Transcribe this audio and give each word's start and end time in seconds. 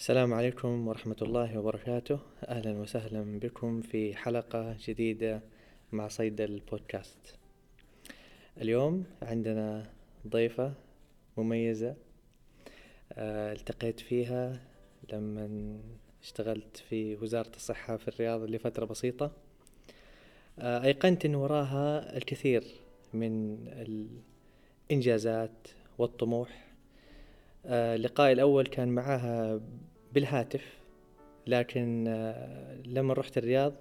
السلام 0.00 0.34
عليكم 0.34 0.88
ورحمة 0.88 1.16
الله 1.22 1.58
وبركاته. 1.58 2.18
أهلا 2.48 2.72
وسهلا 2.72 3.38
بكم 3.38 3.80
في 3.80 4.14
حلقة 4.16 4.76
جديدة 4.86 5.40
مع 5.92 6.08
صيد 6.08 6.40
البودكاست. 6.40 7.34
اليوم 8.60 9.04
عندنا 9.22 9.90
ضيفة 10.28 10.72
مميزة 11.36 11.94
آه، 13.12 13.52
التقيت 13.52 14.00
فيها 14.00 14.60
لما 15.12 15.78
اشتغلت 16.22 16.76
في 16.76 17.16
وزارة 17.16 17.52
الصحة 17.56 17.96
في 17.96 18.08
الرياض 18.08 18.42
لفترة 18.42 18.84
بسيطة. 18.84 19.32
آه، 20.58 20.84
أيقنت 20.84 21.24
أن 21.24 21.34
وراها 21.34 22.16
الكثير 22.16 22.64
من 23.14 23.58
الإنجازات 24.90 25.68
والطموح. 25.98 26.70
آه، 27.66 27.96
لقائي 27.96 28.32
الأول 28.32 28.66
كان 28.66 28.88
معها 28.88 29.60
بالهاتف 30.12 30.78
لكن 31.46 32.04
آه، 32.08 32.74
لما 32.86 33.14
رحت 33.14 33.38
الرياض 33.38 33.74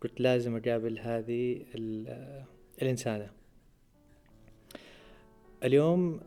قلت 0.00 0.20
لازم 0.20 0.56
أقابل 0.56 0.98
هذه 0.98 1.62
ال- 1.74 2.44
الإنسانة. 2.82 3.30
اليوم 5.64 6.20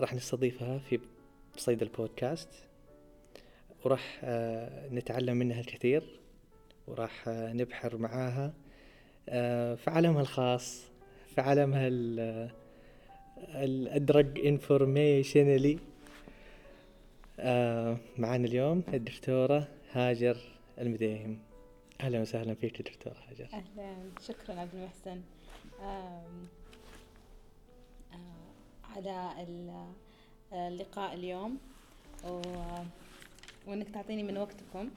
راح 0.00 0.14
نستضيفها 0.14 0.78
في 0.78 1.00
صيد 1.56 1.82
البودكاست 1.82 2.48
وراح 3.84 4.20
آه، 4.24 4.88
نتعلم 4.88 5.36
منها 5.36 5.60
الكثير 5.60 6.20
وراح 6.86 7.28
آه، 7.28 7.52
نبحر 7.52 7.96
معاها 7.96 8.54
آه، 9.28 9.74
في 9.74 9.90
عالمها 9.90 10.20
الخاص 10.22 10.90
في 11.34 11.40
عالمها 11.40 11.88
ال- 11.88 12.50
الأدرج 13.54 14.46
انفورميشنالي 14.46 15.78
آه 17.40 17.96
معنا 18.18 18.46
اليوم 18.46 18.82
الدكتورة 18.94 19.68
هاجر 19.92 20.36
المديهم. 20.78 21.38
أهلا 22.00 22.20
وسهلا 22.20 22.54
فيك 22.54 22.82
دكتورة 22.82 23.16
هاجر. 23.30 23.48
أهلا. 23.52 23.96
شكرا 24.20 24.60
عبد 24.60 24.74
المحسن. 24.74 25.20
آه، 25.82 26.24
على 28.96 29.32
ال- 29.42 29.92
اللقاء 30.52 31.14
اليوم. 31.14 31.58
و... 32.28 32.42
وإنك 33.66 33.88
تعطيني 33.88 34.22
من 34.22 34.36
وقتكم 34.36 34.90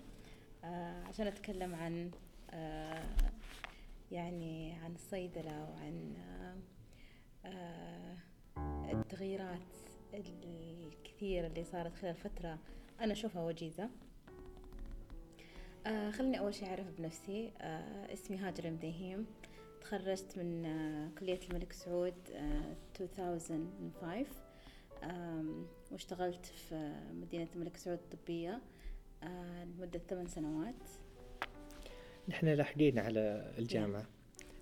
آه، 0.63 1.03
عشان 1.03 1.27
أتكلم 1.27 1.75
عن 1.75 2.11
آه، 2.51 3.03
يعني 4.11 4.73
عن 4.73 4.93
الصيدلة 4.95 5.69
وعن 5.69 6.13
آه، 6.19 6.55
آه، 7.47 8.17
التغييرات 8.91 9.59
الكثيرة 10.13 11.47
اللي 11.47 11.63
صارت 11.63 11.95
خلال 11.95 12.15
فترة 12.15 12.59
أنا 13.01 13.11
أشوفها 13.13 13.43
وجيزة. 13.43 13.89
آه 15.87 16.11
خليني 16.11 16.39
أول 16.39 16.53
شيء 16.55 16.67
أعرف 16.69 16.85
بنفسي. 16.97 17.51
آه 17.61 18.13
اسمي 18.13 18.37
هاجر 18.37 18.65
المديهيم 18.65 19.25
تخرجت 19.81 20.37
من 20.37 20.65
آه 20.65 21.09
كلية 21.19 21.39
الملك 21.49 21.71
سعود 21.73 22.13
آه 22.35 22.75
2005 23.01 24.25
آم، 25.03 25.65
واشتغلت 25.91 26.45
في 26.45 26.95
مدينة 27.13 27.47
الملك 27.55 27.77
سعود 27.77 27.99
الطبية 28.13 28.61
آه 29.23 29.63
لمدة 29.63 29.99
ثمان 29.99 30.27
سنوات. 30.27 30.75
نحن 32.29 32.47
لاحقين 32.47 32.99
على 32.99 33.53
الجامعة. 33.57 34.05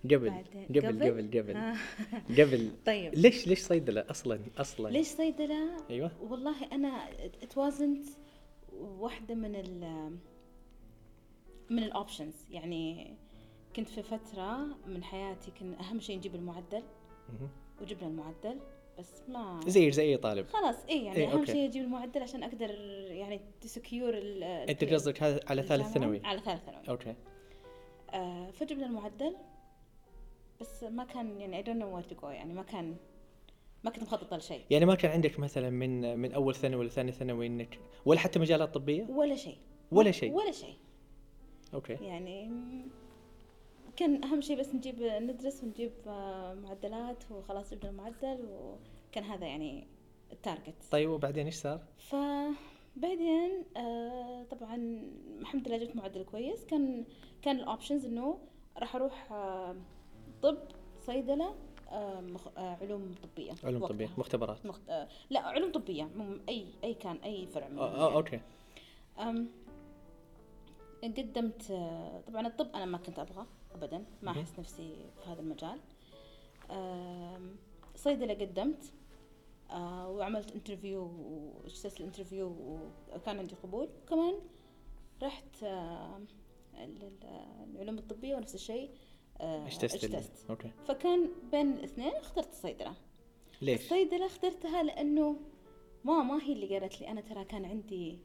قبل 0.06 0.30
قبل 0.70 0.80
قبل؟ 0.80 1.04
قبل 1.04 1.40
قبل. 1.40 1.56
آه. 1.56 1.76
قبل. 2.40 2.72
طيب. 2.86 3.16
ليش 3.16 3.48
ليش 3.48 3.60
صيدلة 3.60 4.06
أصلا؟ 4.10 4.40
أصلا. 4.58 4.90
ليش 4.90 5.08
صيدلة؟ 5.08 5.70
أيوه. 5.90 6.12
والله 6.22 6.56
أنا 6.72 7.10
it 7.42 7.56
wasn't 7.56 8.10
واحدة 8.74 9.36
من 9.36 9.56
ال 9.56 10.10
من 11.70 11.84
الاوبشنز 11.84 12.34
يعني 12.52 13.14
كنت 13.76 13.90
في 13.90 14.04
فترة 14.04 14.68
من 14.88 15.04
حياتي 15.04 15.52
كان 15.60 15.74
أهم 15.74 16.00
شيء 16.00 16.18
نجيب 16.18 16.36
المعدل. 16.36 16.84
وجبنا 17.82 18.08
المعدل 18.08 18.60
بس 19.00 19.22
ما 19.28 19.60
زي 19.68 19.92
زي 19.92 20.04
أي 20.04 20.18
طالب. 20.18 20.48
خلاص 20.48 20.76
اي 20.90 21.06
يعني 21.06 21.18
إيه، 21.18 21.34
أهم. 21.34 21.46
شيء 21.46 21.66
أجيب 21.70 21.84
المعدل 21.84 22.22
عشان 22.22 22.44
أقدر 22.44 22.70
يعني 23.12 23.42
to 23.62 23.76
secure 23.76 24.20
أنت 24.44 24.84
قصدك 24.84 25.24
هذا 25.24 25.40
على 25.48 25.64
ثالث 25.64 25.88
ثانوي؟ 25.88 26.22
على 26.24 26.40
ثالث 26.40 26.66
ثانوي. 26.66 26.90
okay. 26.90 27.16
آه 28.14 28.52
فجبنا 28.52 28.86
المعدل. 28.86 29.36
بس 30.62 30.84
ما 30.84 31.04
كان 31.04 31.42
يعني 31.42 31.64
I 31.64 31.66
don't 31.66 31.80
know 31.80 31.98
where 31.98 32.12
to 32.14 32.22
go 32.22 32.26
يعني 32.26 32.54
ما 32.54 32.64
كان 32.64 32.96
ما 33.84 33.92
كنت 33.92 34.04
مخططة 34.04 34.38
لشيء. 34.38 34.62
يعني 34.70 34.86
ما 34.86 34.96
كان 34.96 35.12
عندك 35.12 35.40
مثلا 35.40 35.70
من 35.70 36.20
من 36.20 36.32
أول 36.32 36.56
ثانوي 36.56 36.80
ولا 36.80 36.90
ثاني 36.90 37.12
ثانوي 37.12 37.48
إنك 37.48 37.80
ولا 38.06 38.20
حتى 38.20 38.40
مجالات 38.40 38.74
طبية؟ 38.74 39.06
ولا 39.10 39.36
شيء. 39.36 39.58
ولا 39.92 40.12
شيء. 40.12 40.32
ولا 40.32 40.52
شيء. 40.52 40.76
okay. 41.74 41.94
يعني 41.94 42.52
كان 43.96 44.24
أهم 44.24 44.42
شيء 44.42 44.60
بس 44.60 44.76
نجيب 44.76 45.02
ندرس 45.02 45.64
ونجيب 45.64 45.92
آه، 46.08 46.54
معدلات 46.54 47.32
وخلاص 47.32 47.74
جبنا 47.74 47.90
المعدل 47.90 48.46
وكان 48.46 49.24
هذا 49.24 49.46
يعني 49.46 49.88
ال 50.32 50.38
target. 50.38 50.84
طيب 50.92 51.10
وبعدين 51.10 51.46
إيش 51.46 51.56
صار؟ 51.56 51.82
فبعدين 51.98 53.64
آه 53.78 54.44
طبعا 54.44 54.76
الحمد 55.40 55.68
لله 55.68 55.78
جبت 55.78 55.96
معدل 55.96 56.24
كويس. 56.24 56.66
كان 56.66 57.06
كان 57.42 57.56
ال 57.56 57.62
options 57.62 58.06
إنه 58.06 58.40
راح 58.78 58.96
أروح 58.96 59.32
آه 59.32 59.76
طب 60.46 60.58
صيدلة 61.02 61.56
آه 61.90 62.22
مخ... 62.22 62.48
آه 62.58 62.78
علوم 62.82 63.16
طبية. 63.24 63.54
علوم 63.64 63.82
وقتها. 63.82 63.96
طبية 63.96 64.10
مختبرات. 64.18 64.66
مخ... 64.66 64.80
آه 64.90 65.08
لا 65.30 65.40
علوم 65.40 65.72
طبية. 65.72 66.04
مم- 66.04 66.42
أي 66.50 66.66
أي 66.84 66.94
كان 66.94 67.16
أي 67.18 67.48
فرع 67.48 67.68
من 67.68 67.78
أو- 67.78 67.82
okay. 67.82 68.42
أم 69.20 69.48
قدمت 71.04 71.72
آه، 71.72 72.22
طبعا 72.28 72.48
الطب 72.48 72.76
أنا 72.76 72.86
ما 72.86 72.98
كنت 72.98 73.20
أبغى 73.20 73.46
ابدا. 73.76 74.04
ما. 74.22 74.32
أحس 74.32 74.60
نفسي 74.60 74.96
في 75.24 75.30
هذا 75.30 75.42
المجال. 75.42 75.80
أم، 76.72 77.56
صيدلة 77.96 78.34
قدمت 78.34 78.94
آه، 79.72 80.10
وعملت 80.10 80.52
interview 80.52 81.12
واجتزت 81.64 82.00
ال 82.00 82.05
interview 82.05 82.56
وكان 83.16 83.38
عندي 83.40 83.56
قبول. 83.64 83.90
كمان 84.10 84.34
رحت 85.24 85.64
آه، 85.64 86.20
ال- 86.76 87.14
العلوم 87.76 87.98
الطبية 87.98 88.36
ونفس 88.36 88.56
الشيء. 88.56 88.90
آه، 89.42 89.58
ال- 89.58 89.66
اجتزت 89.66 90.32
okay. 90.50 90.72
فكان 90.88 91.30
بين 91.52 91.72
الاثنين 91.74 92.14
اخترت 92.14 92.50
الصيدله 92.52 92.94
ليش؟ 93.62 93.82
الصيدلة 93.82 94.26
اخترتها 94.26 94.84
لأنه 94.84 95.36
ماما 96.04 96.44
هي 96.44 96.54
اللي 96.54 96.78
قالت 96.80 97.02
لي 97.02 97.08
أنا 97.08 97.22
ترى 97.22 97.46
كان 97.46 97.66
عندي 97.66 98.20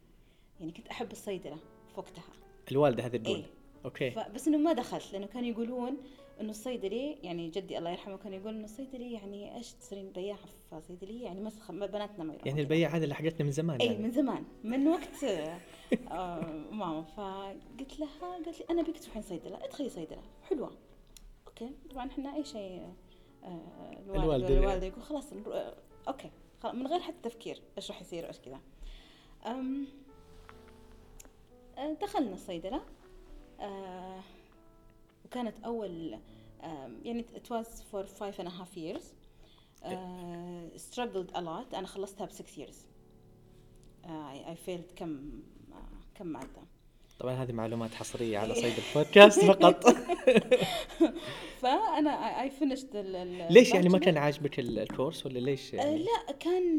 يعني 0.60 0.72
كنت 0.72 0.88
أحب 0.88 1.12
الصيدلة 1.12 1.56
في 1.56 2.00
وقتها 2.00 2.24
الوالدة 2.72 3.06
هذه 3.06 3.16
تقول. 3.16 3.36
إيه. 3.36 3.44
أوكي. 3.84 4.10
بس 4.34 4.48
إنه 4.48 4.58
ما 4.58 4.72
دخلت 4.72 5.12
لأنه 5.12 5.26
كانوا 5.26 5.48
يقولون 5.48 5.96
إنه 6.40 6.50
الصيدلي 6.50 7.12
يعني 7.22 7.48
جدي 7.50 7.78
الله 7.78 7.90
يرحمه 7.90 8.16
كان 8.16 8.32
يقول 8.32 8.54
إنه 8.54 8.64
الصيدلي 8.64 9.12
يعني 9.12 9.56
إيش 9.56 9.72
تصيرين 9.72 10.10
بياعة 10.12 10.38
في 10.70 10.80
صيدلية؟ 10.80 11.24
يعني 11.24 11.40
مسخ 11.40 11.72
بناتنا 11.72 12.24
ما 12.24 12.32
يروحون 12.32 12.48
يعني. 12.48 12.60
البياع 12.60 12.90
هذا 12.96 13.06
لحقتنا 13.06 13.44
من 13.44 13.50
زمان 13.52 13.80
اي 13.80 13.86
يعني. 13.86 13.98
من 13.98 14.10
زمان. 14.10 14.44
من 14.64 14.88
وقت 14.88 15.24
آه 16.10 16.40
ماما. 16.72 17.02
فقلت 17.02 18.00
لها 18.00 18.08
قالت 18.20 18.60
لي 18.60 18.66
أنا 18.70 18.82
أبيك 18.82 19.00
تروحين 19.02 19.22
صيدلة؟ 19.22 19.64
ادخلي 19.64 19.88
صيدلة. 19.88 20.22
حلوة. 20.48 20.70
okay 21.60 21.74
طبعا 21.90 22.06
إحنا 22.08 22.34
أي 22.36 22.44
شيء 22.44 22.92
آه 23.44 23.92
الوالد 24.06 24.24
الوالد- 24.24 24.44
ولا 24.50 24.58
الوالده 24.58 24.86
يقول 24.86 25.02
خلاص 25.02 25.32
آه، 25.32 25.74
okay 26.08 26.30
خلاص 26.62 26.74
من 26.74 26.86
غير 26.86 27.00
حتى 27.00 27.16
تفكير 27.22 27.62
إيش 27.76 27.90
راح 27.90 28.00
يصير 28.00 28.24
وإيش 28.24 28.38
كذا. 28.38 28.60
آه، 29.46 29.62
دخلنا 32.02 32.34
الصيدلة 32.34 32.80
آه 33.60 34.20
وكانت 35.24 35.54
أول 35.64 36.18
يعني 37.02 37.24
it 37.34 37.48
was 37.52 37.66
for 37.92 38.04
five 38.20 38.34
and 38.38 38.46
a 38.48 38.50
half 38.50 38.76
years. 38.76 39.02
آه 39.84 40.68
struggled 40.76 41.30
a 41.34 41.38
lot. 41.40 41.74
أنا 41.74 41.86
خلصتها 41.86 42.26
ب 42.26 42.30
six 42.30 42.58
years. 42.58 42.74
آه 44.04 44.32
I, 44.34 44.56
I 44.56 44.56
failed 44.68 44.94
كم 44.96 45.42
آه 45.72 45.76
كم 46.14 46.26
مادة. 46.26 46.62
طبعا 47.20 47.34
هذه 47.34 47.52
معلومات 47.52 47.94
حصرية 47.94 48.38
على 48.38 48.54
صيد 48.62 48.72
البودكاست 48.88 49.44
فقط. 49.44 49.84
finished 52.60 52.94
ال 52.94 53.16
ال 53.16 53.52
ليش 53.52 53.70
يعني 53.74 53.88
ما. 53.88 53.98
كان 53.98 54.16
عاجبك 54.18 54.58
ال- 54.58 54.78
الكورس 54.78 55.26
ولا 55.26 55.38
ليش 55.38 55.74
آه 55.74 55.78
يعني؟ 55.78 55.98
لا 55.98 56.32
كان 56.32 56.78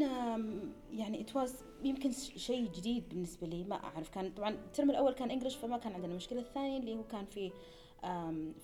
يعني 0.92 1.26
it 1.26 1.30
was 1.40 1.50
يمكن 1.84 2.10
شيء 2.36 2.68
جديد 2.76 3.08
بالنسبة 3.08 3.46
لي 3.46 3.64
ما 3.64 3.76
أعرف 3.84 4.08
كان 4.08 4.30
طبعا 4.30 4.50
الترم 4.50 4.90
الأول 4.90 5.12
كان 5.12 5.30
English 5.30 5.56
فما 5.56 5.78
كان 5.78 5.92
عندنا 5.92 6.10
المشكلة 6.12 6.40
الثانية 6.40 6.78
اللي 6.78 6.94
هو 6.94 7.02
كان 7.04 7.24
في 7.24 7.52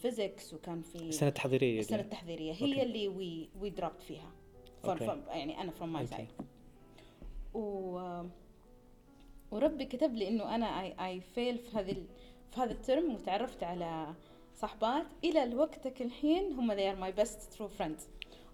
physics 0.02 0.54
وكان 0.54 0.82
في 0.82 0.94
السنة 0.96 1.28
التحضيرية 1.28 1.80
السنة 1.80 1.96
دي. 1.96 2.02
التحضيرية 2.04 2.52
okay. 2.52 2.64
هي 2.76 2.82
اللي 2.82 3.08
we 3.08 3.48
we 3.60 3.70
dropped 3.70 4.02
فيها 4.02 4.30
okay. 4.84 5.06
from 5.06 5.36
يعني 5.36 5.70
from 5.72 5.82
my 5.96 5.98
okay. 6.00 6.06
side 6.16 6.42
و 7.54 8.22
وربي 9.50 9.84
كتب 9.84 10.14
لي 10.14 10.28
إنه 10.28 10.54
أنا 10.54 10.88
I, 10.88 10.92
I 10.92 11.20
fail 11.34 11.58
في 11.60 11.70
هذه 11.74 11.92
في 12.54 12.60
هذا 12.60 12.72
الترم 12.72 13.14
وتعرفت 13.14 13.62
على 13.62 14.14
صحبات 14.60 15.06
إلى 15.24 15.42
الوقتك 15.42 16.02
الحين 16.02 16.52
هم 16.52 16.74
they 16.76 16.94
are 16.94 16.98
my 17.00 17.20
best 17.22 17.56
true 17.58 17.80
friends. 17.82 18.02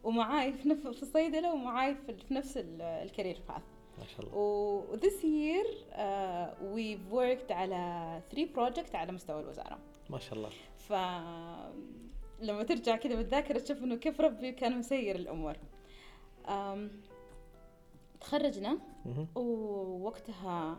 ومعاي 0.05 0.53
في 0.53 0.69
نف- 0.69 0.89
في 0.89 1.03
الصيدلة 1.03 1.53
ومعاي 1.55 1.95
في, 1.95 2.35
نفس 2.35 2.59
الكارير 2.81 3.41
باث 3.49 3.63
ما 3.99 4.05
شاء 4.05 4.21
الله. 4.27 4.37
و 4.39 4.83
this 4.97 5.23
year 5.23 5.67
uh, 5.93 6.75
we've 6.77 7.15
worked 7.15 7.53
على 7.53 8.21
three 8.33 8.47
project 8.59 8.95
على 8.95 9.13
مستوى 9.13 9.41
الوزارة. 9.41 9.79
ما 10.11 10.19
شاء 10.19 10.35
الله. 10.35 10.51
ف 10.79 10.93
لما 12.41 12.63
ترجع 12.63 12.97
كذا 12.97 13.15
بالذاكرة 13.15 13.59
تشوف 13.59 13.83
إنه 13.83 13.97
كيف 13.97 14.21
ربي 14.21 14.53
كان 14.53 14.79
مسير 14.79 15.17
الأمور. 15.17 15.57
أم، 16.49 16.91
تخرجنا. 18.21 18.79
ووقتها 19.35 20.79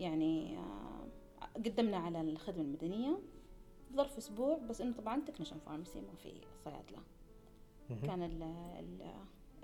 يعني 0.00 0.58
آه، 0.58 1.56
قدمنا 1.56 1.96
على 1.96 2.20
الخدمة 2.20 2.62
المدنية. 2.62 3.18
ظرف 3.96 4.16
أسبوع 4.16 4.58
بس 4.58 4.80
إنه 4.80 4.92
طبعا 4.94 5.20
technician 5.20 5.58
pharmacy 5.58 6.00
ما 6.00 6.14
في 6.22 6.32
صيادلة. 6.64 7.02
مهم. 7.90 8.00
كان 8.06 8.22
ال 8.22 8.42
ال 8.78 9.14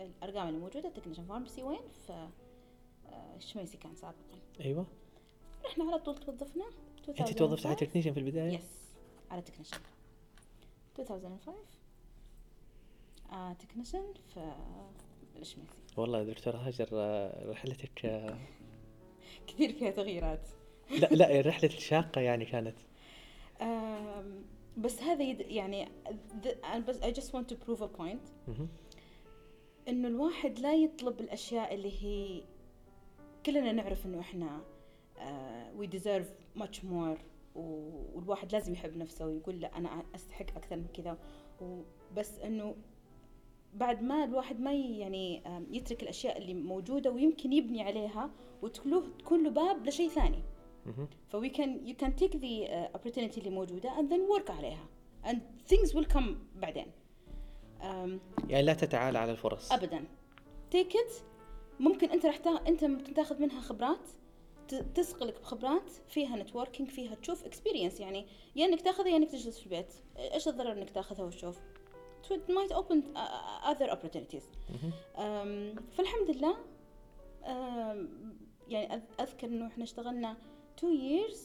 الأرقام 0.01 0.49
اللي 0.49 0.59
موجودة 0.59 0.91
technician 0.91 1.25
pharmacy 1.25 1.63
وين؟ 1.63 1.81
في 2.07 2.13
آه، 3.09 3.37
الشميسي 3.37 3.77
كان 3.77 3.95
سابقا. 3.95 4.39
أيوه. 4.61 4.87
رحنا 5.65 5.85
على 5.85 5.99
طول 5.99 6.19
توظفنا. 6.19 6.65
أنت 7.09 7.21
توظفت 7.21 7.67
على 7.67 7.75
2005. 7.75 7.75
تكنيشن 7.75 8.13
في 8.13 8.21
البداية؟ 8.21 8.53
yes 8.59 8.85
على 9.31 9.43
technician 9.43 9.77
2005 10.99 11.53
آه 13.33 13.53
technician 13.53 14.05
في 14.35 14.53
الشميسي. 15.37 15.79
والله 15.97 16.19
يا 16.19 16.25
دكتور 16.25 16.57
هاجر 16.57 16.89
آه، 16.93 17.51
رحلتك 17.51 18.05
آه، 18.07 18.39
كثير 19.49 19.73
فيها 19.73 19.91
تغييرات. 19.91 20.49
لا 20.91 21.07
لا 21.07 21.41
رحلة 21.51 21.69
شاقة 21.69 22.21
يعني 22.21 22.45
كانت. 22.45 22.77
بس 24.77 25.03
هذا 25.03 25.23
يد 25.23 25.41
يعني 25.41 25.89
أنا 26.65 26.79
بس 26.79 27.01
I 27.01 27.13
just 27.21 27.31
want 27.33 27.55
to 27.55 27.57
prove 27.67 27.81
a 27.81 27.99
point. 28.01 28.51
إنه 29.89 30.09
الواحد 30.09 30.59
لا 30.59 30.75
يطلب 30.75 31.21
الأشياء 31.21 31.75
اللي 31.75 31.93
هي 32.03 32.43
كلنا 33.47 33.73
نعرف 33.73 34.07
إنه 34.07 34.21
إحنا 34.21 34.61
uh, 35.17 35.81
we 35.81 35.87
deserve 35.87 36.61
much 36.63 36.79
more 36.79 37.19
والواحد 37.57 38.53
لازم 38.53 38.73
يحب 38.73 38.97
نفسه 38.97 39.27
ويقول 39.27 39.61
لا 39.61 39.79
أنا 39.79 40.03
أستحق 40.15 40.57
أكثر 40.57 40.77
من 40.77 40.87
كذا. 40.95 41.19
وبس 41.61 42.39
إنه 42.39 42.77
بعد 43.75 44.03
ما 44.03 44.25
الواحد 44.25 44.61
ما 44.61 44.73
يعني 44.73 45.43
يترك 45.71 46.03
الأشياء 46.03 46.39
اللي 46.39 46.55
موجودة 46.55 47.11
ويمكن 47.11 47.53
يبني 47.53 47.83
عليها 47.83 48.31
وتكون 48.63 49.19
تكون 49.19 49.45
له 49.45 49.51
باب 49.51 49.87
لشيء 49.87 50.09
ثاني. 50.09 50.43
مهم. 50.87 51.09
ف 51.29 51.37
we 51.37 51.51
can 51.51 51.89
you 51.89 52.05
can 52.05 52.11
take 52.23 52.33
the 52.35 52.69
uh, 52.69 52.99
opportunity 52.99 53.39
اللي 53.39 53.51
موجودة 53.51 53.91
and 53.97 54.09
then 54.11 54.39
work 54.41 54.51
عليها. 54.51 54.87
And 55.25 55.37
things 55.73 55.89
will 55.91 56.13
come 56.15 56.25
بعدين. 56.57 56.87
Um, 57.81 57.85
يعني 58.49 58.63
لا 58.63 58.75
تتعالى 58.75 59.19
على 59.19 59.33
الفرص. 59.33 59.73
ابدا. 59.73 60.05
take 60.71 60.97
it 60.97 61.13
ممكن 61.81 62.11
أنت 62.11 62.27
راح 62.27 62.37
تا... 62.37 62.51
أنت 62.69 62.85
ممكن 62.85 63.15
تاخذ 63.15 63.43
منها 63.43 63.61
خبرات 63.61 64.09
ت- 64.69 64.75
تسقلك 64.75 65.41
بخبرات 65.41 65.91
فيها 66.09 66.37
networking 66.37 66.89
فيها 66.91 67.15
تشوف 67.15 67.45
experience 67.45 68.01
يعني 68.01 68.27
يا 68.57 68.67
إنك 68.67 68.81
تاخذها 68.81 69.09
يا 69.09 69.17
إنك 69.17 69.31
تجلس 69.31 69.59
في 69.59 69.67
البيت. 69.67 69.95
إيش 70.19 70.49
الضرر 70.49 70.73
إنك 70.73 70.91
تاخذها 70.91 71.25
وتشوف؟ 71.25 71.59
It 72.31 72.51
might 72.51 72.73
open 72.77 72.99
uh, 73.17 73.73
other 73.73 73.91
opportunities. 73.91 74.45
أم، 75.19 75.75
فالحمد 75.93 76.31
لله 76.31 76.57
أم، 77.45 78.09
يعني 78.69 79.03
أذكر 79.21 79.47
إنه 79.47 79.67
إحنا 79.67 79.85
اشتغلنا 79.85 80.37
two 80.81 80.93
years 80.95 81.37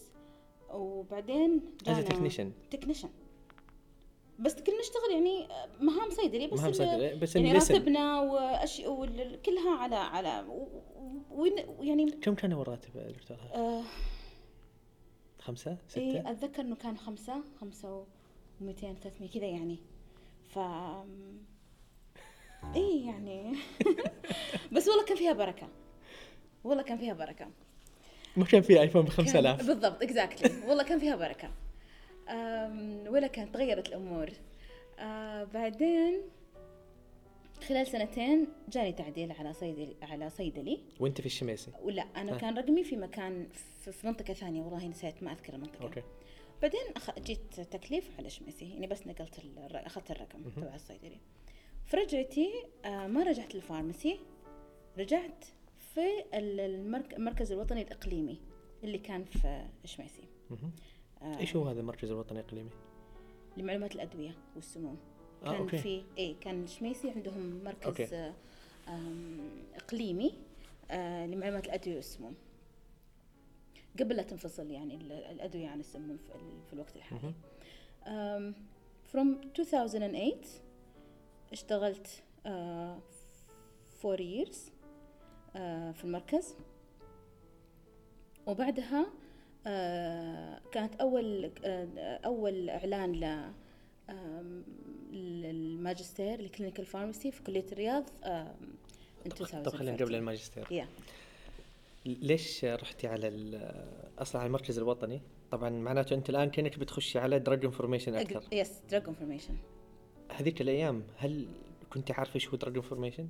وبعدين 0.74 1.62
جانا 1.86 2.06
technician. 2.10 2.48
تكنيشن 2.72 3.10
بس 4.40 4.54
كنا 4.56 4.80
نشتغل 4.80 5.12
يعني 5.12 5.48
مهام 5.82 6.10
صيدلي 6.10 6.48
بس 6.48 6.60
مهام 6.60 6.74
صيدلة 6.74 7.16
بس 7.16 7.36
يعني 7.36 7.54
راتبنا 7.54 8.22
وأش... 8.22 8.80
وال- 8.80 9.42
كلها 9.42 9.76
على 9.78 9.96
على 9.96 10.46
ويعني 11.32 12.12
كم 12.12 12.36
كان 12.36 12.54
هو 12.54 12.62
الراتب 12.62 12.90
دكتور؟ 12.98 13.38
آه 13.54 13.82
خمسة؟ 15.40 15.72
إيه 15.98 16.20
ستة؟ 16.20 16.32
أتذكر 16.32 16.62
إنه 16.62 16.76
كان 16.76 16.98
خمسة 16.98 17.44
خمسة 17.62 18.06
ومئتين 18.62 18.96
ثلاثمية 18.96 19.30
كذا 19.30 19.46
يعني. 19.46 19.80
ف 20.50 20.60
إيه 22.76 23.06
يعني. 23.06 23.56
بس 24.74 24.88
والله 24.88 25.06
كان 25.06 25.18
فيها 25.18 25.34
بركة. 25.34 25.68
والله 26.64 26.84
كان 26.84 26.98
فيها 26.98 27.14
بركة. 27.14 27.48
ما 28.40 28.46
كان 28.46 28.62
في 28.62 28.82
even 28.82 29.02
ب 29.02 29.06
كان- 29.06 29.14
5000 29.16 29.68
بالضبط 29.68 30.04
exactly 30.04 30.68
والله 30.68 30.84
كان 30.84 31.00
فيها 31.00 31.16
بركة. 31.16 31.52
ولا 33.12 33.28
كانت 33.28 33.54
تغيرت 33.54 33.88
الأمور. 33.88 34.30
آه 35.00 35.44
بعدين 35.44 36.22
خلال 37.68 37.88
سنتين 37.88 38.48
جاني 38.70 38.92
تعديل 38.92 39.32
على 39.32 39.54
صيدلي 39.54 39.96
على 40.02 40.30
صيدلي. 40.30 40.80
وأنت 41.00 41.22
في 41.22 41.26
الشميسي 41.26 41.72
ولا 41.84 42.02
أنا 42.02 42.34
آه. 42.36 42.38
كان 42.38 42.58
رقمي 42.58 42.84
في 42.84 42.96
مكان 42.98 43.48
في, 43.84 43.92
في 43.92 44.08
منطقة 44.08 44.34
ثانية 44.34 44.62
والله 44.62 44.88
نسيت 44.88 45.24
ما 45.24 45.32
أذكر 45.32 45.54
المنطقة. 45.54 45.84
okay. 45.84 46.02
بعدين 46.62 46.82
أخ... 46.96 47.20
جيت 47.20 47.60
تكليف 47.72 48.10
على 48.20 48.30
شمسي 48.30 48.70
يعني 48.70 48.88
بس 48.88 49.08
نقلت. 49.08 49.40
أخذت 49.74 50.12
الرقم. 50.12 50.40
تبع 50.56 50.76
الصيدلي. 50.76 51.18
فرجعتي 51.86 52.50
آه 52.86 53.08
ما 53.08 53.24
رجعت 53.24 53.56
لل 53.56 53.67
pharmacy. 53.67 54.20
رجعت 55.00 55.46
في 55.96 56.08
ال- 56.34 56.60
المرك... 56.60 57.14
المركز 57.14 57.52
الوطني 57.52 57.82
الإقليمي 57.82 58.38
اللي 58.84 58.98
كان 58.98 59.24
في 59.24 59.66
شميسي 59.86 60.24
مهم. 60.50 60.72
آه. 61.22 61.40
إيش 61.40 61.56
هو 61.56 61.64
هذا 61.68 61.80
المركز 61.80 62.12
الوطني 62.12 62.40
الإقليمي؟ 62.40 62.70
لمعلومات 63.58 63.96
الأدوية 63.96 64.36
والسموم 64.56 64.98
آه 65.44 65.52
كان 65.52 65.62
okay. 65.62 65.78
في 65.78 66.04
اي 66.18 66.34
كان 66.42 66.64
الشميسي 66.64 67.10
عندهم 67.12 67.64
مركز 67.64 67.88
okay. 67.88 68.16
آه 68.16 68.34
آه 70.92 71.26
لمعلومات 71.26 71.66
الأدوية 71.66 71.96
والسموم 71.96 72.36
قبل 74.00 74.16
لا 74.16 74.24
تنفصل 74.24 74.72
يعني 74.72 74.96
ال- 74.96 75.12
الأدوية 75.12 75.68
عن 75.68 75.80
السموم 75.80 76.18
في, 76.18 76.36
ال- 76.36 76.62
في 76.68 76.74
الوقت 76.74 76.96
الحالي. 76.96 77.34
from 79.14 79.60
2008 79.60 80.36
اشتغلت 81.52 82.08
uh, 82.46 82.50
four 84.02 84.18
years. 84.20 84.58
في 85.94 86.04
المركز 86.04 86.56
وبعدها 88.48 89.04
uh, 89.04 90.70
كانت 90.72 90.96
أول 91.02 91.52
uh, 91.58 91.66
أول 92.26 92.70
إعلان 92.70 93.12
ل 93.12 93.52
للماجستير 95.12 96.42
ل 96.42 96.46
clinical 96.46 96.86
pharmacy 96.86 97.32
في 97.32 97.44
كلية 97.44 97.66
الرياض 97.72 98.04
طب 98.06 98.56
2013 99.26 99.78
خلينا 99.78 99.98
قبل 99.98 100.16
الماجستير 100.16 100.66
yeah. 100.66 100.88
ليش 102.06 102.66
رحتي 102.66 103.08
على 103.08 103.60
أصلا 104.20 104.42
على 104.42 104.48
المركز 104.48 104.78
الوطني؟ 104.78 105.22
طبعا 105.52 105.70
معناته 105.70 106.14
أنت 106.14 106.30
الآن 106.30 106.50
كأنك 106.50 106.80
بتخشي 106.80 107.20
على 107.20 107.40
drug 107.40 107.66
information 107.66 108.16
أكثر 108.16 108.42
yes 108.42 108.68
drug 108.92 109.04
information 109.08 109.54
هذيك 110.32 110.62
الأيام 110.62 111.04
هل 111.18 111.48
كنت 111.90 112.12
عارفة 112.12 112.40
هو 112.50 112.58
drug 112.58 112.76
information؟ 112.76 113.28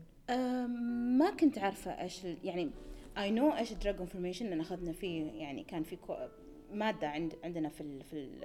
ما 1.17 1.31
كنت 1.39 1.57
عارفة 1.57 1.91
إيش 2.01 2.23
يعني 2.43 2.69
I 3.17 3.31
know 3.31 3.55
إيش 3.55 3.71
ال 3.71 3.77
drug 3.77 3.99
information 3.99 4.45
لأن 4.45 4.59
أخذنا 4.59 4.91
فيه 4.91 5.31
يعني 5.31 5.63
كان 5.63 5.83
في 5.83 5.97
مادة 6.71 7.07
عند 7.07 7.33
عندنا 7.43 7.69
في 7.69 7.81
ال 7.81 8.03
في 8.03 8.13
ال 8.13 8.39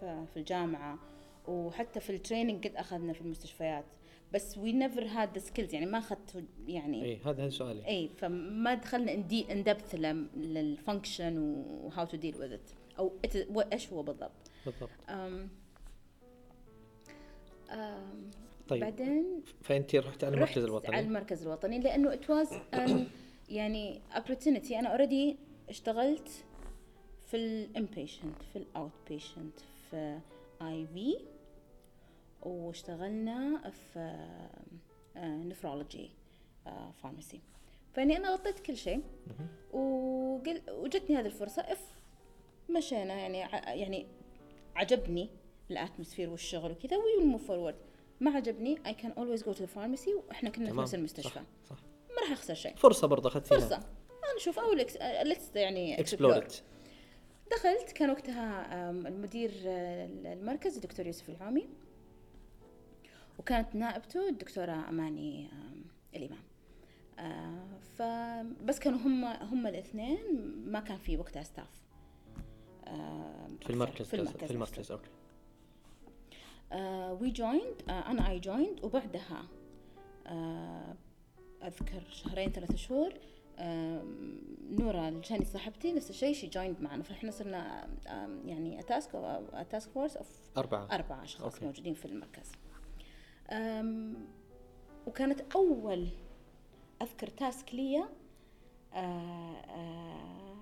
في- 0.00 0.36
الجامعة 0.36 0.98
وحتى 1.48 2.00
في 2.00 2.10
ال 2.10 2.16
training 2.16 2.66
قد 2.66 2.76
أخذنا 2.76 3.12
في 3.12 3.20
المستشفيات. 3.20 3.84
بس 4.32 4.58
we 4.58 4.72
never 4.72 5.04
had 5.06 5.32
the 5.34 5.38
skills 5.38 5.74
يعني 5.74 5.86
ما 5.86 5.98
أخذت 5.98 6.44
يعني 6.66 7.04
اي 7.04 7.18
هذا 7.26 7.48
سؤالي. 7.48 7.86
اي 7.86 8.08
فما 8.08 8.74
دخلنا 8.74 9.14
in 9.14 9.26
de 9.26 9.52
in 9.52 9.62
depth 9.62 9.94
لل 10.36 10.56
function 10.56 11.38
و 11.38 12.06
how 12.06 12.12
to 12.12 12.16
deal 12.16 12.36
with 12.36 12.52
it 12.52 12.70
أو 12.98 13.12
إيش 13.72 13.92
هو 13.92 14.02
بالضبط. 14.02 14.30
بالضبط. 14.66 14.90
أم 15.08 15.48
أم 17.70 18.30
طيب. 18.70 18.80
بعدين 18.80 19.42
فانت 19.62 19.96
رحت 19.96 20.24
على 20.24 20.34
المركز 20.34 20.58
رحت 20.58 20.68
الوطني؟ 20.68 20.96
على 20.96 21.06
المركز 21.06 21.42
الوطني 21.42 21.78
لأنه 21.78 22.16
was 22.16 22.48
an 22.74 22.90
يعني 23.48 24.00
opportunity. 24.14 24.72
أنا 24.72 24.88
already 24.88 25.36
اشتغلت 25.68 26.28
في 27.26 27.36
ال 27.36 27.47
inpatient 27.47 28.42
في 28.52 28.56
ال 28.56 28.90
outpatient 29.08 29.60
في 29.90 30.20
اي 30.62 30.86
في 30.86 31.16
واشتغلنا 32.42 33.70
في 33.70 34.26
nephrology 35.16 36.10
pharmacy 37.02 37.40
فإني 37.92 38.16
أنا 38.16 38.32
غطيت 38.32 38.60
كل 38.60 38.76
شيء. 38.76 39.02
وقل 39.72 40.60
وجتني 40.70 41.16
هذه 41.16 41.26
الفرصة 41.26 41.62
if 41.62 41.84
مشينا 42.70 43.14
يعني 43.14 43.38
يعني 43.80 44.06
عجبني 44.76 45.28
ال 45.70 45.76
atmosphere 45.76 46.30
والشغل 46.30 46.70
وكذا 46.70 46.96
we 46.96 47.24
move 47.24 47.46
forward 47.46 47.89
ما 48.20 48.30
عجبني. 48.30 48.78
اي 48.86 48.94
كان 48.94 49.12
always 49.12 49.44
go 49.44 49.52
to 49.52 49.66
pharmacy 49.66 50.14
وإحنا 50.14 50.50
كنا 50.50 50.70
في. 50.72 50.76
نفس 50.78 50.94
المستشفى. 50.94 51.28
صح 51.34 51.42
صح. 51.70 51.76
ما 52.10 52.22
راح 52.22 52.32
أخسر 52.32 52.54
شيء. 52.54 52.76
فرصة 52.76 53.06
برضه 53.06 53.28
اخذتيها 53.28 53.58
فرصة. 53.58 53.76
أنا 53.76 54.36
أشوف 54.36 54.58
أو 54.58 54.72
let's 55.24 55.56
يعني 55.56 56.00
explore. 56.00 56.44
دخلت 57.52 57.92
كان 57.94 58.10
وقتها 58.10 58.90
المدير 58.90 59.50
آه، 59.66 60.06
المركز 60.32 60.74
الدكتور 60.76 61.06
يوسف 61.06 61.28
العومي 61.28 61.68
وكانت 63.38 63.74
نائبته 63.74 64.28
الدكتورة 64.28 64.88
أماني 64.88 65.48
آم، 65.52 65.84
الإمام 66.16 66.42
آه 67.18 67.66
فبس 67.98 68.78
كانوا 68.78 68.98
هم 68.98 69.24
هم 69.24 69.66
الاثنين 69.66 70.18
ما 70.66 70.80
كان 70.80 70.98
في 70.98 71.16
وقتها 71.16 71.42
staff 71.42 71.80
في 73.60 73.70
المركز 73.70 74.06
في 74.06 74.14
المركز, 74.16 74.44
في 74.44 74.50
المركز 74.50 74.92
okay. 74.92 75.10
we 77.20 77.30
joined 77.30 77.82
أنا 77.88 78.30
I 78.30 78.38
joined 78.38 78.84
وبعدها 78.84 79.44
آه 80.26 80.94
أذكر 81.62 82.02
شهرين 82.10 82.52
ثلاثة 82.52 82.76
شهور 82.76 83.12
آه 83.58 84.02
نورا 84.70 85.08
اللي 85.08 85.20
كانت 85.20 85.46
صاحبتي 85.46 85.92
نفس 85.92 86.10
الشيء 86.10 86.34
she 86.34 86.46
joined 86.46 86.80
معنا. 86.80 87.02
فإحنا 87.02 87.30
صرنا 87.30 87.88
آه 88.06 88.28
يعني 88.44 88.82
task 88.82 89.10
task 89.70 89.90
force 89.90 90.16
of 90.16 90.28
أربعة. 90.56 90.88
أربعة 90.92 91.24
أشخاص 91.24 91.54
okay. 91.54 91.66
موجودين 91.66 91.94
في 91.94 92.04
المركز. 92.04 92.52
وكانت 95.06 95.40
أول 95.54 96.08
أذكر 97.02 97.26
task 97.26 97.74
لي 97.74 97.98
آه، 97.98 98.06
آه، 98.94 100.56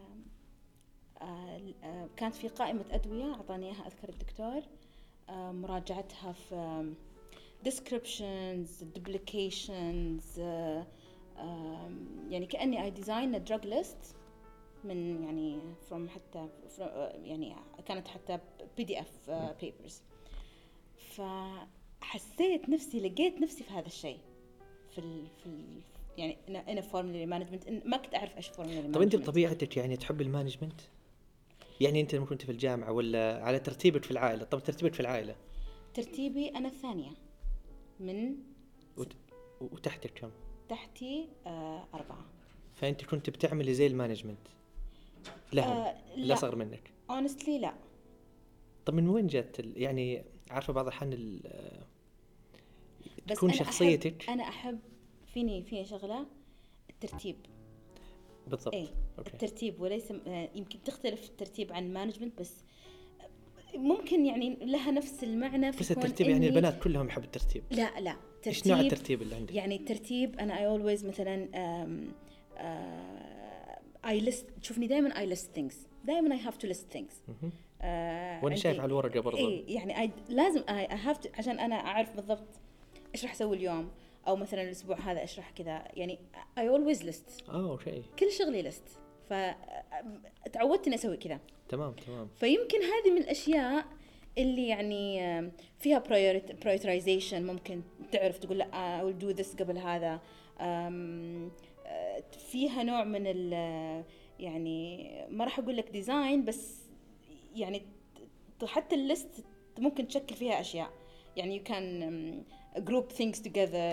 آه، 1.22 1.60
آه، 1.84 2.08
كانت 2.16 2.34
في 2.34 2.48
قائمة 2.48 2.84
أدوية 2.90 3.34
أعطاني 3.34 3.66
إياها 3.66 3.86
أذكر 3.86 4.08
الدكتور. 4.08 4.56
آه، 4.56 4.77
مراجعتها 5.30 6.32
في 6.32 6.94
descriptions 7.64 8.85
duplications 8.99 10.38
آه، 10.38 10.87
يعني 12.30 12.47
كأني 12.47 12.90
I 12.90 12.94
design 12.94 13.35
a 13.35 13.50
drug 13.50 13.64
list 13.64 14.14
من 14.85 15.23
يعني 15.23 15.61
from 15.90 16.08
حتى 16.08 16.49
from 16.76 16.80
آه، 16.80 17.12
يعني 17.25 17.56
كانت 17.87 18.08
حتى 18.08 18.38
PDF 18.76 19.30
papers. 19.61 19.92
فحسيت 20.99 22.68
نفسي 22.68 23.00
لقيت 23.00 23.40
نفسي 23.40 23.64
في 23.64 23.70
هذا 23.73 23.87
الشيء 23.87 24.18
في 24.90 24.99
ال 24.99 25.26
في 25.42 25.47
ال 25.47 25.82
يعني 26.18 26.37
أنا 26.49 26.80
formulary 26.80 27.26
management 27.26 27.68
ما 27.87 27.97
كنت 27.97 28.14
أعرف 28.14 28.37
إيش 28.37 28.49
formulary 28.48 28.92
طب 28.92 29.02
أنت 29.02 29.16
بطبيعتك 29.16 29.76
يعني 29.76 29.97
تحب 29.97 30.20
ال 30.20 30.25
management؟ 30.25 30.80
يعني 31.80 32.00
أنت 32.00 32.14
لما 32.14 32.26
كنت 32.26 32.42
في 32.42 32.52
الجامعة 32.52 32.92
ولا 32.92 33.44
على 33.44 33.58
ترتيبك 33.58 34.04
في 34.04 34.11
العائلة؟ 34.11 34.44
طب 34.44 34.62
ترتيبك 34.62 34.94
في 34.94 35.00
العائلة؟ 35.00 35.37
ترتيبي 35.94 36.49
أنا 36.49 36.68
الثانية. 36.68 37.11
من 38.00 38.35
وت... 38.97 39.12
وتحتك 39.61 40.12
كم؟ 40.14 40.30
تحتي 40.68 41.28
آه 41.47 41.88
أربعة. 41.94 42.25
فأنت 42.75 43.04
كنت 43.04 43.30
بتعملي 43.30 43.75
زي 43.75 43.87
ال 43.87 43.92
management؟ 43.92 44.48
لهم 45.52 45.68
آه 45.76 45.97
لا 46.16 46.35
اصغر 46.35 46.56
منك. 46.56 46.90
honestly 47.10 47.58
لا. 47.58 47.75
طب 48.87 48.94
من 48.94 49.08
وين 49.08 49.26
جت. 49.26 49.73
يعني 49.76 50.25
عارفة 50.50 50.73
بعض 50.73 50.87
الأحيان 50.87 51.12
ال... 51.12 51.40
بس 53.26 53.37
تكون 53.37 53.50
أنا 53.50 53.58
أحب- 53.58 53.62
شخصيتك؟ 53.62 54.28
أنا 54.30 54.42
أحب 54.49 54.78
فيني 55.26 55.62
فيني 55.62 55.85
شغلة؟ 55.85 56.26
الترتيب. 56.90 57.37
بالضبط. 58.48 58.74
إيه 58.74 58.88
أوكي. 59.18 59.30
الترتيب 59.32 59.80
وليس 59.80 60.12
آه، 60.26 60.48
يمكن 60.54 60.82
تختلف 60.84 61.24
الترتيب 61.24 61.72
عن 61.72 61.92
management 61.92 62.40
بس 62.40 62.52
ممكن 63.74 64.26
يعني 64.26 64.58
لها 64.62 64.90
نفس 64.90 65.24
المعنى 65.24 65.72
في 65.72 65.78
بس 65.80 65.90
الترتيب 65.92 66.28
يعني 66.28 66.48
البنات 66.48 66.82
كلهم 66.82 67.06
يحبوا 67.06 67.26
الترتيب. 67.26 67.62
لا 67.70 68.00
لا. 68.00 68.16
إيش 68.46 68.66
نوع 68.66 68.80
الترتيب 68.80 69.22
اللي 69.22 69.34
عندك؟ 69.34 69.54
يعني 69.54 69.76
الترتيب 69.76 70.38
أنا 70.38 70.58
I 70.58 70.66
always 70.66 71.04
مثلا 71.04 71.48
I 74.06 74.20
list 74.20 74.46
تشوفني 74.62 74.86
دائما 74.86 75.18
I 75.18 75.26
list 75.26 75.50
things 75.54 75.87
دائما 76.04 76.34
I 76.34 76.40
have 76.40 76.56
to 76.56 76.66
list 76.66 76.96
مهم. 76.96 77.52
وأنا 78.44 78.56
شايف 78.56 78.80
على 78.80 78.86
الورقة 78.86 79.20
برضه 79.20 79.38
I 79.38 79.64
يعني 79.68 80.08
I 80.08 80.10
لازم 80.28 80.62
I 80.68 80.87
have 80.90 81.18
عشان 81.38 81.58
أنا 81.58 81.74
أعرف 81.74 82.16
بالضبط 82.16 82.48
إيش 83.14 83.24
راح 83.24 83.32
أسوي 83.32 83.56
اليوم. 83.56 83.90
أو 84.28 84.37
مثلا 84.37 84.62
الأسبوع 84.62 84.99
هذا 85.00 85.20
إيش 85.20 85.38
راح 85.38 85.50
كذا. 85.50 85.88
يعني 85.94 86.18
I 86.58 86.68
always 86.68 87.04
list 87.04 87.48
آه 87.49 87.78
شيء 87.85 88.02
كل 88.18 88.32
شغلي 88.32 88.62
list 88.62 88.84
فتعودت 89.28 90.87
إني 90.87 90.94
أسوي 90.94 91.16
كذا. 91.16 91.40
تمام 91.68 91.92
تمام. 92.06 92.28
فيمكن 92.37 92.78
هذه 92.82 93.11
من 93.11 93.18
الأشياء 93.18 93.85
اللي 94.38 94.68
يعني 94.68 95.20
فيها 95.78 95.99
prioritization 96.60 97.46
ممكن 97.47 97.82
تعرف 98.12 98.38
تقول 98.38 98.58
لا 98.58 99.12
will 99.12 99.23
do 99.23 99.38
this 99.38 99.56
قبل 99.58 99.78
هذا. 99.78 100.20
فيها 102.50 102.82
نوع 102.82 103.04
من 103.04 103.23
ال 103.26 103.52
يعني 104.38 105.11
ما 105.28 105.44
راح 105.44 105.58
أقول 105.58 105.76
لك 105.76 105.90
design 105.90 106.44
بس 106.44 106.82
يعني 107.54 107.82
حتى 108.66 108.94
الليست 108.94 109.44
ممكن 109.78 110.08
تشكل 110.08 110.35
فيها 110.35 110.61
أشياء. 110.61 110.90
يعني 111.37 111.61
you 111.61 111.68
can 111.68 112.04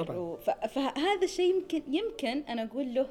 طبعاً. 0.03 0.17
و- 0.17 0.35
ف- 0.37 0.49
فهذا 0.49 1.23
الشيء 1.23 1.55
يمكن 1.55 1.81
يمكن 1.93 2.27
أنا 2.49 2.63
أقول 2.63 2.93
له 2.93 3.07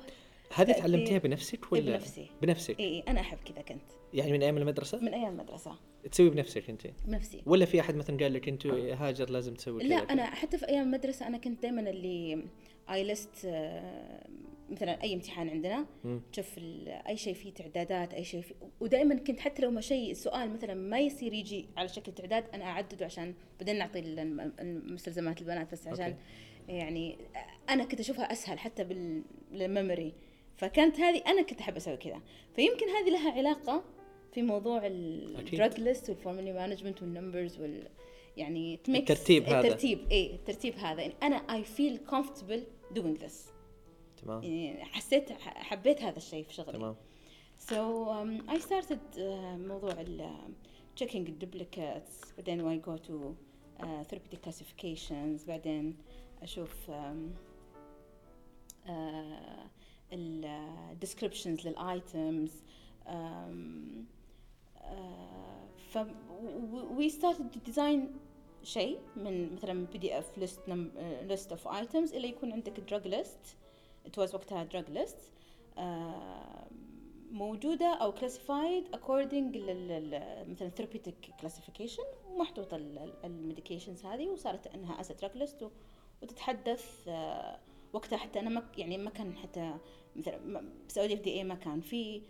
هذه 0.54 0.72
تعلمتيها 0.72 1.18
بنفسك 1.18 1.72
ولا 1.72 1.82
بنفسي. 1.92 2.26
بنفسك؟ 2.42 2.80
اي 2.80 3.00
أنا 3.08 3.20
أحب 3.20 3.38
كذا 3.44 3.62
كنت. 3.62 3.82
يعني 4.14 4.32
من 4.32 4.42
أيام 4.42 4.56
المدرسة؟ 4.58 4.98
من 4.98 5.14
أيام 5.14 5.28
المدرسة. 5.32 5.72
تسوي 6.12 6.30
بنفسك 6.30 6.70
أنت؟ 6.70 6.86
بنفسي. 7.06 7.42
ولا 7.46 7.64
في 7.64 7.80
أحد 7.80 7.94
مثلا 7.96 8.16
قال 8.18 8.32
لك 8.32 8.48
أنت 8.48 8.66
هاجر 8.66 9.30
لازم 9.30 9.54
تسوي 9.54 9.80
كذا 9.80 9.88
لا؟ 9.88 9.96
أنا 10.12 10.24
حتى 10.24 10.58
في 10.58 10.68
أيام 10.68 10.82
المدرسة 10.82 11.26
أنا 11.26 11.38
كنت 11.38 11.62
دائما 11.62 11.90
اللي 11.90 12.44
اي 12.90 13.04
ليست 13.04 13.46
مثلا 14.70 15.02
أي 15.02 15.14
امتحان 15.14 15.48
عندنا. 15.48 15.86
تشوف 16.32 16.58
أي 17.08 17.16
شيء 17.16 17.34
فيه 17.34 17.50
تعدادات 17.52 18.14
أي 18.14 18.24
شيء 18.24 18.40
فيه 18.40 18.54
ودائما 18.80 19.14
كنت 19.14 19.40
حتى 19.40 19.62
لو 19.62 19.70
ما 19.70 19.80
شيء 19.80 20.10
السؤال 20.10 20.50
مثلا 20.52 20.74
ما 20.74 21.00
يصير 21.00 21.32
يجي 21.32 21.66
على 21.76 21.88
شكل 21.88 22.12
تعداد 22.12 22.44
أنا 22.54 22.64
أعدده 22.64 23.04
عشان 23.06 23.34
بعدين 23.60 23.78
نعطي 23.78 23.98
ال- 23.98 24.52
المستلزمات 24.60 25.40
البنات 25.40 25.72
بس 25.72 25.86
عشان 25.88 26.04
أوكي. 26.04 26.16
يعني 26.68 27.18
أنا 27.70 27.84
كنت 27.84 28.00
أشوفها 28.00 28.32
أسهل 28.32 28.58
حتى 28.58 28.84
بال 28.84 29.16
memory 29.16 30.12
فكانت 30.56 31.00
هذه 31.00 31.22
أنا 31.26 31.42
كنت 31.42 31.60
أحب 31.60 31.76
أسوي 31.76 31.96
كذا 31.96 32.20
فيمكن 32.56 32.86
هذه 32.88 33.10
لها 33.10 33.32
علاقة 33.32 33.84
في 34.32 34.42
موضوع 34.42 34.78
أكيد. 34.86 35.38
ال 35.38 35.47
drug 35.47 35.80
list 35.80 36.10
وال 36.10 36.18
formulary 36.18 36.52
management 36.52 37.02
وال 37.02 37.15
numbers 37.15 37.60
وال 37.60 37.88
يعني 38.36 38.78
الترتيب 38.88 39.44
هذا. 39.44 39.60
الترتيب 39.60 39.98
إيه 40.10 40.34
الترتيب 40.34 40.74
هذا 40.74 41.02
يعني 41.02 41.14
أنا 41.22 41.62
I 41.62 41.64
feel 41.64 42.10
comfortable 42.14 42.60
doing 42.98 43.22
this 43.24 43.34
تمام 44.24 44.42
يعني 44.42 44.84
حسيت 44.84 45.32
حبيت 45.42 46.02
هذا 46.02 46.16
الشيء 46.16 46.44
في 46.44 46.54
شغلي 46.54 46.78
تمام 46.78 46.96
so 47.58 47.74
um, 48.10 48.50
I 48.50 48.58
started 48.58 49.00
uh, 49.16 49.20
موضوع 49.68 49.92
ال 50.00 50.30
uh, 50.30 51.00
checking 51.02 51.44
duplicates 51.44 52.36
بعدين 52.36 52.80
I 52.80 52.86
go 52.86 52.96
to 52.98 53.34
uh, 53.80 53.84
therapeutic 54.10 54.42
classifications 54.46 55.46
بعدين 55.48 55.96
أشوف 56.42 56.90
um, 56.90 56.92
uh, 58.86 58.90
ال 60.12 60.44
uh, 60.44 61.06
descriptions 61.06 61.60
um, 63.06 64.06
uh, 64.76 64.84
ف 65.92 65.98
we 66.98 67.08
started 67.08 67.52
to 67.52 67.70
design 67.70 68.00
شيء 68.62 68.98
من 69.16 69.54
مثلا 69.54 69.86
PDF 69.86 70.26
list 70.38 70.58
num- 70.68 70.96
uh, 70.96 71.32
list 71.32 71.56
of 71.56 71.66
items 71.72 72.14
إلى 72.14 72.28
يكون 72.28 72.52
عندك 72.52 72.74
drug 72.90 73.06
list 73.06 73.63
was 74.16 74.34
وقتها 74.34 74.68
drug 74.72 74.86
list 74.98 75.16
uh, 75.76 75.80
موجودة 77.32 77.86
أو 77.94 78.12
classified 78.14 78.96
according 78.96 79.56
لل 79.56 80.20
مثلا 80.48 80.70
therapeutic 80.80 81.42
classification 81.44 82.28
ومحطوطة 82.30 82.76
ال 83.24 83.31
medications 83.31 84.04
هذه 84.04 84.28
وصارت 84.28 84.66
إنها 84.66 85.02
drug 85.02 85.38
list 85.42 85.62
و- 85.62 85.68
وتتحدث 86.22 87.08
آه، 87.08 87.58
وقتها 87.92 88.16
حتى 88.16 88.40
أنا 88.40 88.50
ما 88.50 88.62
يعني 88.78 88.98
ما 88.98 89.10
كان 89.10 89.36
حتى 89.36 89.74
مثلا 90.16 90.64
Saudi 90.88 91.14
FDA 91.14 91.44
ما 91.44 91.54
كان 91.54 91.80
في 91.80 92.22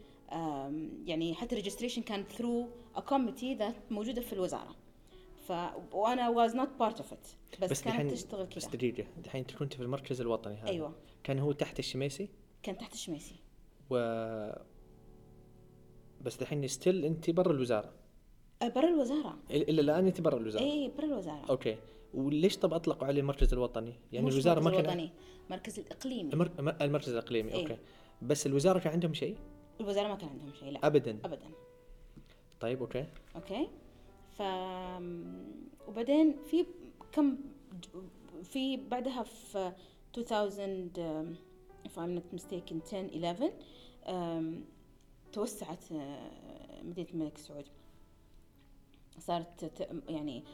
يعني 1.06 1.34
حتى 1.34 1.62
registration 1.62 2.00
كان 2.00 2.24
through 2.24 2.96
a 2.98 3.00
committee 3.02 3.58
that 3.60 3.92
موجودة 3.92 4.20
في 4.22 4.32
الوزارة. 4.32 4.76
ف 5.48 5.52
وأنا 5.92 6.46
was 6.48 6.50
not 6.52 6.68
part 6.84 6.98
of 6.98 7.04
it. 7.04 7.58
بس, 7.62 7.70
بس 7.70 7.82
كانت 7.82 8.12
تشتغل 8.12 8.46
بس 8.46 8.54
كذا 8.54 8.70
دقيقة 8.70 9.04
دحين 9.24 9.44
كنت 9.58 9.74
في 9.74 9.82
المركز 9.82 10.20
الوطني 10.20 10.54
هذا. 10.54 10.68
أيوة. 10.68 10.92
كان 11.24 11.38
هو 11.38 11.52
تحت 11.52 11.78
الشميسي 11.78 12.28
كان 12.62 12.78
تحت 12.78 12.92
الشميسي 12.94 13.34
و 13.90 13.96
بس 16.20 16.36
دحين 16.36 16.66
still 16.68 17.04
انت 17.04 17.30
برا 17.30 17.52
الوزارة؟ 17.52 17.92
آه، 18.62 18.68
برا 18.68 18.88
الوزارة. 18.88 19.30
إل- 19.48 19.52
الا 19.52 19.80
الآن 19.80 20.06
انت 20.06 20.20
برا 20.20 20.36
الوزارة؟ 20.38 20.62
إي 20.64 20.92
برا 20.98 21.04
الوزارة. 21.06 21.46
أوكي. 21.50 21.76
وليش 22.14 22.56
طب 22.56 22.74
أطلقوا 22.74 23.06
عليه 23.06 23.20
المركز 23.20 23.52
الوطني؟ 23.52 23.94
يعني 24.12 24.26
مش 24.26 24.32
الوزارة 24.32 24.60
ما 24.60 24.68
المركز 24.70 24.86
كان 24.86 24.98
الوطني 24.98 25.12
مركز 25.50 25.78
الإقليمي. 25.78 26.32
المر... 26.32 26.50
المركز 26.80 27.08
الإقليمي 27.08 27.52
إيه. 27.52 27.62
أوكي. 27.62 27.76
بس 28.22 28.46
الوزارة 28.46 28.78
كان 28.78 28.92
عندهم 28.92 29.14
شيء؟ 29.14 29.36
الوزارة 29.80 30.08
ما 30.08 30.14
كان 30.14 30.28
عندهم 30.28 30.52
شيء 30.54 30.70
لا. 30.70 30.86
ابدا. 30.86 31.18
أبدا. 31.24 31.50
طيب 32.60 32.80
أوكي. 32.80 33.06
أوكي. 33.36 33.68
ف 34.32 34.42
وبعدين 35.88 36.36
في 36.50 36.66
كم 37.12 37.36
في 38.42 38.76
بعدها 38.76 39.22
في 39.22 39.72
2000 40.18 40.98
um, 40.98 41.36
if 41.84 41.98
I'm 41.98 42.14
not 42.14 42.32
mistaken 42.32 42.80
10 42.80 43.10
11 43.14 43.50
um, 44.06 44.64
توسعت 45.32 45.84
uh, 45.90 45.94
مدينة 46.84 47.08
الملك 47.14 47.38
سعود 47.38 47.64
صارت 49.18 49.72
يعني 50.08 50.44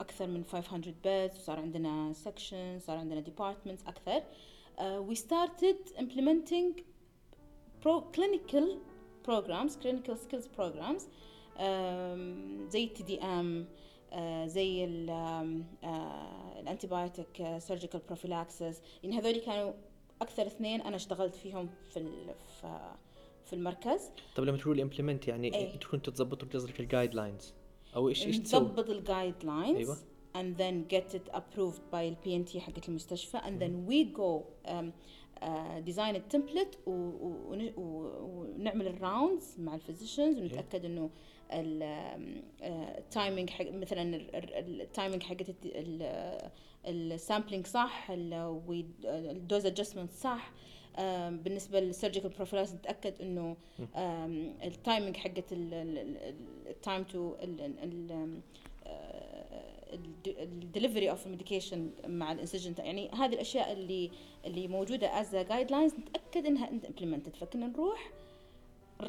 أكثر 0.00 0.26
من 0.26 0.44
500 0.44 0.94
bed 1.04 1.34
وصار 1.34 1.58
عندنا 1.60 2.12
section 2.12 2.78
صار 2.78 2.96
عندنا 2.98 3.20
departments 3.20 3.82
أكثر 3.86 4.22
uh, 4.78 5.10
we 5.10 5.14
started 5.14 5.76
implementing 5.98 6.82
pro 7.80 8.00
clinical 8.00 8.66
programs 9.28 9.76
clinical 9.76 10.16
skills 10.16 10.48
programs 10.58 11.02
um, 11.56 12.68
زي 12.68 12.84
ال 12.84 13.02
TDM 13.02 13.20
زي 14.46 14.84
ال 16.60 16.69
antibiotic 16.69 17.58
surgical 17.58 18.00
prophylaxis 18.06 18.82
يعني 19.02 19.18
هذول 19.18 19.36
كانوا 19.36 19.72
أكثر 20.22 20.46
اثنين 20.46 20.80
أنا 20.80 20.96
اشتغلت 20.96 21.34
فيهم 21.34 21.68
في 21.90 22.08
في 23.44 23.52
المركز 23.52 24.10
طب 24.36 24.44
لما 24.44 24.58
تقول 24.58 24.80
implement 24.80 25.28
يعني 25.28 25.54
إيه. 25.54 25.74
أنتوا 25.74 25.90
كنتوا 25.90 26.12
تظبطوا 26.12 26.48
قصدك 26.48 26.80
ال 26.80 27.14
guidelines 27.14 27.54
أو 27.96 28.08
إيش 28.08 28.26
إيش 28.26 28.38
تسوي؟ 28.38 28.60
نظبط 28.60 28.90
ال 28.90 29.34
guidelines 29.44 29.76
أيوة. 29.76 29.96
and 30.34 30.58
then 30.58 30.84
get 30.94 31.14
it 31.14 31.28
approved 31.34 31.82
by 31.92 31.94
ال 31.94 32.16
P&T 32.24 32.56
حقت 32.56 32.88
المستشفى 32.88 33.38
and 33.38 33.60
then 33.62 33.86
we 33.90 34.04
go 34.18 34.42
um, 34.66 34.92
design 35.86 36.14
ال 36.14 36.21
template 36.21 36.78
ونعمل 37.76 38.86
ال 38.86 38.96
rounds 38.96 39.56
مع 39.58 39.74
ال 39.74 39.80
physicians 39.80 40.38
ونتأكد 40.38 40.84
إنه 40.84 41.10
ال 41.52 41.80
timing 41.80 43.50
حق 43.50 43.70
مثلا 43.70 44.20
ال 44.58 44.67
timing 44.67 45.22
حقت 45.22 45.46
ال 46.86 46.95
sampling 46.95 47.66
صح 47.66 48.10
ال 48.10 48.41
dose 48.41 49.66
adjustment 49.66 50.10
صح. 50.12 50.52
بالنسبة 51.30 51.80
لل 51.80 51.90
surgical 51.90 52.30
prophylaxis 52.30 52.72
نتأكد 52.72 53.22
إنه 53.22 53.56
التايمينج 54.64 55.16
حقت 55.16 55.44
التايم 55.52 57.02
تو 57.02 57.34
الدليفري 60.26 61.10
اوف 61.10 61.26
الميديكيشن 61.26 61.90
مع 62.06 62.32
ال 62.32 62.36
incision. 62.36 62.74
يعني 62.78 63.10
هذه 63.10 63.34
الأشياء 63.34 63.72
اللي 63.72 64.10
اللي 64.44 64.68
موجودة 64.68 65.20
as 65.20 65.36
guidelines 65.36 65.94
نتأكد 65.94 66.46
إنها 66.46 66.68
implemented 66.68 67.36
فكنا 67.36 67.66
نروح 67.66 68.10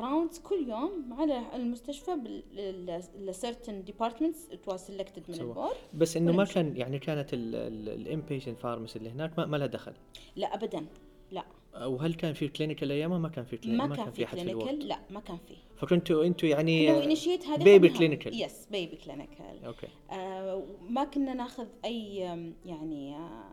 rounds 0.02 0.40
كل 0.40 0.70
يوم 0.70 1.14
على 1.14 1.42
المستشفى 1.56 2.12
ل 3.20 3.28
certain 3.28 3.84
departments 3.84 4.50
it 4.52 4.68
was 4.68 4.80
selected 4.80 5.24
من. 5.30 5.36
ال 5.42 5.47
board. 5.47 5.76
بس 5.94 6.18
إنه 6.18 6.32
ما. 6.32 6.44
كان 6.46 6.78
يعني 6.78 7.00
كانت 7.00 7.30
ال 7.34 7.46
inpatient 7.46 8.60
pharmacy 8.60 9.00
اللي 9.00 9.10
هناك 9.10 9.40
ما, 9.40 9.46
ما 9.46 9.58
لها 9.58 9.68
دخل. 9.68 9.94
لا 10.36 10.54
ابدا. 10.56 10.86
لا. 11.32 11.46
وهل 11.86 12.14
كان 12.14 12.34
في 12.34 12.48
clinical 12.48 12.92
أيامها؟ 12.92 13.18
ما 13.18 13.30
كان 13.30 13.46
في 13.46 13.58
clinical 13.58 13.90
ما 13.90 13.96
كان 13.96 14.12
في 14.12 14.26
clinical 14.26 14.88
لا 14.88 15.00
ما 15.10 15.20
كان 15.20 15.38
في. 15.48 15.56
فكنتوا 15.78 16.24
أنتوا 16.26 16.50
يعني 16.50 17.04
baby. 17.58 17.90
clinical 17.90 18.42
yes 18.42 18.68
baby 18.72 18.96
clinical 18.96 19.66
أوكي. 19.66 19.88
آه، 20.12 20.64
ما 20.90 21.04
كنا 21.04 21.34
ناخذ 21.34 21.68
أي 21.86 22.16
يعني 22.66 23.16
آه، 23.16 23.52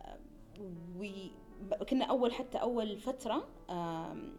آه، 0.00 0.18
we 0.98 1.30
ب- 1.70 1.74
كنا 1.84 2.04
أول 2.04 2.32
حتى 2.32 2.58
أول 2.58 2.98
فترة 2.98 3.44
آم، 3.70 4.32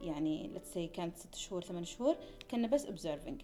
يعني 0.00 0.50
say 0.74 0.78
كانت 0.78 1.16
ست 1.16 1.34
شهور 1.34 1.62
ثمان 1.62 1.84
شهور 1.84 2.16
كنا 2.50 2.66
بس 2.66 2.86
observing. 2.86 3.42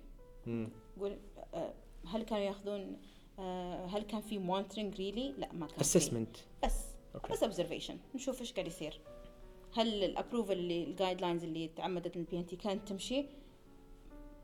قول 1.00 1.16
آه، 1.54 1.72
هل 2.06 2.22
كانوا 2.22 2.44
ياخذون 2.44 2.96
آه، 3.38 3.86
هل 3.86 4.02
كان 4.02 4.20
في 4.20 4.38
monitoring 4.38 4.96
really 4.96 5.40
لا 5.40 5.52
ما 5.52 5.66
كان 5.66 5.76
في. 5.76 5.80
assessment 5.80 6.36
بس 6.64 6.84
أوكي. 7.14 7.32
بس 7.32 7.44
observation 7.44 7.92
نشوف 8.14 8.40
إيش 8.40 8.52
قاعد 8.52 8.66
يصير 8.66 9.00
هل 9.76 10.04
ال 10.04 10.09
approval 10.09 10.52
اللي 10.52 10.84
ال 10.84 11.20
guidelines 11.20 11.44
اللي 11.44 11.68
اعتمدت 11.68 12.16
ال 12.16 12.38
P&T 12.38 12.56
كانت 12.56 12.88
تمشي 12.88 13.24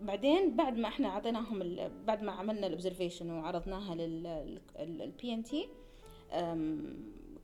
بعدين 0.00 0.56
بعد 0.56 0.76
ما 0.78 0.88
إحنا 0.88 1.08
أعطيناهم 1.08 1.76
بعد 2.06 2.22
ما 2.22 2.32
عملنا 2.32 2.66
ال 2.66 2.72
observation 2.72 3.30
وعرضناها 3.30 3.94
لل 3.94 5.34
P&T 5.34 5.68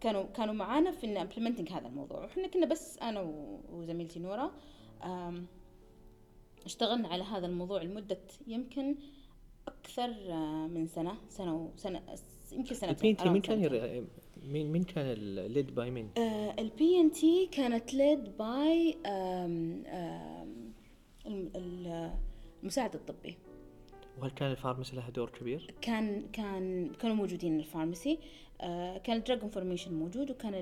كانوا 0.01 0.23
كانوا 0.23 0.55
معانا 0.55 0.91
في 0.91 1.07
in 1.07 1.17
implementing 1.17 1.73
هذا 1.73 1.87
الموضوع 1.89 2.21
وإحنا 2.21 2.49
كنا 2.49 2.67
بس 2.67 2.99
أنا 2.99 3.21
وزميلتي 3.73 4.19
نورا 4.21 4.51
أم، 5.05 5.47
اشتغلنا 6.65 7.09
على 7.09 7.23
هذا 7.25 7.47
الموضوع 7.47 7.83
لمدة 7.83 8.19
يمكن 8.47 8.97
أكثر 9.69 10.15
آه، 10.29 10.67
من 10.67 10.87
سنة 10.87 11.15
سنة 11.29 11.55
وسنه 11.75 12.03
يمكن 12.53 12.75
سنة 12.75 12.91
ال 12.91 13.15
P&T 13.15 13.29
مين 13.29 13.43
كان. 13.43 14.07
مين 14.43 14.73
مين 14.73 14.85
كان 14.85 15.05
ال 15.07 15.24
led 15.24 15.75
by 15.75 15.91
مين؟ 15.91 16.11
ال 16.59 17.01
P&T 17.01 17.47
كانت 17.53 17.95
led 17.95 18.37
by 18.39 18.97
المساعد 22.63 22.95
الطبي 22.95 23.37
وهل 24.19 24.31
كان 24.31 24.51
ال 24.51 24.56
pharmacy 24.56 24.97
لها 24.97 25.11
دور 25.11 25.31
كبير؟ 25.31 25.75
كان 25.81 26.23
كان 26.33 26.93
كانوا 26.95 27.17
موجودين 27.17 27.59
ال 27.59 27.66
pharmacy 27.66 28.19
كان 29.05 29.17
ال 29.17 29.22
drug 29.22 29.43
information 29.43 29.95
موجود 29.95 30.31
وكان 30.31 30.55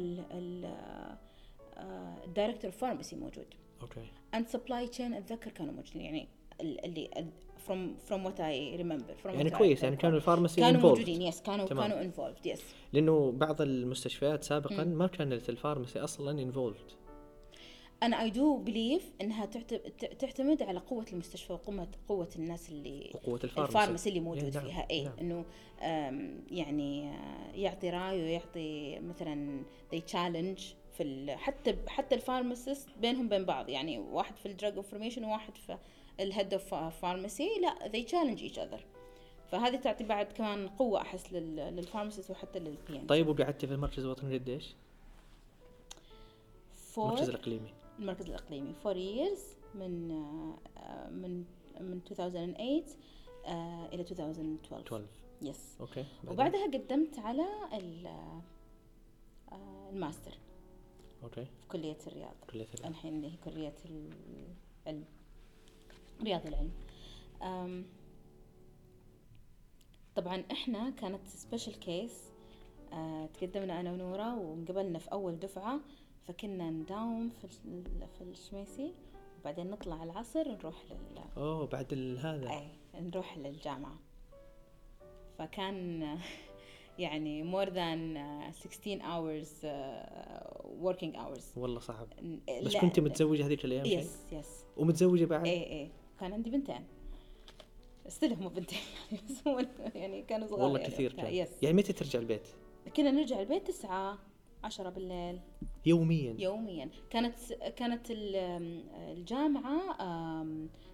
ال 2.27 2.31
director 2.31 2.65
of 2.71 2.77
pharmacy 2.77 3.17
موجود 3.17 3.47
okay 3.83 4.01
and 4.35 4.47
supply 4.49 4.89
chain 4.89 5.15
اتذكر 5.15 5.51
كانوا 5.51 5.73
موجودين 5.73 6.03
يعني 6.03 6.29
ال- 6.61 6.85
اللي 6.85 7.11
from 7.67 7.97
from 8.07 8.27
what 8.27 8.41
I 8.41 8.77
remember 8.77 9.15
يعني 9.25 9.51
كويس 9.51 9.83
يعني 9.83 9.97
كانوا 9.97 10.17
ال 10.17 10.22
pharmacy 10.22 10.61
كانوا 10.61 10.81
involved. 10.81 10.85
موجودين 10.85 11.23
yes 11.23 11.43
كانوا 11.43 11.67
تمام. 11.67 11.89
كانوا 11.89 12.03
involved 12.05 12.47
yes 12.47 12.63
لأنه 12.93 13.33
بعض 13.33 13.61
المستشفيات 13.63 14.45
سابقا 14.45 14.85
مم. 14.85 14.99
ما 14.99 15.07
كانت 15.07 15.49
ال 15.51 15.56
pharmacy 15.56 15.99
أصلا 15.99 16.43
involved 16.43 16.77
أنا 18.03 18.23
I 18.23 18.31
do 18.31 18.57
believe 18.57 19.13
إنها 19.21 19.47
تعتمد 20.19 20.63
على 20.63 20.79
قوة 20.79 21.07
المستشفى 21.13 21.53
وقوه 21.53 21.89
قوة 22.09 22.29
الناس 22.37 22.69
اللي 22.69 23.11
وقوة 23.15 23.41
ال 23.45 23.48
pharmacy. 23.48 23.79
ال 23.79 23.82
pharmacy 23.82 24.09
اللي 24.09 24.21
موجود 24.21 24.55
نعم، 24.57 24.65
فيها. 24.65 24.87
اي 24.91 25.05
نعم. 25.05 25.13
إنه 25.21 25.45
يعني 26.51 27.11
آه، 27.11 27.53
يعطي 27.55 27.91
رأي 27.91 28.23
ويعطي 28.23 28.99
مثلا 28.99 29.63
they 29.95 29.99
challenge 30.13 30.63
في 30.93 31.35
حتى 31.37 31.77
حتى 31.89 32.15
ال 32.15 32.22
pharmacist 32.22 32.89
بينهم 33.01 33.29
بين 33.29 33.45
بعض. 33.45 33.69
يعني 33.69 33.99
واحد 33.99 34.37
في 34.37 34.47
ال 34.47 34.53
drug 34.53 34.77
information 34.77 35.25
وواحد 35.25 35.57
في 35.57 35.79
ال 36.21 36.27
head 36.27 36.53
of 36.53 36.75
pharmacy 36.75 37.49
لا 37.61 37.93
they 37.93 38.07
challenge 38.07 38.53
each 38.53 38.59
other. 38.59 38.81
فهذه 39.51 39.77
تعطي 39.77 40.05
بعد 40.05 40.27
كمان 40.27 40.69
قوة 40.69 41.01
أحس 41.01 41.33
لل 41.33 41.49
pharmacist 41.49 42.31
وحتى 42.31 42.59
للبي 42.59 43.07
طيب 43.09 43.29
وقعدت 43.29 43.65
في 43.65 43.73
المركز 43.73 44.05
الوطني 44.05 44.39
قديش؟ 44.39 44.75
المركز 46.99 47.29
الإقليمي. 47.29 47.71
المركز 47.99 48.27
الإقليمي. 48.27 48.75
4 48.87 48.95
years 48.95 49.41
من 49.75 50.11
آه، 50.77 51.09
من 51.11 51.45
من 51.81 52.01
2008 52.11 52.85
آه، 53.47 53.87
إلى 53.87 54.03
2012 54.03 54.81
12 54.87 55.05
yes 55.43 55.77
okay 55.81 56.05
بعدين؟ 56.25 56.33
وبعدها 56.33 56.67
قدمت 56.67 57.19
على 57.19 57.47
آه، 57.73 58.43
ال 59.93 59.99
master. 59.99 60.39
okay 61.23 61.45
في 61.45 61.69
كلية 61.69 61.99
الرياض. 62.07 62.35
كلية 62.51 62.67
العلم. 62.75 62.93
الحين 62.93 63.15
اللي 63.17 63.33
هي 63.33 63.37
كلية 63.45 63.75
العلم 63.85 65.05
رياض 66.23 66.47
العلم. 66.47 66.71
طبعا 70.17 70.45
إحنا 70.53 70.91
كانت 70.91 71.27
special 71.27 71.79
case 71.81 72.33
تقدمنا 73.35 73.81
أنا 73.81 73.93
ونورا 73.93 74.35
وانقبلنا 74.35 74.99
في 74.99 75.13
أول 75.13 75.39
دفعة 75.39 75.81
فكنا 76.29 76.71
نداوم 76.71 77.29
في 77.29 77.49
في 78.19 78.25
الشميسي 78.25 78.93
وبعدين 79.41 79.71
نطلع 79.71 80.03
العصر 80.03 80.49
نروح 80.49 80.85
لل 80.91 81.23
أوه 81.37 81.67
بعد 81.67 82.17
هذا. 82.21 82.51
اي 82.51 82.69
نروح 83.01 83.39
للجامعة. 83.39 83.99
فكان 85.39 86.09
يعني 86.99 87.53
more 87.53 87.69
than 87.69 88.19
16 88.53 89.01
hours 89.01 89.65
uh, 89.65 89.67
working 90.83 91.17
hours. 91.17 91.59
والله 91.59 91.81
صعب. 91.81 92.09
بس 92.65 92.77
كنت 92.77 93.01
متزوجة 93.01 93.47
هذيك 93.47 93.65
الأيام 93.65 93.85
شيء؟ 93.85 93.99
yes 93.99 94.19
yes 94.33 94.65
ومتزوجة 94.77 95.25
بعد؟ 95.25 95.47
اي 95.47 95.73
اي 95.73 95.91
كان 96.21 96.33
عندي 96.33 96.51
بنتين. 96.51 96.85
still 98.09 98.33
هم 98.33 98.49
بنتين 98.49 98.79
يعني 99.11 99.23
بس 99.29 99.95
يعني 99.95 100.23
كانوا 100.23 100.47
صغار 100.47 100.63
والله 100.63 100.81
يعني. 100.81 100.93
كثير 100.93 101.13
كان. 101.13 101.35
yes 101.35 101.63
يعني 101.63 101.77
متى 101.77 101.93
ترجع 101.93 102.19
البيت؟ 102.19 102.49
كنا 102.97 103.11
نرجع 103.11 103.41
البيت 103.41 103.67
تسعة. 103.67 104.19
عشرة 104.67 104.91
بالليل. 104.91 105.41
يوميا. 105.87 106.37
يوميا. 106.39 106.91
كانت 107.11 107.53
كانت 107.77 108.11
ال- 108.11 108.37
الجامعة 108.95 109.97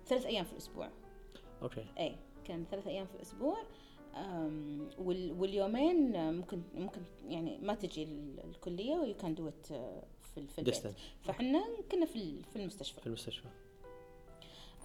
ثلاث 0.07 0.27
أيام 0.27 0.45
في 0.45 0.53
الأسبوع. 0.53 0.89
okay. 1.62 1.85
اي 1.99 2.17
كان 2.45 2.65
ثلاث 2.71 2.87
أيام 2.87 3.07
في 3.07 3.15
وال- 4.99 5.33
واليومين 5.33 6.17
آه، 6.17 6.31
ممكن 6.31 6.63
ممكن 6.75 7.01
يعني 7.29 7.59
ما 7.59 7.75
تجي 7.75 8.03
ال- 8.03 8.45
الكلية 8.45 8.95
و 8.95 9.15
you 9.17 9.26
can 9.26 9.35
do 9.35 9.49
it 9.49 9.67
في 9.67 10.39
ال- 10.39 10.49
في 10.49 10.59
البيت. 10.59 10.75
فاحنا 11.23 11.65
كنا 11.93 12.07
في 12.07 12.43
في 12.43 12.57
المستشفى. 12.57 13.01
في 13.01 13.07
المستشفى. 13.07 13.49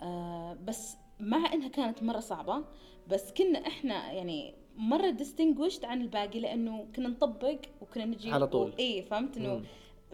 آه 0.02 0.54
بس 0.54 0.95
مع 1.19 1.54
إنها 1.54 1.67
كانت 1.67 2.04
مرة 2.04 2.19
صعبة 2.19 2.65
بس 3.08 3.34
كنا 3.34 3.67
إحنا 3.67 4.12
يعني 4.12 4.56
مرة 4.77 5.09
distinguished 5.10 5.86
عن 5.85 6.01
الباقي 6.01 6.39
لأنه 6.39 6.87
كنا 6.95 7.09
نطبق 7.09 7.59
وكنا 7.81 8.05
نجي 8.05 8.31
على 8.31 8.47
طول. 8.47 8.73
اي 8.79 9.01
فهمت 9.01 9.37
إنه. 9.37 9.61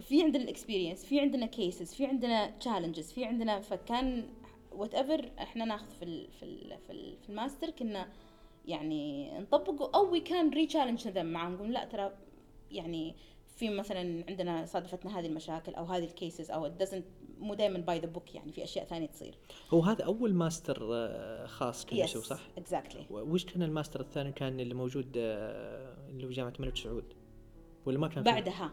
في 0.01 0.23
عندنا 0.23 0.43
ال 0.43 0.49
experience 0.49 1.05
في 1.05 1.19
عندنا 1.19 1.45
cases 1.45 1.93
في 1.93 2.05
عندنا 2.05 2.49
challenges 2.59 3.11
في 3.11 3.25
عندنا 3.25 3.59
فكان 3.59 4.23
whatever 4.71 5.31
إحنا 5.39 5.65
ناخذ 5.65 5.89
في 5.99 6.05
ال 6.05 6.27
في 6.31 6.43
ال 6.43 6.77
في, 6.87 6.91
ال 6.91 7.17
في 7.23 7.29
الماستر 7.29 7.69
كنا 7.69 8.07
يعني 8.65 9.31
نطبقه 9.39 9.91
أو 9.95 10.11
we 10.11 10.19
can 10.19 10.49
re-challenge 10.49 11.07
them 11.07 11.25
معاهم 11.25 11.53
نقول 11.53 11.73
لا 11.73 11.85
ترى 11.85 12.11
يعني 12.71 13.15
في 13.55 13.69
مثلا 13.69 14.23
عندنا 14.29 14.65
صادفتنا 14.65 15.19
هذه 15.19 15.25
المشاكل 15.25 15.73
أو 15.75 15.85
هذه 15.85 16.03
ال 16.03 16.11
cases 16.11 16.51
أو 16.51 16.69
it 16.69 16.83
doesn't 16.83 17.03
مو 17.43 17.53
دائما 17.53 17.79
by 17.79 17.99
the 17.99 18.05
book 18.07 18.35
يعني 18.35 18.51
في 18.51 18.63
أشياء 18.63 18.85
ثانية 18.85 19.07
تصير. 19.07 19.37
هو 19.69 19.81
هذا 19.81 20.05
أول 20.05 20.33
ماستر 20.33 20.89
آه، 20.93 21.45
خاص 21.45 21.85
كان 21.85 21.99
يسوي 21.99 22.23
صح؟ 22.23 22.39
exactly 22.57 23.05
وش 23.09 23.45
كان 23.45 23.63
الماستر 23.63 24.01
الثاني 24.01 24.31
كان 24.31 24.59
اللي 24.59 24.73
موجود 24.73 25.13
آه، 25.17 26.09
اللي 26.09 26.27
في 26.27 26.33
جامعة 26.33 26.53
الملك 26.59 26.77
سعود؟ 26.77 27.13
ولا 27.85 27.99
ما 27.99 28.07
كان؟ 28.07 28.23
بعدها. 28.23 28.71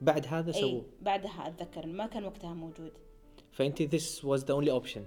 بعد 0.00 0.26
هذا 0.26 0.52
سووه؟ 0.52 0.84
بعدها 1.02 1.48
أتذكر. 1.48 1.86
ما 1.86 2.06
كان 2.06 2.24
وقتها 2.24 2.54
موجود. 2.54 2.92
فأنت 3.52 3.82
this 3.82 4.22
was 4.22 4.40
the 4.40 4.54
only 4.54 4.70
option 4.82 5.02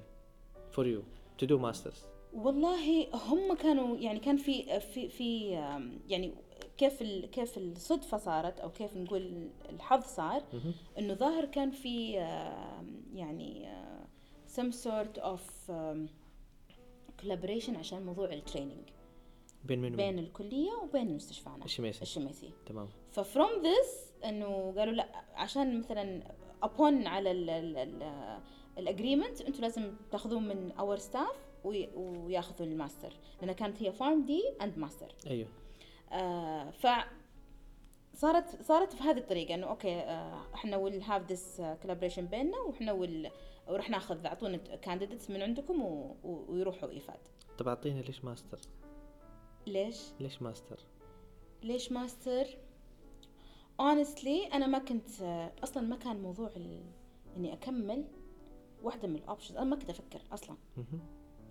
for 0.75 0.83
you 0.83 1.03
to 1.41 1.47
do 1.47 1.57
masters. 1.57 1.97
والله 2.33 3.07
هم 3.13 3.55
كانوا 3.55 3.97
يعني 3.97 4.19
كان 4.19 4.37
في 4.37 4.79
في 4.79 5.09
في 5.09 5.49
يعني 6.07 6.33
كيف 6.77 7.03
كيف 7.31 7.57
الصدفة 7.57 8.17
صارت 8.17 8.59
أو 8.59 8.69
كيف 8.71 8.97
نقول 8.97 9.49
الحظ 9.69 10.03
صار. 10.03 10.43
إنه 10.97 11.13
ظاهر 11.13 11.45
كان 11.45 11.71
في 11.71 12.11
يعني 13.13 13.67
sort 14.71 15.19
of 15.21 15.69
آم، 15.69 16.07
collaboration 17.21 17.77
عشان 17.77 18.05
موضوع 18.05 18.33
ال 18.33 18.39
training 18.39 18.89
بين 19.65 19.79
من 19.81 19.95
بين 19.95 20.19
الكلية 20.19 20.71
وبين 20.83 21.15
مستشفانا. 21.15 21.65
الشميسي 21.65 22.01
الشميسي 22.01 22.49
تمام. 22.65 22.87
ف 23.11 23.19
from 23.19 23.49
this 23.49 24.11
إنه 24.25 24.73
قالوا 24.77 24.93
لا 24.93 25.07
عشان 25.33 25.79
مثلا 25.79 26.23
upon 26.65 27.07
على 27.07 27.31
ال 28.77 28.84
agreement 28.84 29.41
أنتم 29.41 29.61
لازم 29.61 29.93
تاخذون 30.11 30.47
من 30.47 30.71
our 30.71 30.97
staff 30.97 31.35
وياخذوا 31.63 32.67
الماستر 32.67 33.13
لأن 33.41 33.51
كانت 33.51 33.83
هي 33.83 33.91
PharmD 33.91 34.43
and 34.61 34.77
master 34.77 35.13
أيوه. 35.27 35.47
آه 36.11 36.69
ف 36.71 36.87
صارت 38.13 38.61
صارت 38.61 38.93
في 38.93 39.03
هذه 39.03 39.17
الطريقة 39.17 39.53
إنه 39.55 39.67
okay 39.67 39.95
آه 39.99 40.41
إحنا 40.53 40.77
will 40.77 41.01
have 41.01 41.31
this 41.31 41.61
collaboration 41.81 42.25
بيننا 42.25 42.57
وإحنا 42.57 42.91
will 42.91 43.29
وراح 43.67 43.89
ناخذ 43.89 44.25
أعطونا 44.25 44.57
candidates 44.57 45.29
من 45.29 45.41
عندكم 45.41 45.81
و... 45.81 46.15
و... 46.23 46.45
ويروحوا 46.49 46.89
إيفاد 46.89 47.19
طب 47.57 47.67
اعطينا 47.67 47.99
ليش 48.01 48.25
ماستر 48.25 48.59
ليش؟ 49.67 50.01
ليش 50.19 50.41
ماستر 50.41 50.79
ليش 51.63 51.91
ماستر؟ 51.91 52.45
honestly 53.81 54.53
أنا 54.53 54.67
ما 54.67 54.79
كنت 54.79 55.09
أصلا 55.63 55.83
ما 55.87 55.95
كان 55.95 56.21
موضوع 56.21 56.49
ال... 56.55 56.83
إني 57.37 57.53
أكمل 57.53 58.05
واحدة 58.83 59.07
من 59.07 59.15
ال 59.15 59.20
options 59.20 59.57
أنا 59.57 59.65
ما 59.65 59.75
كنت 59.75 59.89
أفكر 59.89 60.21
أصلا. 60.31 60.57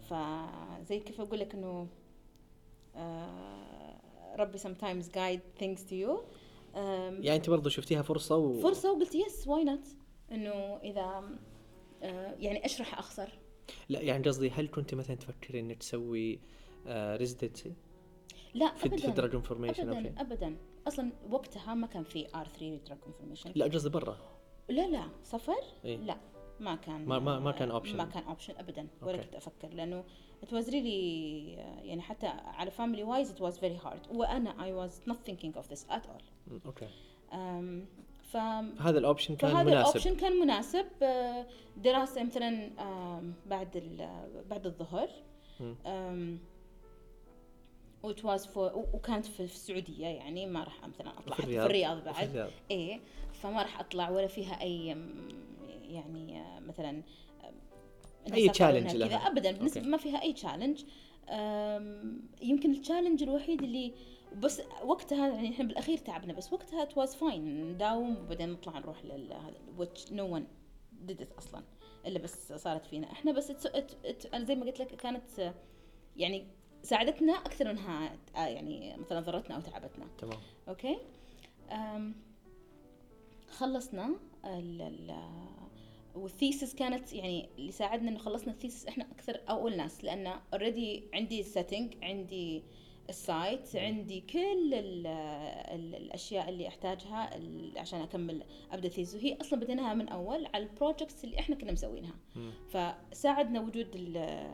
فزي 0.03 1.01
كيف 1.01 1.21
أقول 1.21 1.38
لك 1.40 1.55
إنه 1.55 1.88
آه 2.97 3.75
ربي 4.37 4.59
sometimes 4.59 5.05
guide 5.05 5.62
things 5.62 5.81
to 5.81 5.92
you. 5.92 6.20
آم، 6.77 7.22
يعني 7.22 7.37
انت 7.37 7.51
برضو 7.51 7.68
شفتيها 7.68 8.03
فرصة 8.03 8.37
و... 8.37 8.61
فرصة 8.61 8.92
وقلت 8.92 9.14
yes 9.14 9.48
why 9.48 9.64
not 9.64 9.88
إنه 10.33 10.51
إذا 10.85 11.22
آه 12.03 12.35
يعني 12.38 12.64
إيش 12.64 12.81
راح 12.81 12.99
أخسر؟ 12.99 13.38
لا 13.88 14.01
يعني 14.01 14.25
قصدي 14.25 14.51
هل 14.51 14.68
كنت 14.68 14.94
مثلا 14.94 15.16
تفكري 15.16 15.61
إنك 15.61 15.77
تسوي 15.79 16.40
residency 16.88 17.74
لا 18.55 18.75
في 18.75 18.88
في 18.88 18.94
ابدا. 18.94 19.09
drug 19.11 19.35
information 19.35 19.88
ابدا 19.88 20.20
ابدا. 20.20 20.57
أصلا 20.88 21.12
وقتها 21.31 21.75
ما 21.75 21.87
كان 21.87 22.05
في 22.05 22.27
R 22.35 22.48
3 22.49 22.77
drug 22.87 22.98
information 23.07 23.52
لا 23.55 23.64
قصدي 23.66 23.88
برا. 23.90 24.16
لا 24.68 24.88
لا. 24.88 25.09
سفر؟ 25.22 25.55
إيه؟ 25.85 25.96
لا. 25.96 26.16
ما 26.61 26.75
كان 26.75 27.05
ما- 27.05 27.18
ما- 27.18 27.38
ما 27.38 27.53
كان 27.53 27.81
option. 27.81 27.94
ما 27.94 28.05
كان 28.05 28.22
option 28.22 28.55
ابدا. 28.57 28.88
ولا. 29.03 29.16
كنت 29.22 29.35
أفكر. 29.35 29.68
لأنه 29.68 30.05
it 30.44 30.49
was 30.49 30.66
really 30.68 31.57
يعني 31.87 32.01
حتى 32.03 32.27
على 32.27 32.70
family 32.70 33.05
wise 33.09 33.31
it 33.33 33.40
was 33.40 33.59
very 33.59 33.85
hard. 33.87 34.11
وأنا 34.16 34.51
I 34.59 34.88
was 34.88 35.11
not 35.11 35.16
thinking 35.31 35.53
of 35.61 35.68
this 35.75 35.90
at 35.90 36.03
all. 36.07 36.22
okay. 36.66 36.88
أم، 37.33 37.87
ف 38.22 38.37
هذا 38.81 38.99
ال 38.98 39.04
option 39.04 39.37
كان 39.37 39.51
فهذا 39.51 39.62
مناسب. 39.64 39.81
الاوبشن 39.81 40.16
كان 40.16 40.33
مناسب 40.40 40.87
دراسة 41.77 42.22
مثلا 42.25 42.70
آم، 42.81 43.35
بعد 43.46 43.99
بعد 44.51 44.66
الظهر. 44.66 45.09
أم، 45.87 46.38
which 48.07 48.22
was 48.25 48.40
for 48.46 48.57
وكانت 48.94 49.27
في 49.27 49.46
في 49.49 49.55
السعودية 49.55 50.07
يعني 50.07 50.46
ما 50.46 50.64
راح 50.64 50.88
مثلا 50.88 51.18
أطلع. 51.18 51.37
في 51.37 51.42
الرياض. 51.44 51.64
في 51.64 51.70
الرياض 51.70 51.99
في 51.99 52.05
بعد. 52.05 52.29
الرياض. 52.29 52.51
إيه 52.70 53.01
فما 53.33 53.62
راح 53.62 53.81
أطلع 53.81 54.11
ولا 54.11 54.27
فيها 54.27 54.61
أي 54.62 54.87
يعني 55.83 56.40
آه، 56.40 56.59
مثلا 56.61 57.03
وإنها 58.32 58.52
كذا. 58.52 58.98
لها. 58.98 59.26
ابدا 59.28 59.52
بالنسبة 59.52 59.80
okay. 59.81 59.90
ما 59.90 59.96
فيها 59.96 60.22
أي 60.22 60.32
challenge 60.33 60.85
يمكن 62.42 62.70
ال 62.70 62.76
challenge 62.76 63.22
الوحيد 63.22 63.62
اللي 63.62 63.94
بس 64.36 64.62
وقتها 64.84 65.28
يعني 65.28 65.50
إحنا 65.50 65.64
بالأخير 65.64 65.98
تعبنا 65.98 66.32
بس 66.32 66.52
وقتها 66.52 66.82
it 66.83 66.98
was 66.98 67.14
fine 67.14 67.70
نداوم 67.72 68.16
وبعدين 68.16 68.48
نطلع 68.52 68.78
نروح 68.78 69.04
لل 69.04 69.32
هذا 69.32 69.58
which 69.78 70.00
no 70.10 70.38
one 70.38 70.44
did 71.10 71.20
it 71.24 71.38
أصلا 71.38 71.62
إلا 72.06 72.18
بس 72.18 72.52
صارت 72.52 72.86
فينا. 72.86 73.12
إحنا 73.12 73.32
بس 73.32 73.52
it, 73.52 73.70
it, 74.04 74.34
أنا 74.34 74.44
زي 74.44 74.54
ما 74.54 74.64
قلت 74.66 74.80
لك 74.80 74.86
كانت 74.96 75.54
يعني 76.16 76.46
ساعدتنا 76.82 77.32
أكثر 77.32 77.68
منها 77.72 78.16
يعني 78.34 78.96
مثلا 78.96 79.20
ضرتنا 79.20 79.56
أو 79.56 79.60
تعبتنا. 79.60 80.06
تمام. 80.18 80.38
okay؟ 80.68 80.98
خلصنا 83.50 84.16
ال 84.44 84.82
ال 84.82 85.10
وال 86.16 86.31
thesis 86.31 86.74
كانت 86.74 87.12
يعني 87.12 87.48
اللي 87.59 87.72
ساعدنا 87.72 88.11
إنه 88.11 88.18
خلصنا 88.18 88.52
ال 88.52 88.57
thesis 88.57 88.87
إحنا 88.87 89.05
أكثر 89.12 89.40
أول 89.50 89.76
ناس 89.76 90.05
لأن 90.05 90.26
already 90.52 91.02
عندي 91.14 91.40
ال 91.40 91.47
setting 91.47 91.94
عندي 92.02 92.62
ال 93.09 93.22
site 93.22 93.76
عندي 93.76 94.20
كل 94.20 94.74
ال 94.74 95.07
ال 95.07 95.94
الأشياء 95.94 96.48
اللي 96.48 96.68
أحتاجها 96.68 97.31
عشان 97.76 98.00
أكمل 98.00 98.42
ابدا 98.72 98.88
thesis 98.88 99.14
وهي 99.14 99.37
أصلا 99.40 99.61
بديناها 99.61 99.94
من 99.94 100.09
أول 100.09 100.46
على 100.55 100.64
ال 100.64 100.71
projects 100.71 101.24
اللي 101.24 101.38
إحنا 101.38 101.57
كنا 101.57 101.72
مسوينها. 101.72 102.14
فساعدنا 102.68 103.61
وجود 103.61 103.88
ال- 103.94 104.50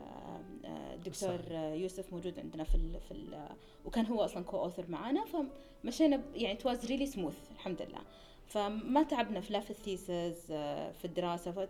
الدكتور 0.93 1.37
صحيح. 1.41 1.51
يوسف 1.73 2.13
موجود 2.13 2.39
عندنا 2.39 2.63
في 2.63 2.75
ال 2.75 2.99
في 3.01 3.11
ال 3.11 3.47
وكان 3.85 4.05
هو 4.05 4.23
أصلا 4.25 4.43
co-author 4.43 4.85
معانا 4.89 5.25
فمشينا 5.25 6.23
يعني 6.35 6.59
was 6.59 6.77
really 6.77 7.13
smooth 7.15 7.51
الحمد 7.51 7.81
لله 7.81 8.01
فما 8.47 9.03
تعبنا 9.03 9.41
في 9.41 9.53
لا 9.53 9.59
في 9.59 9.71
ال 9.71 9.82
thesis 9.82 10.45
في 10.93 11.05
الدراسة 11.05 11.51
ف 11.51 11.69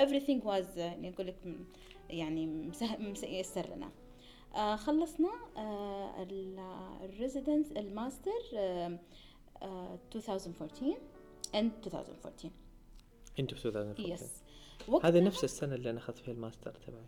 everything 0.00 0.42
was 0.44 0.78
آه، 0.78 0.80
يعني 0.80 1.10
أقول 1.14 1.26
لك 1.26 1.36
يعني 2.10 2.46
مسه- 2.46 2.96
مس- 2.98 3.22
يسر 3.24 3.66
لنا 3.76 3.90
آه 4.54 4.76
خلصنا 4.76 5.30
آه 5.56 6.22
ال 7.04 7.11
residence 7.11 7.72
ال 7.72 7.80
master 7.80 8.30
آه 8.56 8.98
آه 9.62 9.98
2014 10.14 10.96
end 11.54 11.56
2014 11.86 12.50
أنتوا 13.38 13.58
في 13.58 13.68
2014 13.68 14.12
yes 14.12 14.42
هذه 15.02 15.20
نفس 15.20 15.44
السنة 15.44 15.74
اللي 15.74 15.90
أنا 15.90 15.98
أخذت 15.98 16.18
فيها 16.18 16.34
الماستر 16.34 16.70
تبعي. 16.86 17.02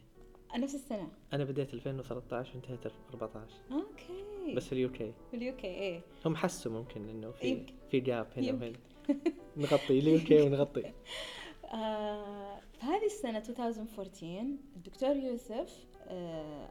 نفس 0.56 0.74
السنة. 0.74 1.08
أنا 1.32 1.44
بديت 1.44 1.74
2013 1.74 2.52
وانتهيت 2.54 2.80
14 3.14 3.46
okay 3.72 4.54
بس 4.54 4.66
في 4.66 4.72
ال 4.72 4.92
UK. 4.92 5.12
في 5.30 5.36
ال 5.36 5.56
UK 5.56 5.66
إيه. 5.66 6.00
هم 6.26 6.36
حسوا 6.36 6.72
ممكن 6.72 7.08
إنه 7.08 7.30
في. 7.30 7.66
في 7.90 8.00
gap 8.00 8.26
هنا. 8.36 8.52
وهنا 8.52 8.72
نغطي 9.56 9.98
ال 9.98 10.18
UK 10.18 10.40
ونغطي 10.46 10.92
آه 11.64 12.60
في 12.72 12.86
هذه 12.86 13.06
السنة 13.06 13.38
2014 13.38 14.46
الدكتور 14.76 15.16
يوسف 15.16 15.86
آه 16.08 16.70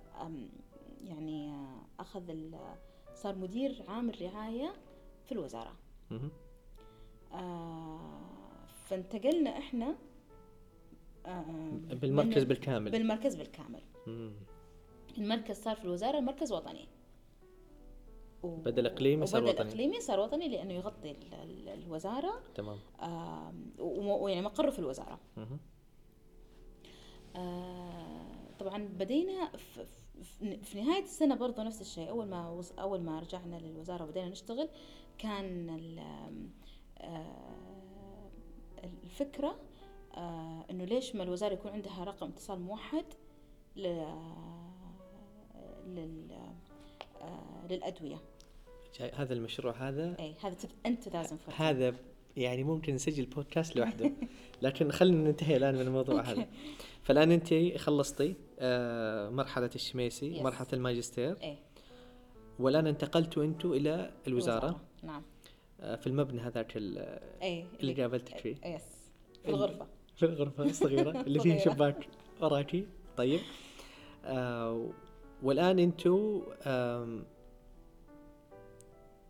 يعني 1.04 1.50
آه 1.52 1.82
أخذ 2.00 2.36
صار 3.16 3.36
مدير 3.36 3.84
عام 3.88 4.10
الرعاية 4.10 4.74
في 5.26 5.32
الوزارة. 5.32 5.76
آه 7.34 8.00
فانتقلنا 8.86 9.58
إحنا 9.58 9.96
آه 11.26 11.72
بالمركز 11.92 12.44
بالكامل 12.44 12.92
بالمركز 12.92 13.36
بالكامل. 13.36 13.82
المركز 15.18 15.56
صار 15.62 15.76
في 15.76 15.86
الوزارة 15.86 16.20
مركز 16.20 16.52
وطني 16.52 16.88
بدل 18.44 18.86
إقليمي 18.88 19.26
صار 19.26 19.44
وطني. 19.44 19.70
إقليمي 19.70 20.00
صار 20.02 20.20
وطني 20.20 20.48
لأنه 20.50 20.74
يغطي 20.74 21.12
ال- 21.12 21.34
ال- 21.34 21.70
الوزارة 21.70 22.42
تمام 22.56 22.78
و- 23.80 24.24
ويعني 24.24 24.42
مقره 24.42 24.70
في 24.70 24.80
الوزارة 24.80 25.20
مهم. 25.38 25.60
آه، 27.36 28.26
طبعا 28.60 28.84
بدينا 29.00 29.50
في, 29.58 29.86
في, 30.64 30.82
نهاية 30.82 31.04
السنة 31.04 31.36
برضو 31.36 31.62
نفس 31.62 31.82
الشيء 31.82 32.10
أول 32.10 32.26
ما 32.28 32.50
وص- 32.50 32.80
أول 32.80 33.02
ما 33.02 33.20
رجعنا 33.20 33.56
للوزارة 33.56 34.04
وبدينا 34.04 34.30
نشتغل 34.30 34.70
كان 35.18 35.70
آه، 37.00 37.40
الفكرة 39.04 39.56
آه، 40.18 40.66
إنه 40.72 40.86
ليش 40.86 41.16
ما 41.16 41.24
الوزارة 41.24 41.54
يكون 41.54 41.72
عندها 41.72 42.04
رقم 42.04 42.28
اتصال 42.28 42.62
موحد 42.62 43.06
ل 43.76 43.82
لل 45.88 46.38
آه، 47.22 47.68
للأدوية. 47.70 48.18
جاي- 49.00 49.12
هذا 49.16 49.34
المشروع 49.34 49.74
هذا؟ 49.90 50.16
أي 50.20 50.36
هذا 50.44 50.56
أنت 50.86 51.08
2014 51.08 51.54
هذا 51.64 51.96
يعني 52.38 52.64
ممكن 52.64 52.96
نسجل 52.96 53.26
بودكاست 53.26 53.76
لوحده. 53.76 54.12
لكن 54.62 54.92
خلينا 54.92 55.18
ننتهي 55.18 55.58
الآن 55.58 55.76
من 55.76 55.82
الموضوع 55.82 56.22
هذا. 56.22 56.48
فالآن 57.04 57.32
أنت 57.32 57.54
خلصتي 57.78 58.36
آه، 58.60 59.30
مرحلة 59.30 59.70
الشميسي 59.76 60.40
Yes. 60.40 60.42
مرحلة 60.42 60.68
الماجستير. 60.74 61.38
إيه. 61.42 61.56
والآن 62.60 62.88
انتقلتوا 62.88 63.44
أنتوا 63.44 63.76
إلى 63.76 64.12
الوزارة. 64.28 64.80
نعم. 65.04 65.22
آه، 65.82 65.96
في 65.96 66.08
المبنى 66.08 66.42
هذاك 66.42 66.78
اي 66.78 67.66
اللي 67.80 67.94
قابلتك 68.02 68.38
فيه. 68.38 68.56
يس 68.66 68.84
في 69.44 69.50
الغرفة. 69.50 69.88
في 70.16 70.26
الغرفة 70.26 70.64
الصغيرة 70.64 71.22
اللي 71.22 71.40
فيه 71.40 71.58
صغيرة. 71.60 71.74
شباك 71.76 72.08
وراكي. 72.42 72.86
طيب. 73.18 73.40
آه 74.26 74.90
والآن 75.44 75.80
أنتوا 75.80 76.42
آم، 76.66 77.24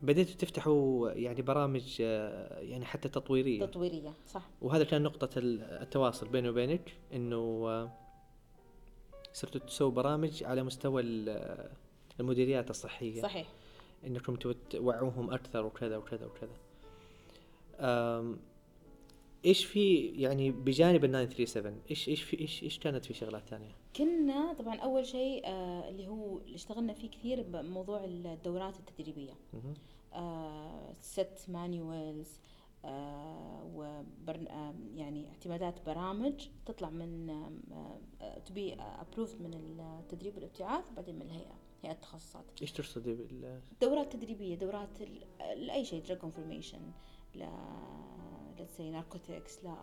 بديتوا 0.01 0.35
تفتحوا 0.35 1.11
يعني 1.11 1.41
برامج 1.41 1.97
آه 2.01 2.59
يعني 2.59 2.85
حتى 2.85 3.09
تطويرية. 3.09 3.65
تطويرية 3.65 4.13
صح. 4.27 4.49
وهذا 4.61 4.83
كان 4.83 5.03
نقطة 5.03 5.39
ال- 5.39 5.61
التواصل 5.61 6.27
بيني 6.27 6.49
وبينك 6.49 6.93
إنه 7.13 7.37
آه، 7.69 7.91
صرتوا 9.33 9.61
تسووا 9.61 9.91
برامج 9.91 10.43
على 10.43 10.63
مستوى 10.63 11.01
ال- 11.01 11.69
المديريات 12.19 12.69
الصحية. 12.69 13.21
صحيح. 13.21 13.47
إنكم 14.07 14.35
توعوهم 14.69 15.31
أكثر 15.33 15.65
وكذا 15.65 15.97
وكذا 15.97 16.25
وكذا. 16.25 16.55
إيش 19.45 19.65
في 19.65 20.05
يعني 20.05 20.51
بجانب 20.51 21.05
ال 21.05 21.11
937 21.29 21.81
إيش 21.89 22.09
إيش 22.09 22.23
في 22.23 22.39
إيش 22.39 22.63
إيش 22.63 22.79
كانت 22.79 23.05
في 23.05 23.13
شغلات 23.13 23.43
ثانية؟ 23.49 23.75
كنا 23.95 24.53
طبعا 24.53 24.79
أول 24.79 25.05
شيء 25.05 25.41
آه 25.45 25.89
اللي 25.89 26.07
هو 26.07 26.37
اللي 26.37 26.55
اشتغلنا 26.55 26.93
فيه 26.93 27.09
كثير 27.09 27.43
بموضوع 27.43 28.03
الدورات 28.03 28.79
التدريبية. 28.79 29.33
آه 30.13 30.93
ست 31.01 31.45
مانيوالز 31.47 32.39
آه 32.85 33.63
وبرن 33.75 34.47
آه 34.47 34.73
يعني 34.95 35.29
اعتمادات 35.29 35.85
برامج 35.85 36.47
تطلع 36.65 36.89
من 36.89 37.27
تبي 38.45 38.73
ابروفد 38.79 39.41
من 39.41 39.53
التدريب 39.53 40.35
والابتعاث 40.35 40.91
بعدين 40.91 41.15
من 41.15 41.21
الهيئة 41.21 41.55
هيئة 41.83 41.93
التخصصات. 41.93 42.45
إيش 42.61 42.71
تقصدي 42.71 43.13
بال؟ 43.15 43.61
دورات 43.81 44.13
تدريبية 44.13 44.55
دورات 44.55 44.89
لاي 45.55 45.85
شيء 45.85 46.03
دراج 46.03 46.19
انفورميشن 46.23 46.91
let's 48.59 48.77
say 48.77 48.81
ناركوتكس 48.81 49.63
لا 49.63 49.75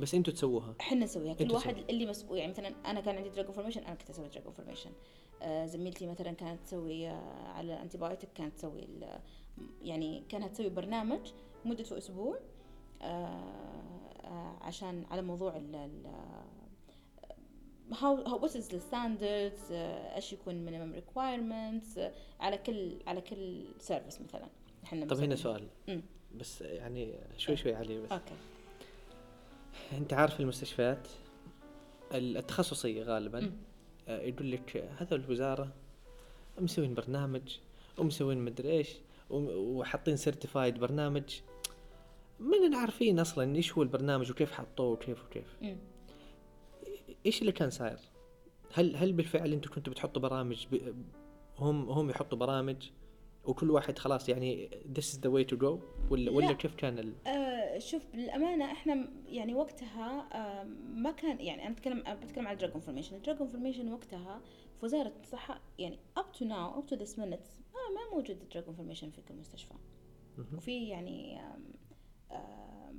بس 0.00 0.14
أنتوا 0.14 0.32
تسووها 0.32 0.74
إحنا 0.80 1.04
نسويها 1.04 1.34
كل 1.34 1.52
واحد 1.52 1.74
تسوي. 1.74 1.86
اللي 1.90 2.06
مسؤول 2.06 2.38
يعني 2.38 2.52
مثلا 2.52 2.74
أنا 2.86 3.00
كان 3.00 3.16
عندي 3.16 3.28
دراج 3.28 3.46
انفورميشن 3.46 3.80
أنا 3.84 3.94
كنت 3.94 4.10
أسوي 4.10 4.28
دراج 4.28 4.46
انفورميشن 4.46 4.90
آه 5.42 5.66
زميلتي 5.66 6.06
مثلا 6.06 6.32
كانت 6.32 6.60
تسوي 6.66 7.08
آه 7.08 7.48
على 7.48 7.74
ال 7.74 7.98
antibiotic 7.98 8.28
كانت 8.34 8.54
تسوي 8.54 8.88
يعني 9.82 10.22
كانت 10.28 10.52
تسوي 10.54 10.68
برنامج 10.68 11.32
مدته 11.64 11.98
أسبوع 11.98 12.38
آه 13.02 14.58
عشان 14.60 15.04
على 15.10 15.22
موضوع 15.22 15.56
ال 15.56 15.90
how 17.92 18.16
how 18.30 18.36
what 18.42 18.50
is 18.60 18.68
the 18.68 18.80
standards 18.90 19.72
إيش 19.72 20.32
يكون 20.32 20.66
minimum 20.66 20.96
requirements 21.00 21.98
آه، 21.98 22.12
على 22.40 22.58
كل 22.58 22.98
على 23.06 23.20
كل 23.20 23.64
service 23.78 24.20
مثلا 24.20 24.48
إحنا 24.84 25.06
طب 25.06 25.16
هنا. 25.16 25.36
سؤال 25.36 25.68
أمم. 25.88 26.02
بس 26.34 26.60
يعني 26.62 27.14
شوي 27.36 27.56
شوي 27.56 27.74
علي 27.74 28.00
بس 28.00 28.12
okay 28.12 28.34
أنت 29.92 30.12
عارف 30.12 30.40
المستشفيات 30.40 31.08
ال- 32.14 32.36
التخصصية 32.36 33.02
غالبا. 33.02 33.52
آه، 34.08 34.20
يقول 34.20 34.50
لك 34.52 34.90
هذا 34.98 35.14
الوزارة 35.14 35.72
مسوين 36.60 36.94
برنامج 36.94 37.58
ومسوين 37.98 38.38
مدري 38.38 38.70
إيش 38.70 38.88
وحاطين 39.30 40.16
سيرتيفايد 40.16 40.78
برنامج 40.78 41.40
من 42.40 42.74
عارفين 42.74 43.18
أصلا 43.20 43.56
إيش 43.56 43.72
هو 43.72 43.82
البرنامج 43.82 44.30
وكيف 44.30 44.52
حطوه 44.52 44.86
وكيف 44.86 45.24
وكيف. 45.24 45.56
إيش 47.26 47.40
اللي 47.40 47.52
كان 47.52 47.70
صاير؟ 47.70 47.98
هل 48.74 48.96
هل 48.96 49.12
بالفعل 49.12 49.52
أنتم 49.52 49.70
كنتوا 49.70 49.92
بتحطوا 49.92 50.22
برامج 50.22 50.66
ب... 50.72 50.94
هم 51.58 51.88
هم 51.90 52.10
يحطوا 52.10 52.38
برامج 52.38 52.90
وكل 53.48 53.70
واحد 53.70 53.98
خلاص 53.98 54.28
يعني 54.28 54.70
this 54.98 55.04
is 55.04 55.16
the 55.18 55.30
way 55.30 55.54
to 55.54 55.60
go 55.60 55.78
ولا 56.10 56.30
ولا 56.30 56.46
لا. 56.46 56.52
كيف 56.52 56.74
كان 56.74 56.98
ال... 56.98 57.14
آه 57.26 57.78
شوف 57.78 58.06
بالامانه 58.12 58.64
إحنا 58.72 59.08
يعني 59.28 59.54
وقتها 59.54 60.28
آه 60.32 60.64
ما 60.94 61.10
كان 61.10 61.40
يعني 61.40 61.66
أنا 61.66 61.74
بتكلم 61.74 62.04
بتكلم 62.22 62.48
عن 62.48 62.56
drug 62.56 62.72
information 62.74 63.16
ال 63.16 63.21
drug 63.21 63.40
information 63.40 63.92
وقتها 63.92 64.40
في 64.80 64.84
وزارة 64.84 65.12
الصحة 65.22 65.60
يعني 65.78 65.98
up 66.18 66.36
to 66.38 66.40
now 66.44 66.78
up 66.80 66.90
to 66.94 66.98
this 67.00 67.12
minute 67.16 67.48
آه 67.74 67.90
ما 67.94 68.14
موجود 68.16 68.48
drug 68.54 68.64
information 68.68 69.10
في 69.10 69.22
كل 69.22 69.34
مستشفى. 69.34 69.74
وفي 70.56 70.88
يعني 70.88 71.40
آم 71.40 71.64
آه 72.32 72.94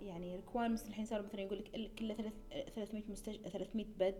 يعني 0.00 0.38
requirements 0.40 0.86
الحين 0.88 1.04
صاروا 1.04 1.24
مثلا 1.26 1.40
يقول 1.40 1.58
لك 1.58 1.90
كل 1.98 2.14
ثلاث- 2.16 2.70
300 2.74 3.02
مستشفى 3.08 3.50
300 3.50 3.86
bed 3.98 4.14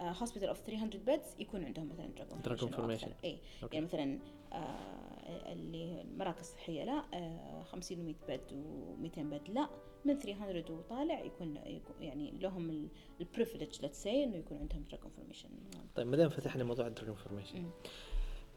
hospital 0.00 0.48
of 0.48 0.60
300 0.60 0.98
beds 1.06 1.34
يكون 1.38 1.64
عندهم 1.64 1.88
مثلا 1.88 2.06
drug 2.44 2.58
Drug 2.58 2.62
information. 2.62 3.08
اي 3.24 3.38
okay. 3.62 3.74
يعني 3.76 3.86
مثلا 3.86 4.18
آه 4.52 5.52
اللي 5.52 6.00
المراكز 6.00 6.40
الصحية 6.40 6.84
لا 6.84 7.04
آه 7.14 7.62
50 7.62 7.96
و100 7.96 8.26
bed 8.26 8.40
و200 8.40 9.18
bed 9.18 9.50
لا 9.50 9.68
من 10.04 10.18
300 10.18 10.64
وطالع 10.70 11.20
يكون, 11.20 11.56
يكون 11.56 12.02
يعني 12.02 12.30
لهم 12.30 12.88
ال 13.20 13.26
privilege 13.26 13.82
let's 13.82 14.02
say 14.02 14.24
إنه 14.24 14.36
يكون 14.36 14.58
عندهم 14.58 14.84
drug 14.90 15.00
information 15.04 15.48
طيب 15.94 16.06
ما 16.06 16.16
دام 16.16 16.28
فتحنا 16.28 16.64
موضوع 16.64 16.86
ال 16.86 16.90
drug 16.90 17.08
information. 17.08 17.70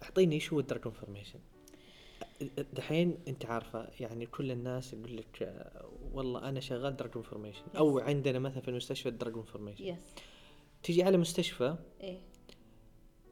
أعطيني 0.04 0.36
إيش 0.36 0.54
هو 0.54 0.60
ال 0.60 0.64
drug 0.64 0.82
information 0.86 1.40
دحين 2.74 3.18
أنت 3.28 3.46
عارفة 3.46 3.88
يعني 4.00 4.26
كل 4.26 4.52
الناس 4.52 4.94
يقول 4.94 5.18
لك 5.18 5.44
آه، 5.44 5.90
والله 6.14 6.50
أنا 6.50 6.60
شغال 6.60 6.96
drug 6.96 7.12
information 7.16 7.64
أو 7.78 8.00
عندنا 8.00 8.40
مثلا 8.40 8.62
في 8.62 8.68
المستشفى 8.68 9.10
ال 9.10 9.14
drug 9.14 9.34
information 9.38 9.84
yes 9.86 10.14
تيجي 10.84 11.04
على 11.04 11.18
مستشفى 11.18 11.76
إيه. 12.02 12.18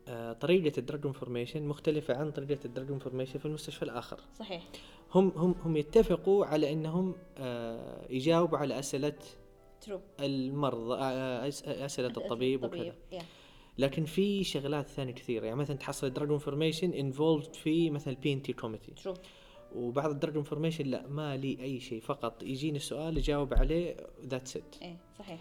آه، 0.08 0.34
طريقة 0.34 0.80
ال 0.80 0.85
drug 0.85 1.06
information 1.06 1.63
مختلفة 1.64 2.18
عن 2.18 2.32
طريقة 2.32 2.60
ال 2.66 2.71
drug 2.71 2.92
information 2.92 3.40
في 3.40 3.46
المستشفى 3.46 3.84
الآخر. 3.84 4.20
صحيح. 4.40 4.64
هم 5.16 5.30
هم 5.36 5.56
هم 5.64 5.78
يتفقوا 5.78 6.46
على 6.46 6.74
إنهم 6.74 7.16
آه، 7.38 8.06
يجاوبوا 8.10 8.58
على 8.58 8.80
أسئلة 8.80 9.14
through 9.82 10.02
المرضى 10.20 10.96
آه، 11.02 11.50
أس- 11.50 11.68
أسئلة 11.68 12.08
الطبيب 12.08 12.64
وكذا. 12.64 12.96
yeah. 13.14 13.24
لكن 13.78 14.06
في 14.06 14.44
شغلات 14.44 14.88
ثانية 14.88 15.14
كثيرة 15.14 15.46
يعني 15.46 15.58
مثلا 15.58 15.76
تحصل 15.78 16.10
drug 16.13 16.32
information 16.32 16.94
involved 16.94 17.54
في 17.56 17.90
مثلا 17.90 18.14
P&T 18.16 18.54
committee 18.54 18.92
true 18.92 19.13
وبعض 19.76 20.10
ال 20.10 20.15
drug 20.15 20.38
information 20.38 20.86
لا 20.86 21.08
ما 21.08 21.38
لي 21.38 21.58
أي 21.62 21.80
شيء 21.80 22.02
فقط. 22.02 22.44
يجيني 22.44 22.78
السؤال 22.78 23.18
اجاوب 23.18 23.54
عليه 23.54 23.96
that's 24.26 24.58
it 24.58 24.76
إيه 24.82 24.98
صحيح. 25.20 25.40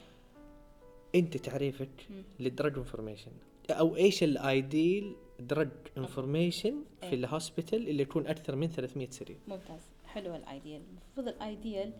أنت 1.16 1.36
تعريفك 1.36 2.06
مم. 2.10 2.22
لل 2.40 2.52
drug 2.52 2.76
information 2.78 3.30
أو 3.70 3.96
إيش 3.96 4.22
ال 4.22 4.38
ideal 4.38 5.14
drug 5.40 5.68
information 5.98 6.84
إيه. 7.02 7.08
في 7.08 7.14
ال 7.14 7.23
hospital 7.23 7.88
اللي 7.88 8.02
يكون 8.02 8.26
أكثر 8.26 8.56
من 8.56 8.68
300 8.68 9.10
سرير. 9.10 9.38
ممتاز. 9.48 9.80
حلو 10.06 10.34
ال 10.34 10.42
ideal 10.42 10.82
المفروض 10.90 11.28
ال 11.28 11.39
ideal 11.39 11.92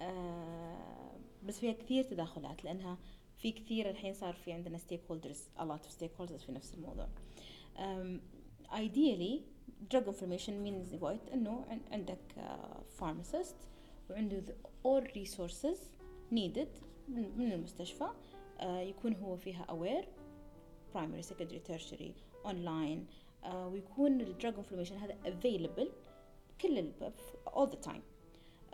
آه 0.00 1.10
بس 1.46 1.58
فيها 1.58 1.72
كثير 1.72 2.04
تداخلات 2.04 2.64
لأنها 2.64 2.98
في 3.38 3.52
كثير 3.52 3.90
الحين 3.90 4.14
صار 4.14 4.34
في 4.34 4.52
عندنا 4.52 4.78
stakeholders 4.78 5.48
a 5.58 5.62
lot 5.62 5.86
of 5.86 5.90
stakeholders 6.02 6.46
في 6.46 6.52
نفس 6.52 6.74
الموضوع. 6.74 7.08
ideally 8.72 9.40
drug 9.94 10.06
information 10.06 10.52
means 10.66 11.00
what 11.02 11.32
إنه 11.32 11.64
عن- 11.68 11.80
عندك 11.90 12.18
uh, 12.36 13.00
pharmacist 13.02 13.54
وعنده 14.10 14.42
the 14.46 14.52
all 14.86 15.04
resources 15.14 15.78
needed 16.32 16.68
من, 17.08 17.52
المستشفى. 17.52 18.08
يكون 18.62 19.14
هو 19.14 19.36
فيها 19.36 19.66
aware 19.70 20.04
primary 20.96 21.22
secondary 21.26 21.70
tertiary 21.72 22.12
online. 22.44 22.98
uh, 23.44 23.54
ويكون 23.54 24.20
ال 24.20 24.27
drug 24.27 24.54
information 24.54 24.96
هذا 24.96 25.14
available 25.24 25.86
كل 26.60 26.78
ال 26.78 26.92
all 27.46 27.66
the 27.68 27.88
time. 27.90 28.00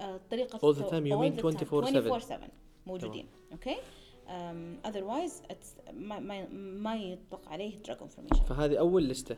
آه، 0.00 0.20
طريقة 0.30 0.58
All 0.58 0.76
the 0.76 0.82
time 0.82 1.04
you 1.06 1.16
mean 1.18 1.38
the 1.38 1.42
time 1.42 1.64
24/7. 1.66 2.32
24/7 2.32 2.50
موجودين 2.86 3.26
okay 3.52 3.76
it's 5.48 5.92
ما 5.94 6.18
ما 6.18 6.48
ما 6.52 6.96
يطلق 6.96 7.48
عليه 7.48 7.82
drug 7.82 7.96
information 8.00 8.42
فهذه 8.42 8.78
أول 8.78 9.08
لستة. 9.08 9.36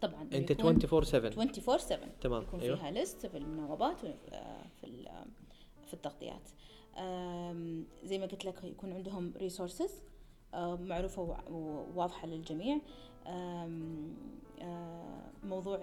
طبعا 0.00 0.22
أنت 0.32 0.50
يكون 0.50 0.66
24 0.66 1.04
7 1.04 1.28
24 1.28 1.78
7 1.78 2.08
تمام 2.20 2.42
يكون 2.42 2.60
أيوه. 2.60 2.76
فيها 2.76 2.90
ليست 2.90 3.26
في 3.26 3.36
المناوبات 3.38 3.96
وفي 4.04 4.14
آه، 4.32 4.66
في 4.80 4.84
ال- 4.84 5.08
في 5.86 5.94
التغطيات. 5.94 6.48
زي 8.04 8.18
ما 8.18 8.26
قلت 8.26 8.44
لك 8.44 8.64
يكون 8.64 8.92
عندهم 8.92 9.32
resources 9.36 9.90
معروفة 10.54 11.22
وع- 11.22 11.48
وواضحة 11.50 12.26
للجميع. 12.26 12.78
آه، 13.26 13.70
موضوع 15.44 15.80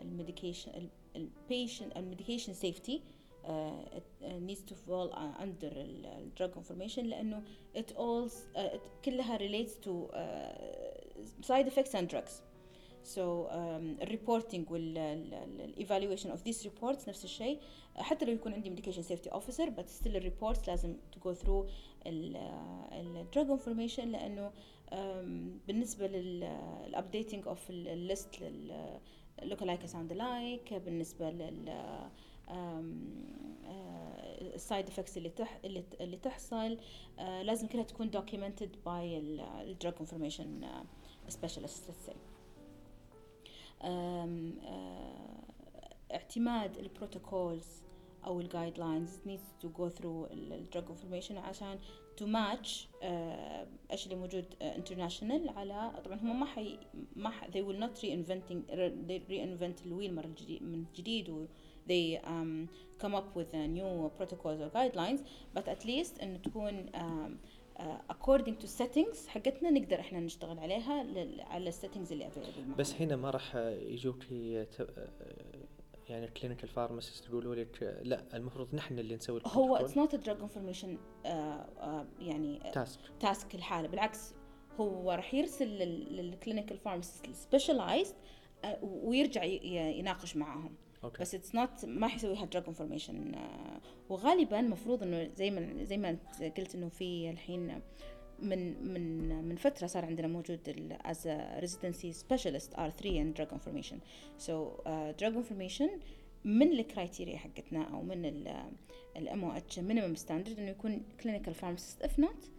ال 0.00 0.08
medication 0.08 0.88
ال 1.16 1.26
patient 1.26 1.96
ال 1.96 2.01
medication 2.01 2.52
safety 2.52 3.00
needs 4.22 4.60
to 4.70 4.74
fall 4.86 5.10
under 5.40 5.72
drug 6.38 6.50
information 6.60 6.98
لأنه 6.98 7.42
it 7.76 7.90
all 7.96 8.30
uh, 8.56 8.60
كلها 9.04 9.38
relates 9.38 9.70
to 9.84 9.90
uh, 10.12 11.46
side 11.46 11.66
effects 11.72 11.94
and 11.94 12.08
drugs. 12.08 12.32
So 13.04 13.18
um, 13.50 14.02
ال 14.02 14.09
reporting 14.09 14.70
وال 14.70 14.97
evaluation 14.97 16.30
of 16.30 16.42
these 16.48 16.62
reports 16.66 17.08
نفس 17.08 17.24
الشيء. 17.24 17.58
حتى 17.98 18.24
لو 18.24 18.32
يكون 18.32 18.52
عندي 18.52 18.76
medication 18.76 19.04
safety 19.04 19.30
officer 19.32 19.66
but 19.78 19.84
still 20.02 20.06
ال 20.16 20.22
reports 20.22 20.68
لازم 20.68 20.96
to 21.16 21.18
go 21.28 21.34
through 21.34 21.64
ال 22.06 23.26
drug 23.34 23.60
information 23.60 24.00
لأنه 24.04 24.50
بالنسبة 25.68 26.06
لل 26.06 26.56
updating 26.92 27.48
of 27.48 27.58
ال 27.70 27.82
list 27.82 28.28
look-alike 29.42 29.86
sound-alike 29.86 30.74
بالنسبة 30.74 31.30
لل 31.30 31.68
ال 34.54 34.60
side 34.60 34.86
effects 34.88 35.16
اللي 35.16 35.28
تح 35.30 35.58
اللي, 35.64 36.16
تحصل 36.22 36.78
لازم 37.18 37.66
كلها 37.66 37.82
تكون 37.84 38.10
documented 38.10 38.70
by 38.86 38.88
ال 38.88 39.09
drug 39.09 39.94
information 40.00 40.68
specialist 41.28 41.90
آم، 43.84 44.54
آه 44.64 45.36
اعتماد 46.12 46.76
ال 46.78 46.87
protocols 46.87 47.66
أو 48.26 48.40
ال 48.40 48.78
guidelines 48.78 49.10
needs 49.26 49.64
to 49.64 49.68
go 49.68 49.88
through 49.98 50.32
ال 50.32 50.42
drug 50.42 50.84
information 50.88 51.36
عشان 51.38 51.78
to 52.20 52.24
match 52.24 52.68
آه، 53.02 53.66
إيش 53.92 54.04
اللي 54.04 54.16
موجود 54.16 54.44
international 54.62 55.48
على 55.48 55.92
طبعا 56.04 56.18
هم 56.18 56.40
ما 56.40 56.46
حي 56.46 56.78
ما 57.16 57.30
ح, 57.30 57.46
they 57.46 57.62
will 57.62 57.80
not 57.82 58.00
reinventing 58.02 58.70
they 59.08 59.20
reinvent 59.30 59.86
ال 59.86 59.91
wheel 59.91 60.14
مرة 60.14 60.30
جديد 60.38 60.62
من 60.62 60.84
جديد 60.96 61.30
و 61.30 61.46
they 61.88 62.18
um, 62.24 62.68
come 63.02 63.14
up 63.14 63.36
with 63.38 63.54
uh, 63.54 63.66
new 63.78 64.10
protocols 64.18 64.60
or 64.60 64.70
guidelines 64.76 65.20
but 65.58 65.68
at 65.68 65.84
least 65.84 66.22
انه 66.22 66.38
تكون 66.38 66.86
um, 66.94 67.32
according 68.12 68.54
to 68.62 68.66
settings 68.66 69.28
حقتنا 69.28 69.70
نقدر 69.70 70.00
إحنا 70.00 70.20
نشتغل 70.20 70.58
عليها 70.58 71.06
على 71.40 71.68
ال 71.68 71.73
settings 71.73 72.12
اللي 72.12 72.24
available. 72.24 72.78
بس 72.78 72.94
هنا 72.94 73.16
ما 73.16 73.30
راح 73.30 73.56
يجوك 73.82 74.24
يعني 76.08 76.24
ال 76.24 76.29
clinical 76.29 76.68
pharmacist 76.68 77.26
يقولوا 77.26 77.54
لك 77.54 78.00
لا 78.02 78.24
المفروض 78.34 78.74
نحن 78.74 78.98
اللي 78.98 79.16
نسوي 79.16 79.40
هو 79.46 79.78
drug 80.24 80.38
information 80.38 80.88
uh, 80.88 81.28
uh, 81.28 81.88
يعني 82.20 82.60
task 82.74 83.00
task 83.20 83.54
الحالة 83.54 83.88
بالعكس 83.88 84.34
هو 84.80 85.12
راح 85.12 85.34
يرسل 85.34 85.68
لل 85.68 85.90
clinical 85.90 86.78
pharmacist 86.78 87.28
ال 87.28 87.35
specialized 87.35 88.14
ويرجع 88.82 89.44
يناقش 89.44 90.36
معاهم. 90.36 90.76
okay. 91.04 91.22
بس 91.22 91.34
it's 91.34 91.54
not 91.54 91.84
ما 91.84 92.08
حيسويها 92.08 92.44
drug 92.44 92.64
information 92.68 93.34
وغالبا 94.08 94.60
المفروض 94.60 95.02
إنه 95.02 95.30
زي 95.34 95.50
ما 95.50 95.84
زي 95.84 95.96
ما 95.96 96.10
أنت 96.10 96.58
قلت 96.58 96.74
إنه 96.74 96.88
في 96.88 97.30
الحين 97.30 97.80
من 98.38 98.92
من 98.92 99.44
من 99.44 99.56
فترة 99.56 99.86
صار 99.86 100.04
عندنا 100.04 100.26
موجود 100.26 100.60
as 101.04 101.28
residency 101.58 102.12
specialist 102.12 102.74
R 102.78 102.90
3 102.90 103.20
in 103.20 103.32
drug 103.32 103.48
information 103.52 103.98
so 104.38 104.70
drug 104.86 105.36
information 105.36 105.90
من 106.44 106.72
ال 106.72 106.79
criteria 106.79 107.36
حقتنا 107.36 107.82
أو 107.82 108.02
من 108.02 108.46
ال 109.16 109.23
MOH 109.23 109.44
minimum 109.44 110.14
standard 110.14 110.58
إنه 110.58 110.70
يكون 110.70 111.02
clinical 111.22 111.54
pharmacist 111.54 112.02
if 112.02 112.18
not 112.18 112.50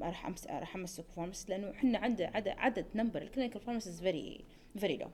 راح 0.00 0.26
راح 0.50 0.76
أمسك 0.76 1.04
pharmacist 1.04 1.48
لأنه 1.48 1.70
إحنا 1.70 1.98
عندنا 1.98 2.28
عدد 2.28 2.48
عدد 2.48 2.86
number 2.94 3.22
ال 3.22 3.26
clinical 3.26 3.60
pharmacist 3.60 4.02
very 4.02 4.44
very 4.78 4.96
low 4.96 5.10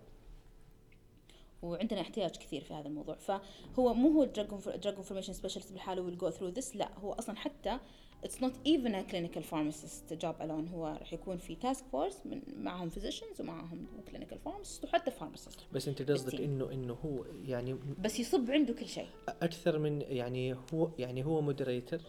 وعندنا 1.62 2.00
احتياج 2.00 2.30
كثير 2.30 2.64
في 2.64 2.74
هذا 2.74 2.88
الموضوع. 2.88 3.14
فهو 3.16 3.94
مو 3.94 4.10
هو 4.10 4.24
drug 4.24 4.96
information 4.96 5.32
specialist 5.32 5.72
بالحالة 5.72 6.02
will 6.02 6.18
go 6.18 6.30
through 6.30 6.48
this 6.48 6.76
لا 6.76 6.98
هو 6.98 7.12
أصلا 7.12 7.36
حتى 7.36 7.78
it's 8.24 8.42
not 8.42 8.52
even 8.66 8.94
a 8.94 9.02
clinical 9.02 9.42
pharmacist 9.42 10.12
job 10.12 10.34
alone 10.42 10.68
هو 10.68 10.86
راح 10.86 11.12
يكون 11.12 11.36
في 11.36 11.54
task 11.54 11.84
force 11.92 12.26
من 12.26 12.42
معهم 12.56 12.88
physicians 12.88 13.40
ومعهم 13.40 13.86
clinical 14.08 14.38
pharmacist 14.38 14.84
وحتى 14.84 15.10
pharmacist 15.10 15.60
بس 15.72 15.88
انت 15.88 16.10
قصدك. 16.10 16.40
انه 16.40 16.72
إنه 16.72 16.92
هو 17.04 17.24
يعني 17.46 17.76
بس 17.98 18.20
يصب 18.20 18.50
عنده 18.50 18.74
كل 18.74 18.86
شيء. 18.86 19.06
أكثر 19.42 19.78
من 19.78 20.00
يعني 20.00 20.56
هو 20.74 20.90
يعني 20.98 21.24
هو 21.24 21.40
moderator 21.40 22.00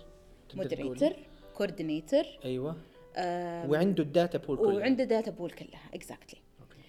moderator 0.55 1.15
coordinator 1.55 2.23
أيوه. 2.45 2.75
وعنده 3.69 4.03
ال 4.03 4.10
data 4.10 4.37
pool 4.37 4.57
كلها. 4.57 4.73
وعنده 4.73 5.03
data 5.03 5.31
pool 5.31 5.51
كلها 5.51 5.81
exactly 5.93 6.39
okay. 6.61 6.81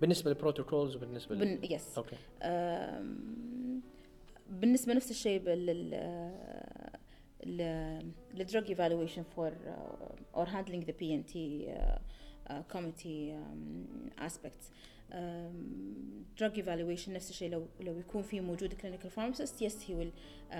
بالنسبة 0.00 0.30
لل 0.30 0.42
protocols 0.42 0.96
وبالنسبة 0.96 1.34
لل... 1.34 1.56
بن 1.56 1.72
yes 1.72 1.98
okay. 1.98 2.16
أم، 2.42 3.80
بالنسبة 4.50 4.94
نفس 4.94 5.10
الشيء 5.10 5.40
بال 5.40 5.70
للدرug 7.46 8.68
evaluation 8.70 9.24
for 9.34 9.48
uh, 9.48 10.38
or 10.38 10.46
handling 10.46 10.84
the 10.84 10.92
PNT 10.92 11.34
uh, 11.68 11.98
uh, 12.50 12.62
committee 12.68 13.32
um, 13.32 14.10
aspects 14.18 14.70
um, 15.12 16.24
drug 16.36 16.58
evaluation 16.58 17.08
نفس 17.08 17.30
الشيء 17.30 17.50
لو 17.50 17.66
لو 17.80 17.98
يكون 17.98 18.22
في 18.22 18.40
موجود 18.40 18.74
clinical 18.74 19.08
pharmacist 19.08 19.60
yes 19.60 19.82
he 19.88 19.92
will 19.92 20.12
um, 20.50 20.56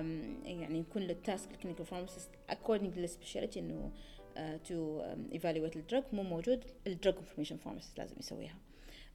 يعني 0.47 0.79
يكون 0.79 1.03
للتاسك 1.03 1.49
clinical 1.62 1.85
pharmacist 1.95 2.55
according 2.55 2.99
للسبيشاليتي 2.99 3.61
انه 3.61 3.91
uh, 4.37 4.41
to 4.69 4.73
um, 4.73 5.38
evaluate 5.38 5.77
الدرug 5.77 6.14
مو 6.14 6.23
موجود 6.23 6.64
الدرug 6.88 7.14
information 7.14 7.57
pharmacist 7.67 7.99
لازم 7.99 8.17
يسويها 8.19 8.57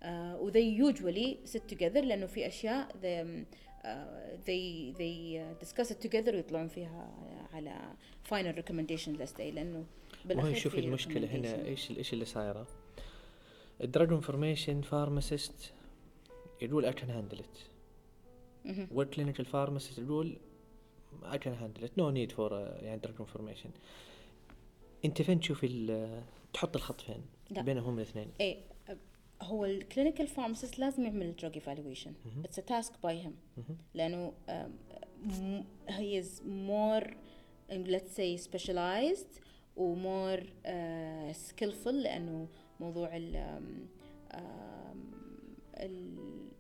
uh, 0.02 0.06
و 0.40 0.52
they 0.52 0.92
usually 0.92 1.50
sit 1.54 1.76
together 1.76 1.98
لأنه 1.98 2.26
في 2.26 2.48
اشياء 2.48 2.88
they, 3.84 3.88
uh, 3.88 4.46
they 4.48 4.94
they 4.98 5.16
uh, 5.38 5.64
discuss 5.64 5.92
it 5.92 6.00
together 6.08 6.34
ويطلعون 6.34 6.68
فيها 6.68 7.12
على 7.54 7.96
final 8.30 8.56
recommendation 8.60 9.20
list. 9.20 9.40
أي 9.40 9.52
لأنه 9.52 9.78
وهي 9.78 9.86
بالاخير 10.26 10.56
شوفي 10.56 10.82
في 10.82 10.88
المشكلة 10.88 11.28
هنا. 11.28 11.66
إيش 11.66 11.92
إيش 11.92 12.14
اللي 12.14 12.26
صايرة؟ 12.26 12.68
ال 13.82 13.88
drug 13.88 14.12
information 14.12 14.82
pharmacist 14.82 15.74
يقول 16.62 16.94
I 16.94 16.96
can 16.96 17.10
handle 17.10 17.40
it. 17.40 17.60
وال 18.92 19.03
clinical 19.03 19.46
pharmacist 19.46 20.00
يقول 20.00 20.38
I 21.24 21.36
can 21.36 21.54
handle 21.62 21.84
it. 21.84 21.92
No 21.98 22.12
need 22.12 22.32
for 22.36 22.50
uh, 22.50 22.84
يعني 22.84 22.98
drug 22.98 23.16
information 23.20 23.70
أنت 25.06 25.22
فين 25.22 25.40
تشوفي 25.40 26.12
تحط 26.54 26.76
الخط 26.76 27.02
فين؟ 27.02 27.22
لا. 27.50 27.62
بينهم 27.62 27.98
الاثنين. 27.98 28.28
إيه 28.42 28.58
هو 29.44 29.66
ال 29.66 29.73
clinical 29.73 30.28
pharmacist 30.28 30.80
لازم 30.80 31.04
يعمل 31.04 31.26
ال 31.26 31.31
drug 31.31 31.54
evaluation. 31.54 32.14
it's 32.44 32.56
task 32.56 32.94
by 33.04 33.22
him. 33.22 33.36
لأنه 33.94 34.34
he 35.90 36.20
is 36.20 36.42
more 36.46 37.16
let's 37.70 38.18
say 38.18 38.44
specialized 38.50 39.40
و 39.78 39.90
more 39.90 40.40
skillful 41.50 41.88
لأنه 41.88 42.48
موضوع 42.80 43.18
ال 43.18 43.60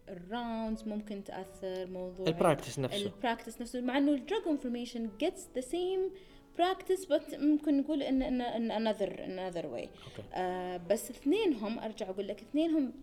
ال 0.09 0.20
rounds 0.20 0.87
ممكن 0.87 1.23
تأثر 1.23 1.85
موضوع 1.87 2.27
ال 2.27 2.33
practice 2.33 2.79
نفسه 2.79 3.05
ال 3.05 3.11
practice 3.11 3.61
نفسه 3.61 3.81
مع 3.81 3.97
إنه 3.97 4.13
ال 4.13 4.20
drug 4.20 4.47
information 4.47 5.09
gets 5.23 5.59
the 5.59 5.61
same 5.61 6.11
practice 6.57 7.05
but 7.05 7.39
ممكن 7.39 7.77
نقول 7.77 8.03
in 8.03 8.21
in 8.21 8.41
in 8.41 9.51
way. 9.53 9.65
okay 9.65 9.89
آه 10.33 10.77
بس 10.77 11.09
اثنينهم 11.09 11.79
أرجع 11.79 12.09
أقول 12.09 12.27
لك 12.27 12.41
اثنينهم 12.41 12.93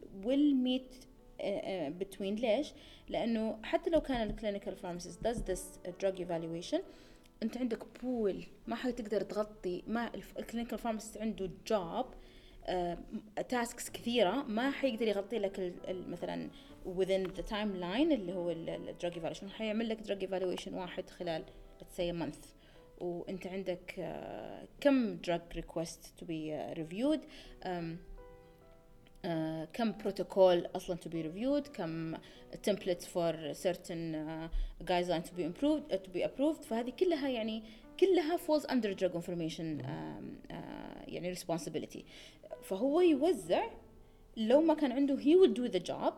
uh, 1.40 1.42
uh, 1.42 2.04
between 2.04 2.40
ليش؟ 2.40 2.72
لأنه 3.08 3.58
حتى 3.62 3.90
لو 3.90 4.00
كان 4.00 4.30
ال 4.30 4.35
clinical 4.35 4.76
pharmacist 4.76 5.28
does 5.28 5.36
this 5.36 5.90
drug 6.02 6.18
evaluation 6.18 6.80
أنت 7.42 7.56
عندك 7.56 7.78
pool 8.02 8.44
ما 8.66 8.76
حتقدر 8.76 9.22
تغطي 9.22 9.82
ما 9.86 10.10
ال 10.38 10.42
clinical 10.42 10.78
pharmacist 10.78 11.18
عنده 11.18 11.50
job 11.66 12.06
tasks 13.48 13.90
كثيرة 13.90 14.42
ما 14.42 14.70
حيقدر 14.70 15.08
يغطي 15.08 15.38
لك 15.38 15.72
مثلا 15.88 16.50
within 16.86 17.28
the 17.38 17.50
timeline 17.50 18.12
اللي 18.12 18.32
هو 18.34 18.50
ال 18.50 18.64
drug 18.64 19.18
evaluation 19.18 19.44
حيعمل 19.44 19.88
لك 19.88 19.98
drug 19.98 20.28
evaluation 20.28 20.72
واحد 20.72 21.10
خلال 21.10 21.44
let's 21.80 21.96
say 21.96 22.08
a 22.08 22.24
month. 22.24 22.59
وانت 23.00 23.46
عندك 23.46 23.94
آه، 23.98 24.68
كم 24.80 25.18
drug 25.26 25.56
request 25.56 26.22
to 26.22 26.24
be 26.26 26.50
uh, 26.52 26.78
reviewed 26.78 27.20
um, 27.64 27.68
آه، 29.24 29.64
كم 29.72 29.92
بروتوكول 29.92 30.66
أصلا 30.76 30.96
to 30.96 31.08
be 31.08 31.22
reviewed 31.26 31.68
كم 31.72 32.16
templates 32.68 33.04
for 33.04 33.34
certain 33.54 34.14
uh, 34.14 34.48
guidelines 34.84 35.26
to 35.28 35.34
be 35.36 35.42
improved 35.44 35.92
uh, 35.92 35.96
to 35.96 36.10
be 36.14 36.22
approved 36.24 36.62
فهذه 36.64 36.90
كلها 36.90 37.28
يعني 37.28 37.62
كلها 38.00 38.36
falls 38.36 38.62
under 38.64 38.94
drug 38.94 39.14
information 39.14 39.82
um, 39.82 39.86
uh, 40.50 40.54
يعني 41.08 41.34
responsibility 41.36 42.00
فهو 42.62 43.00
يوزع 43.00 43.64
لو 44.36 44.60
ما 44.60 44.74
كان 44.74 44.92
عنده 44.92 45.16
he 45.16 45.36
will 45.36 45.54
do 45.54 45.72
the 45.72 45.90
job 45.92 46.12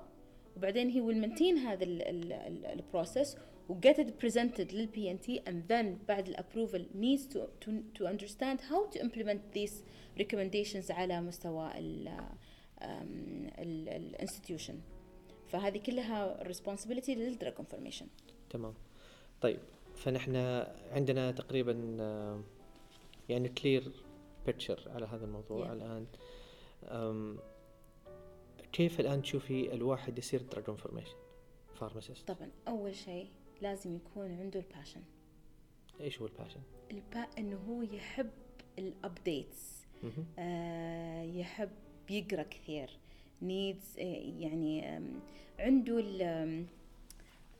وبعدين 0.56 0.90
he 0.92 0.96
will 0.96 1.26
maintain 1.28 1.58
هذا 1.66 1.84
ال- 1.84 2.02
ال- 2.02 2.32
ال- 2.32 2.66
البروسيس 2.66 3.36
و 3.68 3.74
get 3.80 3.94
it 3.96 4.08
presented 4.24 4.74
لل 4.74 4.88
PNT 4.96 5.48
and 5.48 5.70
then 5.72 6.06
بعد 6.08 6.28
ال 6.28 6.36
approval 6.36 6.80
needs 6.96 7.34
to, 7.34 7.38
to, 7.38 7.70
to 7.98 8.06
understand 8.06 8.58
how 8.60 8.94
to 8.96 9.00
implement 9.00 9.40
these 9.54 9.74
recommendations 10.20 10.90
على 10.90 11.20
مستوى 11.20 11.78
ال 11.78 12.08
um, 12.80 12.84
ال- 13.58 13.88
ال 13.88 14.28
institution. 14.28 14.74
فهذه 15.48 15.78
كلها 15.78 16.44
responsibility 16.52 17.08
لل 17.10 17.25
drug 17.25 17.54
information 17.54 18.04
تمام. 18.50 18.74
طيب 19.40 19.58
فنحن 19.96 20.36
عندنا 20.90 21.30
تقريبا 21.30 21.96
آه، 22.00 22.40
يعني 23.28 23.48
clear 23.48 23.92
picture 24.46 24.80
على 24.94 25.06
هذا 25.06 25.24
الموضوع 25.24 25.66
Yeah. 25.68 25.70
الآن. 25.70 26.06
كيف 28.72 29.00
الآن 29.00 29.22
تشوفي 29.22 29.74
الواحد 29.74 30.18
يصير 30.18 30.42
drug 30.42 30.64
information 30.70 31.14
pharmacist 31.74 32.28
طبعا 32.28 32.50
أول 32.68 32.94
شيء 32.94 33.28
لازم 33.62 33.96
يكون 33.96 34.32
عنده 34.40 34.60
ال 34.60 34.65
passion 34.65 35.02
إيش 36.00 36.20
هو 36.20 36.26
ال 36.26 36.30
passion؟ 36.30 36.60
الباء 36.90 37.28
إنه 37.38 37.56
هو 37.56 37.82
يحب 37.82 38.30
ال 38.78 38.91
updates 38.91 39.82
آه 40.38 41.22
يحب 41.22 41.70
يقرأ 42.10 42.42
كثير. 42.42 42.90
needs 43.42 43.98
آه، 43.98 44.02
يعني 44.38 45.00
عنده 45.58 45.98
ال 45.98 46.22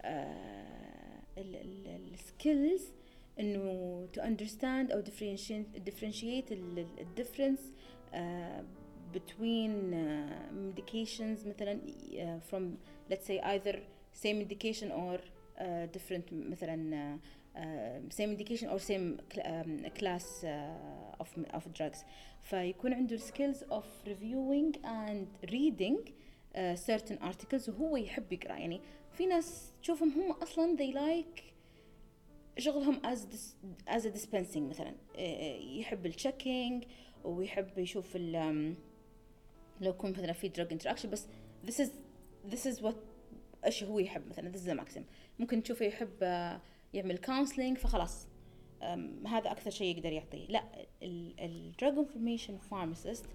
آه، 0.03 1.23
ال 1.39 1.59
skills 1.59 2.83
إنه 3.41 4.07
to 4.13 4.21
understand 4.21 4.93
أو 4.93 5.01
differentiate 5.77 6.53
ال 6.53 6.63
difference 6.63 7.73
آه، 8.15 8.65
between 9.15 9.95
medications 10.53 11.47
مثلا 11.47 11.81
from 12.39 12.79
let's 13.11 13.27
say 13.29 13.31
either 13.47 13.83
same 14.13 14.41
medication 14.41 14.91
or 14.91 15.21
different 15.93 16.33
مثلا 16.33 17.19
uh, 17.55 17.61
same 18.11 18.31
medication 18.31 18.69
or 18.69 18.79
same 18.79 19.21
cl 19.33 19.43
um, 19.53 19.73
class 19.99 20.45
uh, 20.45 21.23
of 21.23 21.29
of 21.55 21.73
drugs 21.73 22.05
فيكون 22.43 22.93
عنده 22.93 23.19
skills 23.19 23.63
of 23.71 23.85
reviewing 24.07 24.77
and 24.85 25.51
reading 25.53 25.99
uh, 26.55 26.77
certain 26.77 27.19
articles 27.23 27.69
وهو 27.69 27.97
يحب 27.97 28.33
يقرا 28.33 28.57
يعني 28.57 28.81
في 29.13 29.27
ناس 29.27 29.73
تشوفهم 29.83 30.11
هم 30.11 30.31
أصلا 30.33 30.77
they 30.77 30.95
like 30.95 31.43
شغلهم 32.59 33.01
as 33.01 33.19
dis, 33.19 33.55
as 33.89 34.05
a 34.05 34.11
dispensing 34.11 34.63
مثلا 34.63 34.95
يحب 35.79 36.07
ال 36.07 36.15
checking 36.15 36.85
ويحب 37.25 37.79
يشوف 37.79 38.17
ال 38.17 38.75
لو 39.81 39.91
يكون 39.91 40.11
مثلا 40.11 40.33
في 40.33 40.51
drug 40.51 40.77
interaction 40.77 41.07
بس 41.07 41.27
this 41.67 41.85
is 41.85 41.89
this 42.53 42.67
is 42.67 42.83
what 42.83 42.97
إيش 43.65 43.85
هو 43.85 43.99
يحب 43.99 44.29
مثلا 44.29 44.53
the 44.53 44.81
maximum 44.81 45.03
ممكن 45.39 45.63
تشوفه 45.63 45.87
يحب 45.87 46.23
يعمل 46.95 47.19
counseling 47.19 47.79
فخلاص. 47.79 48.27
هذا 49.27 49.51
أكثر 49.51 49.71
شيء 49.71 49.97
يقدر 49.97 50.13
يعطيه. 50.13 50.47
لا 50.47 50.65
ال 51.03 51.73
drug 51.83 51.95
information 51.95 52.73
pharmacist 52.73 53.27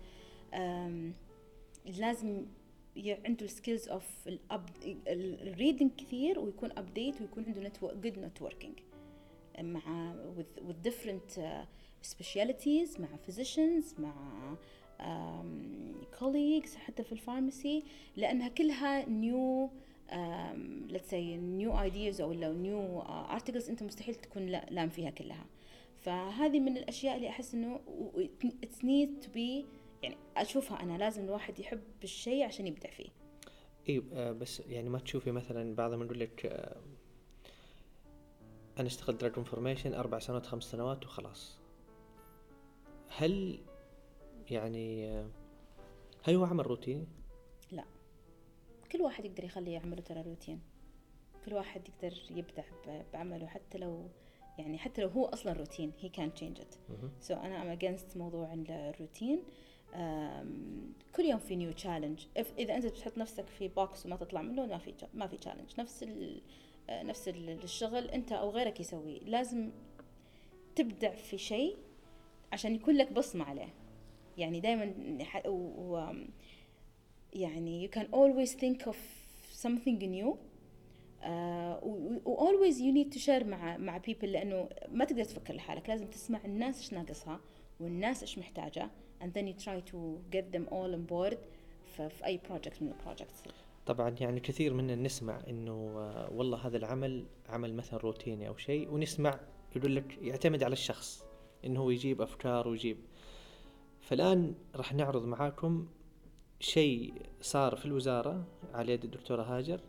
لازم 1.85 2.45
عنده 2.97 3.45
ال 3.45 3.51
skills 3.51 3.89
of 3.89 4.29
ال 5.07 5.18
reading 5.18 5.91
كثير 5.97 6.39
ويكون 6.39 6.71
update 6.77 7.21
ويكون 7.21 7.45
عنده 7.45 7.61
network 7.61 7.97
good 7.97 8.19
networking 8.19 8.79
مع 9.59 10.15
with, 10.37 10.61
with 10.61 10.89
different 10.89 11.39
specialities 12.11 12.99
مع 12.99 13.07
physicians 13.27 13.99
مع 13.99 14.13
um, 14.99 16.19
colleagues 16.19 16.75
حتى 16.75 17.03
في 17.03 17.11
الفارماسي 17.11 17.83
لأنها 18.15 18.47
كلها 18.47 19.05
new 19.05 19.69
let's 20.89 21.09
say 21.11 21.37
new 21.59 21.71
ideas 21.71 22.21
أو 22.21 22.33
لو 22.33 22.53
new 22.53 23.03
uh, 23.03 23.41
articles 23.41 23.69
أنت 23.69 23.83
مستحيل 23.83 24.15
تكون 24.15 24.45
لام 24.45 24.89
فيها 24.89 25.09
كلها. 25.09 25.45
فهذه 25.99 26.59
من 26.59 26.77
الأشياء 26.77 27.15
اللي 27.15 27.29
أحس 27.29 27.53
إنه 27.53 27.79
it's 28.65 28.79
need 28.83 29.25
to 29.25 29.27
be 29.27 29.65
يعني 30.03 30.17
أشوفها 30.37 30.83
أنا 30.83 30.97
لازم 30.97 31.23
الواحد 31.23 31.59
يحب 31.59 31.81
الشيء 32.03 32.45
عشان 32.45 32.67
يبدع 32.67 32.89
فيه. 32.89 33.09
إي 33.89 34.03
آه 34.13 34.31
بس 34.31 34.59
يعني 34.59 34.89
ما 34.89 34.99
تشوفي 34.99 35.31
مثلا 35.31 35.75
بعضهم 35.75 36.03
يقول 36.03 36.19
لك 36.19 36.45
آه 36.45 36.81
أنا 38.79 38.87
اشتغلت 38.87 39.21
drug 39.21 39.33
information 39.37 39.93
أربع 39.93 40.19
سنوات 40.19 40.45
خمس 40.45 40.63
سنوات 40.63 41.05
وخلاص. 41.05 41.57
هل 43.17 43.59
يعني 44.49 45.17
هل 46.23 46.35
هو 46.35 46.45
عمل 46.45 46.67
روتيني؟ 46.67 47.07
كل 48.91 49.01
واحد 49.01 49.25
يقدر 49.25 49.43
يخلي 49.43 49.77
عمله 49.77 50.01
ترى 50.01 50.21
روتين. 50.21 50.59
كل 51.45 51.53
واحد 51.53 51.81
يقدر 51.89 52.17
يبدع 52.31 52.63
بعمله 53.13 53.47
حتى 53.47 53.77
لو 53.77 54.09
يعني 54.57 54.77
حتى 54.77 55.01
لو 55.01 55.07
هو 55.07 55.25
أصلا 55.25 55.53
روتين 55.53 55.91
he 55.99 56.09
can 56.09 56.33
change 56.33 56.61
it 56.61 56.75
so 57.19 57.33
أنا 57.33 57.61
am 57.61 57.67
against 57.67 58.17
موضوع 58.17 58.53
الروتين. 58.53 59.43
كل 61.15 61.23
يوم 61.23 61.39
في 61.39 61.55
new 61.55 61.71
challenge 61.71 62.25
إذا 62.37 62.75
أنت 62.75 62.85
بتحط 62.85 63.17
نفسك 63.17 63.47
في 63.47 63.67
box 63.67 64.05
وما 64.05 64.15
تطلع 64.15 64.41
منه 64.41 64.65
ما 64.65 64.77
في 64.77 64.93
ما 65.13 65.27
في 65.27 65.37
challenge 65.37 65.79
نفس 65.79 66.05
نفس 66.89 67.27
الشغل 67.27 68.09
أنت 68.09 68.31
أو 68.31 68.49
غيرك 68.49 68.79
يسويه. 68.79 69.19
لازم 69.19 69.71
تبدع 70.75 71.11
في 71.11 71.37
شيء 71.37 71.77
عشان 72.53 72.75
يكون 72.75 72.95
لك 72.95 73.13
بصمة 73.13 73.45
عليه. 73.45 73.73
يعني 74.37 74.59
دائما 74.59 74.85
يعني 77.33 77.87
you 77.87 77.91
can 77.91 78.05
always 78.05 78.53
think 78.53 78.87
of 78.87 78.95
something 79.63 79.99
new. 79.99 80.37
و 82.25 82.37
always 82.39 82.75
you 82.75 82.91
need 82.93 83.17
to 83.17 83.19
share 83.19 83.43
مع 83.45 83.77
مع 83.77 83.99
people 83.99 84.25
لأنه 84.25 84.69
ما 84.91 85.05
تقدر 85.05 85.23
تفكر 85.23 85.53
لحالك. 85.53 85.89
لازم 85.89 86.05
تسمع 86.07 86.39
الناس 86.45 86.77
إيش 86.77 86.93
ناقصها 86.93 87.39
والناس 87.79 88.21
إيش 88.21 88.37
محتاجة 88.37 88.89
and 89.21 89.27
then 89.33 89.47
you 89.47 89.63
try 89.65 89.79
to 89.91 89.97
get 90.31 90.51
them 90.51 90.65
all 90.71 90.93
on 90.93 91.11
board 91.11 91.37
في, 91.95 92.25
أي 92.25 92.39
project 92.49 92.81
من 92.81 92.91
البروجكتس 92.91 93.43
طبعا 93.85 94.15
يعني 94.19 94.39
كثير 94.39 94.73
منا 94.73 94.95
نسمع 94.95 95.41
إنه 95.47 95.93
آه، 95.97 96.29
والله 96.33 96.67
هذا 96.67 96.77
العمل 96.77 97.25
عمل 97.49 97.73
مثلا 97.73 97.99
روتيني 97.99 98.47
أو 98.47 98.57
شيء 98.57 98.93
ونسمع 98.93 99.39
يقول 99.75 99.95
لك 99.95 100.17
يعتمد 100.21 100.63
على 100.63 100.73
الشخص 100.73 101.25
إنه 101.65 101.79
هو 101.79 101.89
يجيب 101.89 102.21
أفكار 102.21 102.67
ويجيب. 102.67 102.97
فالآن 103.99 104.55
راح 104.75 104.93
نعرض 104.93 105.25
معاكم 105.25 105.87
شيء 106.59 107.13
صار 107.41 107.75
في 107.75 107.85
الوزارة 107.85 108.45
على 108.73 108.93
يد 108.93 109.03
الدكتورة 109.03 109.43
هاجر. 109.43 109.79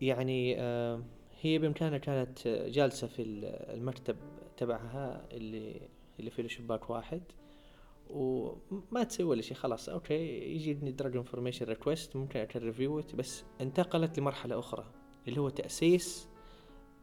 يعني 0.00 0.60
آه، 0.60 1.02
هي 1.40 1.58
بإمكانها 1.58 1.98
كانت 1.98 2.48
جالسة 2.48 3.06
في 3.06 3.22
المكتب 3.74 4.16
تبعها 4.56 5.26
اللي 5.32 5.80
اللي 6.18 6.30
فيه 6.30 6.48
شباك 6.48 6.90
واحد 6.90 7.22
وما 8.10 9.04
تسوي 9.08 9.26
ولا 9.26 9.42
شيء 9.42 9.56
خلاص 9.56 9.88
okay 9.88 10.54
يجيني 10.54 10.92
drug 10.92 11.16
information 11.16 11.66
request 11.66 12.16
ممكن 12.16 12.40
اكن 12.40 12.72
بس 13.14 13.44
انتقلت 13.60 14.18
لمرحلة 14.18 14.58
أخرى 14.58 14.84
اللي 15.28 15.40
هو 15.40 15.48
تأسيس 15.48 16.28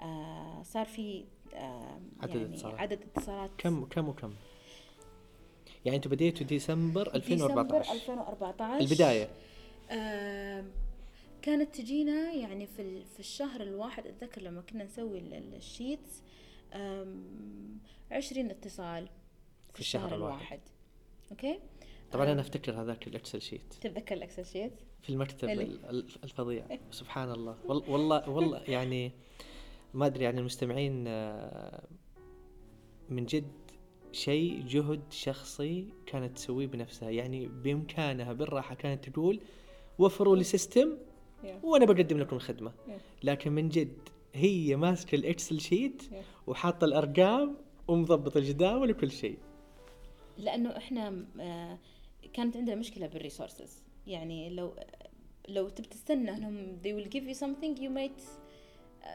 آه، 0.01 0.63
صار 0.63 0.87
في 0.87 1.25
عدد 2.21 2.35
يعني 2.37 2.55
اتصالات. 2.55 2.79
عدد 2.81 3.03
اتصالات. 3.03 3.51
كم 3.59 3.85
كم 3.85 4.09
وكم؟ 4.09 4.35
يعني 5.85 5.97
أنتم 5.97 6.11
بديتوا 6.11 6.47
ديسمبر 6.47 7.15
2014 7.15 7.93
ديسمبر 7.93 7.95
2014 7.95 8.81
البداية. 8.81 9.29
آه 9.91 10.65
كانت 11.43 11.75
تجينا 11.75 12.33
يعني 12.33 12.67
في 12.67 13.05
في 13.05 13.21
الشهر 13.21 13.61
الواحد 13.61 14.07
أتذكر 14.07 14.43
لما 14.43 14.61
كنا 14.61 14.85
نسوي 14.85 15.19
ال- 15.19 15.35
ال- 15.35 15.55
الشيتس 15.55 16.23
عشرين 18.11 18.51
اتصال 18.51 19.09
في 19.75 19.81
الشهر 19.81 20.15
الواحد. 20.15 20.61
okay؟ 21.31 21.59
طبعا. 22.13 22.33
أنا 22.33 22.41
أفتكر 22.41 22.73
هذاك 22.81 23.07
الإكسل 23.07 23.43
شيت. 23.43 23.75
تتذكر 23.81 24.15
ال 24.15 24.20
Excel 24.20 24.47
sheet؟ 24.47 24.73
في 25.03 25.11
المكتب 25.11 25.49
اللي- 25.49 25.63
ال- 25.65 25.91
ال- 25.91 26.07
الفظيع 26.25 26.67
سبحان 26.91 27.31
الله. 27.33 27.57
وال- 27.67 27.91
والله 27.91 28.31
والله 28.31 28.61
يعني 28.69 29.13
ما 29.95 30.07
أدري 30.07 30.25
يعني 30.25 30.41
المستمعين 30.41 31.05
آه، 31.09 31.83
من 33.09 33.27
جد 33.27 33.53
شيء 34.13 34.63
جهد 34.67 35.01
شخصي 35.11 35.89
كانت 36.07 36.37
تسويه 36.37 36.67
بنفسها. 36.67 37.11
يعني 37.11 37.47
بإمكانها 37.47 38.33
بالراحة 38.33 38.75
كانت 38.75 39.09
تقول 39.09 39.41
وفروا 39.99 40.37
لي 40.37 40.45
system 40.45 40.99
وأنا 41.63 41.85
بقدم 41.85 42.19
لكم 42.19 42.37
الخدمة. 42.37 42.73
لكن 43.23 43.53
من 43.53 43.69
جد 43.69 43.99
هي 44.35 44.77
ماسكة 44.77 45.15
ال 45.17 45.24
Excel 45.24 45.61
sheet. 45.61 46.03
وحاطة 46.47 46.85
الأرقام 46.85 47.57
ومضبط 47.89 48.37
الجداول 48.37 48.91
وكل 48.91 49.11
شيء. 49.11 49.39
لأنه 50.39 50.77
إحنا 50.77 51.25
آه، 51.41 51.79
كانت 52.33 52.57
عندنا 52.57 52.77
مشكلة 52.77 53.07
بال 53.07 53.20
resources. 53.20 53.83
يعني 54.07 54.51
لو 54.51 54.75
لو 55.49 55.69
تبي 55.69 55.89
تستنى 55.89 56.31
انهم 56.31 56.79
they 56.85 56.89
will 56.89 57.11
give 57.11 57.25
you 57.25 57.41
something 57.41 57.81
you 57.81 57.91
might 57.91 58.23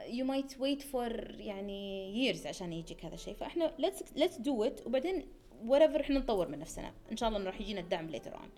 you 0.07 0.25
might 0.25 0.57
wait 0.59 0.83
for 0.91 1.39
يعني 1.39 2.33
years 2.33 2.47
عشان 2.47 2.73
يجيك 2.73 3.05
هذا 3.05 3.15
الشيء. 3.15 3.33
فاحنا 3.33 3.73
let's 3.79 4.19
let's 4.19 4.37
do 4.37 4.67
it. 4.67 4.87
وبعدين 4.87 5.25
whatever 5.67 5.99
إحنا 5.99 6.19
نطور 6.19 6.47
من 6.47 6.59
نفسنا. 6.59 6.93
إن 7.11 7.17
شاء 7.17 7.29
الله 7.29 7.43
راح 7.43 7.61
يجينا 7.61 7.79
الدعم 7.79 8.11
later 8.11 8.31
on. 8.31 8.49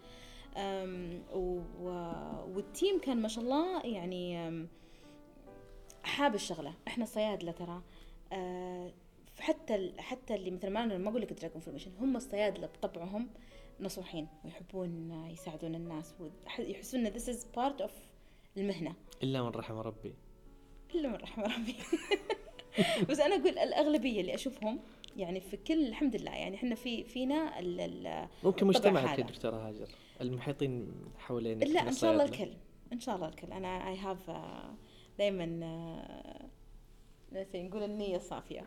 و 1.35 1.61
وال 2.55 2.70
team 2.70 2.99
كان 2.99 3.21
ما 3.21 3.27
شاء 3.27 3.43
الله 3.43 3.85
يعني 3.85 4.51
حاب 6.03 6.35
الشغلة. 6.35 6.73
إحنا 6.87 7.05
صيادله 7.05 7.51
ترى. 7.51 7.81
أه 8.33 8.91
حتى 9.39 9.93
حتى 9.97 10.35
اللي 10.35 10.51
مثل 10.51 10.69
ما 10.69 10.83
أنا 10.83 10.97
ما 10.97 11.09
أقول 11.09 11.21
لك 11.21 11.33
drug 11.33 11.51
information 11.55 11.91
هم 11.99 12.15
الصيادله 12.15 12.67
بطبعهم. 12.67 13.29
نصوحين 13.79 14.27
ويحبون 14.45 15.11
يساعدون 15.31 15.75
الناس 15.75 16.13
ويحسون 16.59 17.05
إن 17.05 17.13
this 17.13 17.23
is 17.23 17.45
part 17.57 17.83
of 17.85 17.89
المهنة. 18.57 18.93
إلا 19.23 19.41
من 19.43 19.49
رحم 19.49 19.75
ربي. 19.77 20.13
إلا 20.95 21.09
من 21.09 21.15
رحم 21.15 21.41
ربي. 21.41 21.75
بس 23.09 23.19
أنا 23.19 23.35
أقول 23.35 23.59
الأغلبية 23.59 24.21
اللي 24.21 24.35
أشوفهم 24.35 24.79
يعني 25.17 25.41
في 25.41 25.57
كل 25.57 25.87
الحمد 25.87 26.15
لله 26.15 26.31
يعني 26.31 26.55
إحنا 26.55 26.75
في 26.75 27.03
فينا 27.03 27.59
ال 27.59 27.79
ال 27.79 28.27
ممكن 28.43 28.67
مجتمعك 28.67 29.19
يا. 29.19 29.23
دكتورة 29.23 29.67
هاجر. 29.67 29.87
المحيطين 30.21 30.91
حوالينك 31.17 31.67
لا 31.67 31.87
إن 31.87 31.93
شاء 31.93 32.11
الله. 32.11 32.23
الكل. 32.23 32.51
إن 32.93 32.99
شاء 32.99 33.15
الله 33.15 33.27
الكل. 33.27 33.51
أنا 33.51 33.89
I 33.89 33.97
have 33.97 34.31
دائما 35.17 35.45
نقول 37.55 37.83
النية 37.83 38.15
الصافية 38.15 38.65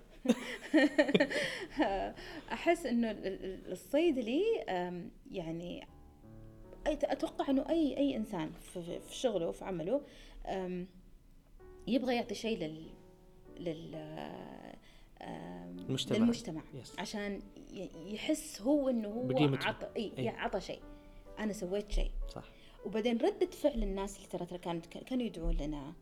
أحس 2.52 2.86
إنه 2.86 3.10
ال- 3.10 3.26
ال- 3.26 3.72
الصيدلي 3.72 4.42
يعني 5.30 5.86
أتوقع 6.86 7.50
إنه 7.50 7.68
أي 7.70 7.96
أي 7.96 8.16
إنسان 8.16 8.50
في 8.52 9.00
في 9.00 9.14
شغله 9.16 9.48
وفي 9.48 9.64
عمله 9.64 10.00
يبغى 11.86 12.14
يعطي 12.16 12.34
شيء 12.34 12.58
لل 12.58 12.86
لل 13.58 13.94
المجتمع. 15.20 16.16
للمجتمع 16.18 16.62
yes. 16.74 16.98
عشان 16.98 17.40
ي- 17.72 17.90
يحس 18.14 18.62
هو 18.62 18.88
إنه 18.88 19.08
هو 19.08 19.22
بقيمته. 19.22 19.66
عطى 19.68 19.88
إي 19.96 20.12
إي. 20.18 20.28
عطى 20.28 20.60
شيء 20.60 20.80
أنا 21.38 21.52
سويت 21.52 21.92
شيء 21.92 22.10
صح 22.34 22.44
وبعدين 22.86 23.18
ردة 23.18 23.46
فعل 23.46 23.82
الناس 23.82 24.16
اللي 24.16 24.28
ترى 24.28 24.46
ترى 24.46 24.58
كانت 24.58 24.86
كانوا 24.86 25.24
يدعون 25.24 25.56
لنا 25.56 25.92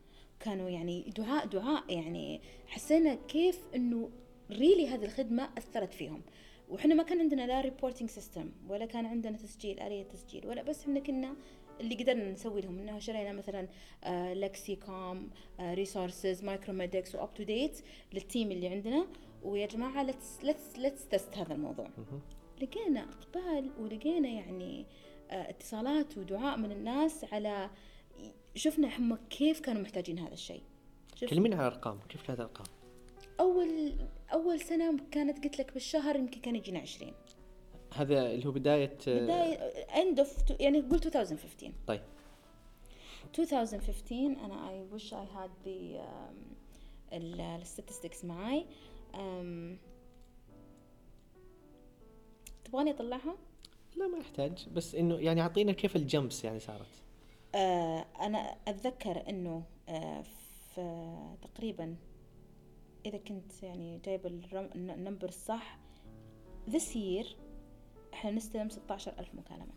كانوا 0.41 0.69
يعني 0.69 1.13
دعاء 1.17 1.47
دعاء 1.47 1.85
يعني 1.93 2.41
حسينا 2.67 3.15
كيف 3.15 3.61
إنه 3.75 4.11
really 4.51 4.89
هذه 4.89 5.05
الخدمة 5.05 5.49
أثرت 5.59 5.95
فيهم. 5.95 6.23
وإحنا 6.69 6.95
ما 6.95 7.03
كان 7.03 7.21
عندنا 7.21 7.47
لا 7.47 7.61
reporting 7.61 8.11
system 8.11 8.51
ولا 8.69 8.87
كان 8.87 9.07
عندنا 9.07 9.37
تسجيل 9.37 9.81
آلية 9.81 10.03
تسجيل 10.03 10.47
ولا 10.47 10.63
بس 10.63 10.83
إحنا 10.83 11.01
كنا 11.01 11.37
اللي 11.81 11.95
قدرنا 11.95 12.33
نسوي 12.33 12.61
لهم. 12.61 12.79
انه 12.79 12.99
شرينا 12.99 13.33
مثلا 13.33 13.69
Lexicomp 14.35 15.31
resources 15.61 16.45
Micromedex 16.45 17.09
و 17.09 17.15
UpToDate 17.15 17.81
لل 18.13 18.26
team 18.26 18.53
اللي 18.53 18.69
عندنا. 18.69 19.07
ويا 19.43 19.67
جماعة 19.67 20.03
let's 20.03 20.45
let's 20.45 20.79
let's 20.79 21.09
test 21.09 21.39
هذا 21.39 21.55
الموضوع. 21.55 21.89
لقينا 22.63 23.01
إقبال 23.01 23.71
ولقينا 23.81 24.29
يعني 24.29 24.87
آه، 25.31 25.51
اتصالات 25.51 26.19
ودعاء 26.19 26.59
من 26.59 26.73
الناس 26.73 27.25
على 27.33 27.71
شفنا 28.57 28.99
هم 28.99 29.17
كيف 29.31 29.61
كانوا 29.61 29.83
محتاجين 29.83 30.19
هذا 30.19 30.33
الشيء. 30.33 30.63
كلمينا 31.31 31.57
على 31.57 31.69
الأرقام 31.69 31.99
كيف 32.09 32.23
كانت 32.23 32.41
الأرقام؟ 32.41 32.67
أول 33.41 33.93
أول 34.33 34.61
سنة 34.61 34.99
كانت 35.11 35.45
قلت 35.45 35.59
لك 35.59 35.73
بالشهر 35.75 36.17
يمكن 36.17 36.41
كان 36.41 36.57
يجينا 36.57 36.79
20 36.79 37.13
هذا 37.95 38.31
اللي 38.33 38.47
هو 38.47 38.51
بداية 38.51 38.97
بداية 39.07 39.55
end 40.03 40.19
of 40.19 40.37
يعني 40.61 40.81
قول 40.81 40.95
2015 40.95 41.73
طيب. 41.87 42.03
2015 43.39 44.15
أنا 44.45 44.71
I 44.71 44.83
wish 44.93 45.15
I 45.15 45.27
had 45.35 45.51
the 47.13 47.57
ال 47.57 47.63
statistics 47.63 48.25
معاي. 48.25 48.67
أم، 49.15 49.79
تبغاني 52.65 52.91
أطلعها؟ 52.91 53.37
لا 53.97 54.07
ما 54.07 54.19
يحتاج 54.19 54.69
بس 54.69 54.95
إنه 54.95 55.15
يعني 55.15 55.41
أعطينا 55.41 55.73
كيف 55.73 55.97
ال 55.97 56.05
jumps 56.05 56.45
يعني 56.45 56.61
صارت. 56.61 57.03
آه 57.57 58.07
أنا 58.21 58.39
أتذكر 58.69 59.29
إنه 59.29 59.65
آه 59.89 60.23
في 60.23 61.37
تقريبا 61.43 61.97
إذا 63.07 63.19
كنت 63.19 63.63
يعني 63.63 63.99
الن- 64.75 64.91
ال 64.91 64.96
number 64.96 65.29
الصح 65.29 65.79
this 66.71 66.95
year 66.95 67.27
إحنا 68.15 68.31
نستلم 68.31 68.69
16000 68.69 69.35
مكالمة. 69.35 69.73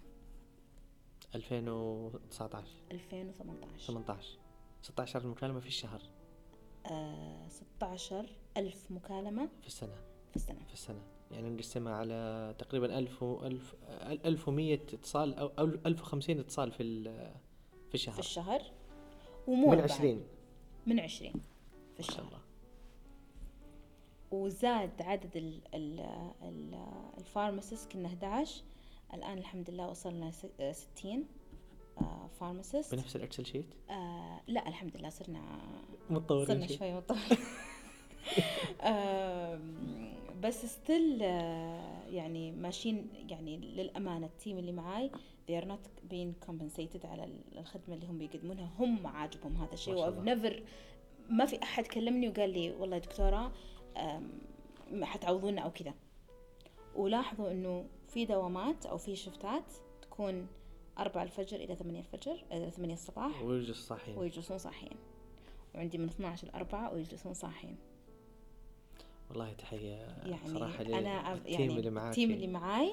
2019 1.36 2.68
2018 2.92 3.88
18 3.88 4.38
16 4.82 5.28
مكالمة 5.28 5.60
في 5.60 5.68
الشهر. 5.68 6.02
آه 6.86 7.48
16000 7.50 8.92
مكالمة 8.92 9.50
في 9.62 9.68
السنة. 9.68 9.96
في 10.30 10.36
السنة. 10.36 10.66
في 10.68 10.74
السنة. 10.74 11.02
يعني 11.32 11.50
نقسمها 11.50 11.94
على 11.94 12.56
تقريبا 12.60 13.00
1000 13.00 13.24
و 13.24 13.46
1000 13.46 13.76
1100 14.26 14.74
اتصال 14.74 15.36
أو 15.36 15.64
1050 15.86 16.40
اتصال 16.40 16.72
في 16.72 16.84
في 17.90 17.96
الشهر. 17.96 18.14
في 18.14 18.20
الشهر. 18.20 18.62
ومو 19.48 19.72
من 19.72 19.80
20 19.82 20.24
من 20.86 21.00
20 21.00 21.34
في 21.94 22.00
الشهر. 22.00 22.20
الله. 22.26 22.40
وزاد 24.32 25.02
عدد 25.02 25.38
ال 25.38 25.60
ال 25.74 26.00
ال 26.44 26.76
ال 27.18 27.25
pharmacist 27.25 27.92
كنا 27.92 28.08
11 28.08 28.62
الآن 29.14 29.38
الحمد 29.38 29.70
لله 29.70 29.90
وصلنا 29.90 30.32
س- 30.32 30.46
آه، 30.60 30.72
60 30.72 31.26
pharmacist. 32.40 32.96
بنفس 32.96 33.16
ال 33.16 33.21
Excel 33.21 33.46
sheet؟ 33.46 33.66
آه 33.90 34.42
لا 34.48 34.68
الحمد 34.68 34.98
لله 34.98 35.10
صرنا 35.10 35.42
متطورين 36.10 36.48
صرنا 36.48 36.68
شوي 36.68 36.94
مطور 36.94 37.18
آم، 38.82 40.14
بس 40.42 40.66
still 40.66 41.22
يعني 42.12 42.52
ماشيين 42.52 43.10
يعني 43.30 43.58
للأمانة. 43.58 44.26
ال 44.26 44.32
team 44.32 44.58
اللي 44.58 44.72
معاي 44.72 45.12
they 45.50 45.62
are 45.64 45.68
not 45.68 46.12
being 46.12 46.48
compensated 46.50 47.06
على 47.06 47.24
ال- 47.24 47.58
الخدمة 47.58 47.96
اللي 47.96 48.08
هم 48.08 48.18
بيقدمونها. 48.18 48.70
هم 48.80 49.08
عاجبهم 49.08 49.56
هذا 49.56 49.74
الشيء. 49.74 49.94
ما 49.94 50.00
شاء 50.00 50.10
و 50.10 50.14
I've 50.16 50.28
never 50.28 50.62
ما 51.30 51.46
في 51.46 51.64
أحد 51.64 51.88
كلمني 51.88 52.30
وقال 52.30 52.50
لي 52.50 52.72
والله 52.72 52.96
يا 52.96 53.02
دكتورة 53.02 53.52
حتعوضونا 55.02 55.62
أو 55.62 55.72
كذا. 55.72 55.94
ولاحظوا 56.96 57.52
إنه 57.52 57.86
في 58.08 58.26
دوامات 58.26 58.86
أو 58.86 58.98
في 58.98 59.16
شفتات 59.16 59.64
تكون 60.02 60.48
أربعة 61.00 61.24
الفجر 61.24 61.58
إلى 61.58 61.76
ثمانية 61.76 62.00
الفجر 62.00 62.44
إلى 62.52 62.72
ثمانية 62.72 62.94
الصباح. 62.94 63.44
ويجلس 63.44 63.88
صاحيين. 63.88 64.18
ويجلسون 64.18 64.58
صاحيين. 64.58 64.98
وعندي 65.76 65.98
من 65.98 66.06
12 66.06 66.48
ل 66.48 66.52
4 66.52 66.94
ويجلسون 66.94 67.34
صاحيين. 67.34 67.76
والله 69.30 69.54
تحية 69.54 69.96
يعني 70.26 70.48
صراحة 70.48 70.82
أنا 70.86 71.24
أب- 71.36 71.38
لل 71.38 71.45
team 71.45 71.60
يعني 71.62 71.78
اللي 71.80 71.90
معاك 71.90 72.10
ال 72.10 72.14
team 72.14 72.32
اللي 72.32 72.48
معاي 72.48 72.92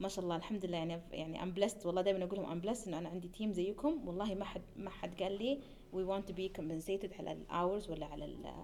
ما 0.00 0.08
شاء 0.08 0.24
الله 0.24 0.36
الحمد 0.36 0.66
لله. 0.66 0.76
يعني 0.76 1.00
يعني 1.12 1.42
I'm 1.42 1.50
blessed 1.50 1.86
والله 1.86 2.02
دائما 2.02 2.24
أقول 2.24 2.38
لهم 2.38 2.50
I'm 2.50 2.60
blessed 2.60 2.88
إنه 2.88 2.98
أنا 2.98 3.08
عندي 3.08 3.28
team 3.28 3.52
زيكم. 3.52 4.08
والله 4.08 4.34
ما 4.34 4.44
حد 4.44 4.62
ما 4.76 4.90
حد 4.90 5.22
قال 5.22 5.38
لي 5.38 5.58
we 5.92 6.04
want 6.04 6.28
to 6.28 6.34
be 6.34 6.48
compensated 6.48 7.12
على 7.18 7.32
ال 7.32 7.42
hours 7.42 7.90
ولا 7.90 8.06
على 8.06 8.24
ال- 8.24 8.54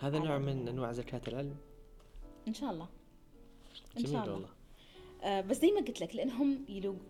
هذا 0.00 0.18
نوع 0.18 0.38
من 0.38 0.68
أنواع 0.68 0.92
زكاة 0.92 1.20
العلم. 1.28 1.56
إن 2.48 2.54
شاء 2.54 2.70
الله. 2.70 2.88
إن 3.96 4.02
جميل 4.02 4.12
شاء 4.12 4.22
الله. 4.24 4.32
والله. 4.34 4.48
آه 5.22 5.40
بس 5.40 5.60
زي 5.60 5.70
ما 5.70 5.80
قلت 5.80 6.00
لك 6.00 6.16
لأنهم 6.16 6.64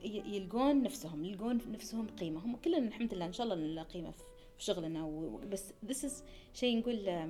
يلقون 0.04 0.82
نفسهم 0.82 1.24
يلقون 1.24 1.60
نفسهم 1.72 2.06
قيمة. 2.20 2.44
هم 2.44 2.56
كلنا 2.56 2.78
الحمد 2.88 3.14
لله 3.14 3.26
إن 3.26 3.32
شاء 3.32 3.44
الله 3.44 3.56
نلاقي 3.56 3.88
قيمة 3.88 4.10
في 4.10 4.64
شغلنا. 4.64 5.04
و- 5.04 5.40
بس 5.52 5.72
this 5.86 6.08
is 6.10 6.12
شيء 6.54 6.78
نقول 6.78 7.28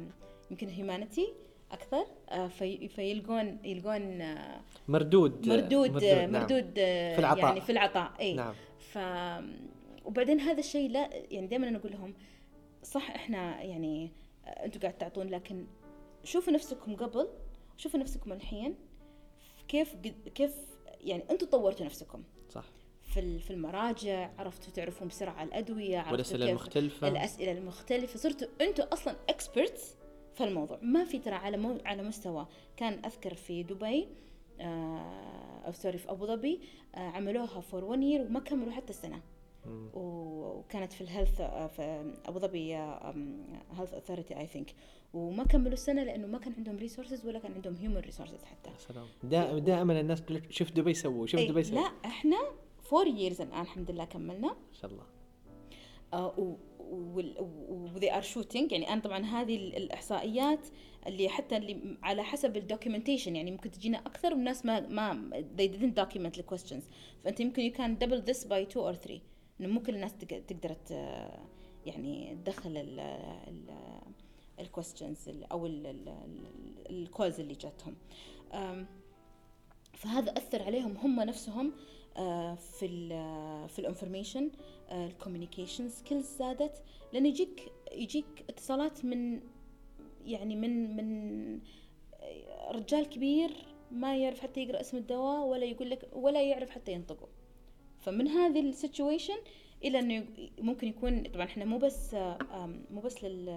يمكن 0.50 0.68
هيومانيتي 0.68 1.32
أكثر 1.72 2.06
آه 2.28 2.48
في 2.48 2.88
فيلقون 2.88 3.58
يلقون 3.64 4.20
آه 4.20 4.60
مردود 4.88 5.48
مردود 5.48 6.04
نعم. 6.04 6.32
مردود 6.32 6.74
في 6.74 7.18
العطاء. 7.18 7.44
يعني 7.44 7.60
في 7.60 7.72
العطاء 7.72 8.12
إي. 8.20 8.34
نعم. 8.34 8.54
ف 8.78 8.98
وبعدين 10.04 10.40
هذا 10.40 10.58
الشيء 10.58 10.90
لا 10.90 11.10
يعني 11.30 11.46
دائما 11.46 11.68
أنا 11.68 11.78
أقول 11.78 11.92
لهم 11.92 12.14
صح 12.82 13.10
إحنا 13.10 13.62
يعني 13.62 14.12
آه، 14.44 14.48
أنتم 14.48 14.80
قاعد 14.80 14.98
تعطون 14.98 15.28
لكن 15.28 15.66
شوفوا 16.24 16.52
نفسكم 16.52 16.96
قبل 16.96 17.28
شوفوا 17.76 18.00
نفسكم 18.00 18.32
الحين 18.32 18.74
كيف 19.68 19.94
كيف 20.34 20.54
يعني 21.00 21.24
أنتم 21.30 21.46
طورتوا 21.46 21.86
نفسكم. 21.86 22.22
صح. 22.50 22.64
في 23.02 23.38
في 23.38 23.50
المراجع 23.50 24.30
عرفتوا 24.38 24.72
تعرفون 24.72 25.08
بسرعة 25.08 25.42
الأدوية 25.42 25.98
عرفتوا 25.98 26.12
والأسئلة 26.12 26.48
المختلفة. 26.50 27.08
الأسئلة 27.08 27.52
المختلفة 27.52 28.18
صرتوا 28.18 28.48
أنتم 28.60 28.84
أصلا 28.84 29.16
experts 29.28 29.96
في 30.36 30.44
الموضوع. 30.44 30.78
ما 30.82 31.04
في 31.04 31.18
ترى 31.18 31.34
على 31.34 31.56
مو 31.56 31.78
على 31.84 32.02
مستوى. 32.02 32.46
كان 32.76 33.04
أذكر 33.04 33.34
في 33.34 33.62
دبي 33.62 34.08
آه، 34.60 35.62
أو 35.66 35.72
sorry 35.72 35.98
في 35.98 36.10
أبو 36.10 36.26
ظبي 36.26 36.60
آه، 36.94 36.98
عملوها 36.98 37.60
for 37.60 37.84
1 37.84 38.02
year 38.02 38.20
وما 38.20 38.40
كملوا 38.40 38.72
حتى 38.72 38.90
السنة. 38.90 39.20
وكانت 39.94 40.92
في 40.92 41.00
ال 41.00 41.06
health 41.06 41.40
آه، 41.40 41.66
في 41.66 42.12
أبو 42.26 42.38
ظبي 42.38 42.74
Health 42.76 43.94
Authority 43.94 44.38
I 44.38 44.46
think 44.46 44.74
وما 45.14 45.44
كملوا 45.44 45.72
السنة 45.72 46.04
لأنه 46.04 46.26
ما 46.26 46.38
كان 46.38 46.52
عندهم 46.58 46.76
resources 46.76 47.26
ولا 47.26 47.38
كان 47.38 47.52
عندهم 47.52 47.76
human 47.76 47.96
resources 47.96 48.44
حتى. 48.44 48.70
سلام. 48.78 49.06
دا- 49.22 49.58
دائما 49.58 50.00
الناس 50.00 50.22
تقول 50.22 50.36
لك 50.36 50.52
شوف 50.52 50.72
دبي 50.72 50.94
سووا 50.94 51.26
شوف 51.26 51.40
إيه، 51.40 51.50
دبي 51.50 51.62
سووا. 51.64 51.80
لا 51.80 51.90
إحنا 52.04 52.36
four 52.82 53.06
years 53.06 53.40
الآن 53.40 53.60
الحمد 53.60 53.90
لله 53.90 54.04
كملنا. 54.04 54.48
ما 54.48 54.56
شاء 54.72 54.90
الله. 54.90 55.04
آه، 56.12 56.56
و 56.90 57.14
they 57.14 58.12
are 58.14 58.22
shooting 58.22 58.72
يعني 58.72 58.92
أنا 58.92 59.00
طبعا 59.00 59.24
هذه 59.24 59.56
ال- 59.56 59.76
الإحصائيات 59.76 60.68
اللي 61.06 61.28
حتى 61.28 61.56
اللي 61.56 61.96
على 62.02 62.22
حسب 62.24 62.56
ال 62.56 62.62
documentation 62.62 63.36
يعني 63.36 63.50
ممكن 63.50 63.70
تجينا 63.70 63.98
أكثر 63.98 64.32
والناس 64.34 64.66
ما 64.66 64.80
ما 64.80 65.30
they 65.58 65.68
didn't 65.68 66.02
document 66.04 66.40
the 66.40 66.54
questions. 66.54 66.82
فأنت 67.24 67.40
يمكن 67.40 67.70
you 67.70 67.74
can 67.74 68.04
double 68.06 68.22
this 68.32 68.44
by 68.44 68.74
two 68.74 68.80
or 68.80 69.06
three. 69.08 69.20
إنه 69.60 69.68
مو 69.68 69.82
كل 69.82 69.94
الناس 69.94 70.12
تق- 70.16 70.42
تقدر 70.46 70.76
يعني 71.86 72.34
تدخل 72.44 72.76
ال 72.76 73.00
ال 73.48 73.70
الكويستشنز 74.60 75.28
أو 75.52 75.66
ال 76.90 76.98
calls 76.98 77.40
اللي 77.40 77.54
جاتهم. 77.54 77.94
فهذا 79.94 80.32
أثر 80.36 80.62
عليهم 80.62 80.96
هم 80.96 81.20
نفسهم. 81.20 81.72
في 82.56 82.86
ال 82.86 83.08
في 83.68 83.78
ال 83.78 83.84
information 83.84 84.50
ال 84.92 84.99
communication 84.99 85.88
skills 85.88 86.36
زادت. 86.38 86.82
لأن 87.12 87.26
يجيك 87.26 87.72
يجيك 87.92 88.44
اتصالات 88.48 89.04
من 89.04 89.40
يعني 90.24 90.56
من 90.56 90.96
من 90.96 91.60
آه، 92.20 92.72
رجال 92.72 93.08
كبير 93.08 93.50
ما 93.90 94.16
يعرف 94.16 94.40
حتى 94.40 94.60
يقرأ 94.60 94.80
اسم 94.80 94.96
الدواء 94.96 95.46
ولا 95.46 95.64
يقول 95.64 95.90
لك 95.90 96.08
ولا 96.12 96.42
يعرف 96.42 96.70
حتى 96.70 96.92
ينطقه. 96.92 97.28
فمن 98.00 98.28
هذه 98.28 98.60
ال 98.60 98.68
situation 98.68 99.38
إلى 99.84 99.98
إنه 99.98 100.26
ممكن 100.58 100.88
يكون 100.88 101.22
طبعا 101.22 101.44
إحنا 101.44 101.64
مو 101.64 101.78
بس 101.78 102.14
آه، 102.14 102.38
مو 102.90 103.00
بس 103.00 103.24
لل 103.24 103.56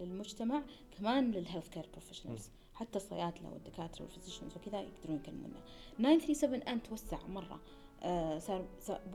للمجتمع 0.00 0.62
كمان 0.98 1.30
لل 1.30 1.68
healthcare 1.68 1.86
professionals 1.92 2.50
حتى 2.82 2.96
الصيادله 2.98 3.48
والدكاتره 3.52 4.02
وال 4.02 4.11
physicians 4.11 4.56
وكذا 4.56 4.80
يقدرون 4.80 5.16
يكلمونا. 5.16 5.60
937 5.98 6.62
أن 6.62 6.82
توسع 6.82 7.26
مرة. 7.26 7.60
آه 8.02 8.38
صار, 8.38 8.64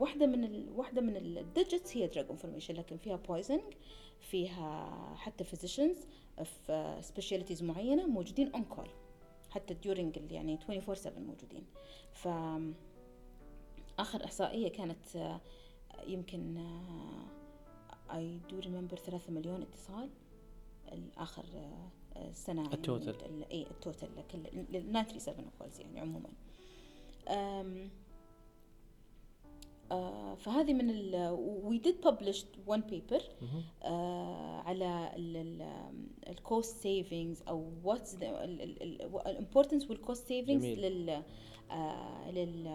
واحدة 0.00 0.26
من 0.26 0.44
ال... 0.44 0.70
واحدة 0.76 1.00
من 1.00 1.16
ال 1.16 1.27
digits 1.27 1.96
هي 1.96 2.06
drug 2.06 2.26
information 2.30 2.74
لكن 2.74 2.96
فيها 2.96 3.16
poisoning 3.16 3.60
فيها 4.20 4.90
حتى 5.16 5.44
physicians 5.44 5.96
في 6.44 6.98
specialties 7.02 7.62
معينة 7.62 8.06
موجودين 8.06 8.52
on 8.52 8.64
call 8.64 8.88
حتى 9.50 9.74
ال- 10.16 10.32
يعني 10.32 10.54
24 10.62 10.94
7 10.94 11.18
موجودين. 11.18 11.64
ف 12.12 12.28
آخر 13.98 14.24
إحصائية 14.24 14.68
كانت 14.68 15.16
آه، 15.16 15.40
يمكن 16.06 16.56
I 18.12 18.38
do 18.50 18.58
remember 18.58 18.96
3 18.96 19.32
مليون 19.32 19.62
اتصال. 19.62 20.10
الآخر 20.92 21.44
آه، 21.54 21.58
آه، 21.58 21.90
السنة 22.30 22.62
يعني 22.62 22.74
ال 22.74 22.81
total. 22.81 23.24
ال- 23.24 23.50
اي 23.52 23.66
ال 23.70 23.76
total 23.76 24.08
كل 24.32 24.38
ال 24.76 24.92
937 24.92 25.50
calls 25.58 25.80
يعني 25.80 26.00
عموما 26.00 26.28
أم، 27.28 27.90
آه، 29.92 30.34
فهذه 30.34 30.72
من 30.74 30.90
ال 30.90 31.14
publish 32.06 32.42
one 32.68 32.80
paper 32.92 33.22
مهم. 33.42 33.62
آه، 33.82 34.60
على 34.60 35.10
ال 36.28 36.38
cost 36.38 36.76
savings 36.82 37.42
أو 37.48 37.72
what's 37.84 38.14
ال 38.22 38.37
importance 38.37 39.90
وال 39.90 40.02
cost 40.02 40.26
savings. 40.28 40.64
لل 40.66 41.22
آه، 41.70 42.30
لل 42.30 42.66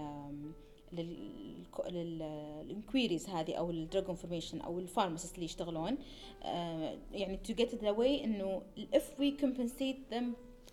لل 0.93 1.36
inquiries 1.36 3.29
هذه 3.29 3.53
أو 3.53 3.69
ال 3.69 3.76
drug 3.76 4.05
information 4.09 4.61
أو 4.61 4.79
ال 4.79 4.84
pharmacist 4.84 5.35
اللي 5.35 5.45
يشتغلون 5.45 5.97
آه، 6.43 6.97
يعني 7.11 7.39
to 7.47 7.51
get 7.51 7.67
it 7.69 7.81
away 7.83 8.23
إنه 8.23 8.61
if 8.93 9.19
we 9.21 9.41
compensate 9.43 10.13
them 10.15 10.23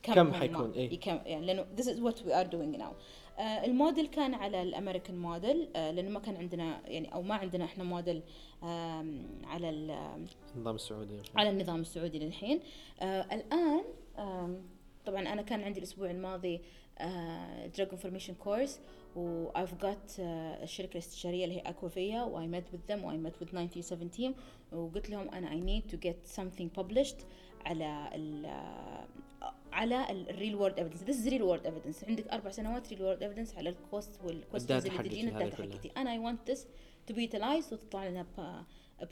كم 0.02 0.32
حيكون؟ 0.32 0.70
إيه. 0.72 0.92
يكم 0.92 1.18
يعني 1.26 1.46
لأنه 1.46 1.66
is 1.76 1.84
what 1.84 2.16
we 2.16 2.32
are 2.32 2.50
doing 2.52 2.80
now. 2.80 2.92
آه، 3.40 3.64
الموديل 3.64 4.06
كان 4.06 4.34
على 4.34 4.62
ال 4.62 4.68
American 4.68 5.16
model 5.18 5.68
آه، 5.76 5.90
لأنه 5.90 6.10
ما 6.10 6.20
كان 6.20 6.36
عندنا 6.36 6.80
يعني 6.88 7.14
أو 7.14 7.22
ما 7.22 7.34
عندنا 7.34 7.64
إحنا 7.64 7.84
موديل 7.84 8.22
على 9.44 9.70
ال- 9.70 10.26
النظام 10.56 10.74
السعودي. 10.74 11.16
على 11.36 11.50
النظام 11.50 11.80
السعودي 11.80 12.18
للحين. 12.18 12.60
آه 13.00 13.26
الآن 13.34 13.82
طبعا 15.06 15.20
أنا 15.20 15.42
كان 15.42 15.62
عندي 15.62 15.78
الأسبوع 15.78 16.10
الماضي 16.10 16.60
drug 17.76 17.88
information 17.92 18.34
course 18.34 18.80
و 19.16 19.50
I've 19.52 19.82
got 19.84 20.20
آه، 20.20 20.62
الشركة 20.62 20.92
الاستشارية 20.92 21.44
اللي 21.44 21.56
هي 21.56 21.61
أكوافيا 21.61 22.22
و 22.22 22.40
I 22.46 22.50
met 22.54 22.64
with 22.74 22.92
them 22.92 23.04
و 23.04 23.11
I 23.11 23.30
met 23.30 23.44
with 23.44 23.54
97 23.54 24.11
team 24.18 24.32
وقلت 24.74 25.11
لهم 25.11 25.28
أنا 25.28 25.50
I 25.50 25.54
need 25.64 25.92
to 25.92 25.96
get 25.96 26.36
something 26.40 26.82
published 26.82 27.24
على 27.66 28.11
ال 28.14 28.46
آه، 28.46 29.06
على 29.72 30.11
ال 30.11 30.54
real 30.54 30.65
world 30.65 30.78
evidence 30.78 31.02
this 31.02 31.26
real 31.28 31.42
world 31.42 31.66
evidence 31.66 32.04
عندك 32.04 32.28
أربع 32.28 32.50
سنوات 32.50 32.88
real 32.92 33.02
world 33.02 33.22
evidence 33.22 33.54
على 33.54 33.68
ال 33.68 33.79
cost 33.79 34.20
وال 34.24 34.33
questions 34.33 34.72
ال 34.86 34.89
data 34.89 35.00
اللي 35.00 35.08
تجينا 35.08 35.30
ال 35.44 35.47
data. 35.47 35.62
حقتي. 35.62 35.90
أنا 35.96 36.16
I 36.16 36.32
want 36.34 36.52
this 36.52 36.58
to 37.11 37.16
be 37.16 37.30
utilized 37.30 37.72
وتطلع 37.72 38.08
لنا 38.08 38.22
ب- 38.38 38.64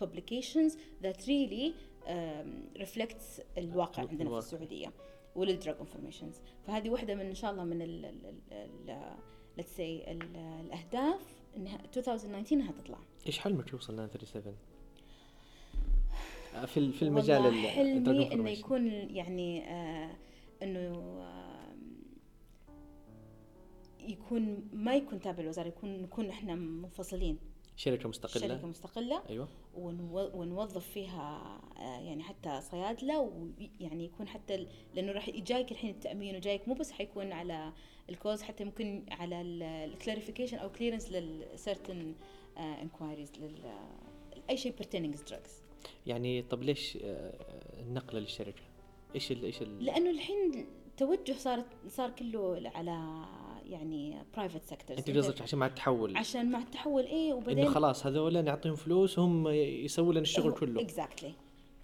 publications 0.04 0.72
that 1.04 1.16
really 1.26 1.72
um, 2.06 2.80
reflects 2.82 3.40
الواقع 3.58 4.00
عندنا 4.02 4.16
في 4.16 4.22
الواقع. 4.22 4.38
السعودية. 4.38 4.92
ولل 5.36 5.54
drug 5.54 5.76
informations. 5.80 6.40
فهذه 6.66 6.90
واحدة 6.90 7.14
من 7.14 7.20
إن 7.26 7.34
شاء 7.34 7.50
الله 7.50 7.64
من 7.64 7.82
ال 7.82 8.04
ال 8.04 8.34
ال 8.52 9.14
let's 9.58 9.76
say 9.76 9.80
ال 10.08 10.36
الأهداف 10.36 11.20
إنها 11.56 11.78
2019 11.84 12.52
انها 12.56 12.72
تطلع. 12.72 12.98
إيش 13.26 13.38
حلمك 13.38 13.70
توصل 13.70 13.92
937 13.96 14.54
آه، 16.54 16.64
في 16.66 16.76
ال- 16.80 16.92
في 16.92 17.02
المجال 17.02 17.42
والله 17.44 17.68
حلمي 17.68 18.32
إنه. 18.32 18.50
يكون 18.50 18.86
يعني 18.90 19.64
آه 19.70 20.10
إنه 20.62 20.88
آم، 21.22 21.78
يكون 24.08 24.68
ما 24.72 24.94
يكون 24.94 25.20
تابع 25.20 25.38
الوزارة 25.42 25.68
يكون 25.68 26.02
نكون 26.02 26.28
إحنا 26.28 26.54
منفصلين. 26.54 27.38
شركة 27.78 28.08
مستقلة. 28.08 28.48
شركة 28.48 28.66
مستقلة. 28.66 29.22
أيوه. 29.28 29.48
ونو- 29.74 30.30
ونوظف 30.34 30.86
فيها 30.90 31.42
آه، 31.76 32.00
يعني 32.00 32.22
حتى 32.22 32.60
صيادلة 32.60 33.20
ويعني 33.20 34.04
يكون 34.04 34.28
حتى 34.28 34.66
لأنه 34.94 35.12
راح 35.12 35.28
يجايك 35.28 35.72
الحين 35.72 35.90
التأمين 35.90 36.36
وجايك 36.36 36.68
مو 36.68 36.74
بس 36.74 36.92
حيكون 36.92 37.32
على 37.32 37.72
ال 38.10 38.16
calls 38.16 38.42
حتى 38.42 38.64
ممكن 38.64 39.04
على 39.10 39.40
ال 39.84 39.89
clarification 39.89 40.56
أو 40.58 40.72
clearance 40.72 41.12
لل 41.12 41.35
certain 41.35 42.14
inquiries 42.58 43.32
أي 44.50 44.56
شيء 44.56 44.72
pertaining 44.82 45.16
drugs. 45.30 45.50
يعني 46.06 46.42
طب 46.42 46.62
ليش 46.62 46.98
آه، 47.02 47.32
النقله 47.80 48.20
للشركة؟ 48.20 48.62
إيش 49.14 49.32
ال 49.32 49.44
إيش 49.44 49.62
ال؟ 49.62 49.84
لأنه 49.84 50.10
الحين 50.10 50.66
توجه 50.96 51.32
صار 51.32 51.64
صار 51.88 52.10
كله 52.10 52.70
على 52.74 53.24
يعني 53.68 54.18
private 54.36 54.64
sectors 54.64 54.98
أنت 54.98 55.10
قصدك 55.10 55.42
عشان 55.42 55.58
مع 55.58 55.66
التحول 55.66 56.16
عشان 56.16 56.50
مع 56.50 56.58
التحول 56.58 57.04
إيه 57.04 57.34
وبعدين 57.34 57.58
إنه 57.58 57.74
خلاص 57.74 58.06
هذول 58.06 58.44
نعطيهم 58.44 58.76
فلوس 58.76 59.18
وهم 59.18 59.48
يسووا 59.48 60.12
لنا 60.12 60.20
الشغل 60.20 60.52
كله. 60.52 60.80
exactly 60.80 61.32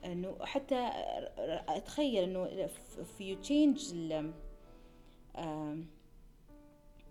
إنه 0.05 0.37
حتى 0.41 0.91
أتخيل 1.69 2.23
إنه 2.23 2.67
if 3.19 3.25
you 3.31 3.37
change 3.37 3.95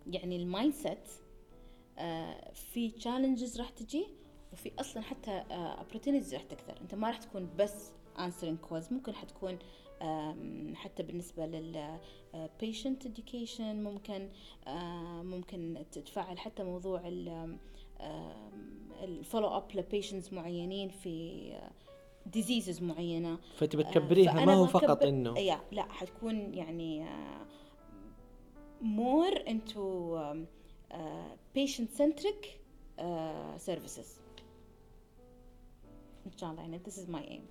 يعني 0.08 0.36
ال 0.36 0.74
mindset 0.74 1.10
في 2.54 2.92
challenges 2.98 3.60
راح 3.60 3.70
تجي 3.70 4.08
وفي 4.54 4.72
أصلا 4.80 5.04
حتى 5.04 5.44
opportunities 5.52 6.34
راح 6.34 6.44
تكثر. 6.44 6.82
أنت 6.82 6.96
ما 6.96 7.08
راح 7.08 7.18
تكون 7.18 7.50
بس 7.58 7.92
answering 8.18 8.70
calls 8.70 8.92
ممكن 8.92 9.14
حتكون 9.14 9.58
حتى 10.76 11.04
بالنسبة 11.04 11.46
لل 11.46 11.76
آه، 12.36 12.50
patient 12.62 13.08
education 13.08 13.62
ممكن 13.62 14.30
آه، 14.68 15.24
ممكن 15.24 15.86
تتفعل 15.92 16.40
حتى 16.40 16.64
موضوع 16.64 17.08
ال 17.08 17.58
ال 19.04 19.10
follow 19.10 19.48
up 19.48 19.64
ل 19.76 19.82
patients 19.82 20.34
معينين 20.34 20.90
في 20.90 21.54
diseases 22.26 22.78
آه، 22.78 22.86
بتكبريها 23.78 24.34
فأنا 24.34 24.46
ما 24.46 24.54
هو 24.54 24.68
فقط 24.68 25.04
إنه. 25.04 25.40
يا 25.40 25.62
لا 25.72 25.84
حتكون 25.84 26.54
يعني 26.54 27.06
more 28.82 29.48
into 29.48 30.18
patient 31.58 32.00
centric 32.00 32.48
services 33.58 34.24
إن 36.26 36.38
شاء 36.38 36.52
الله 36.52 36.62
يعني 36.62 36.80
this 36.80 36.94
is 36.94 37.10
my 37.10 37.30
aim. 37.30 37.42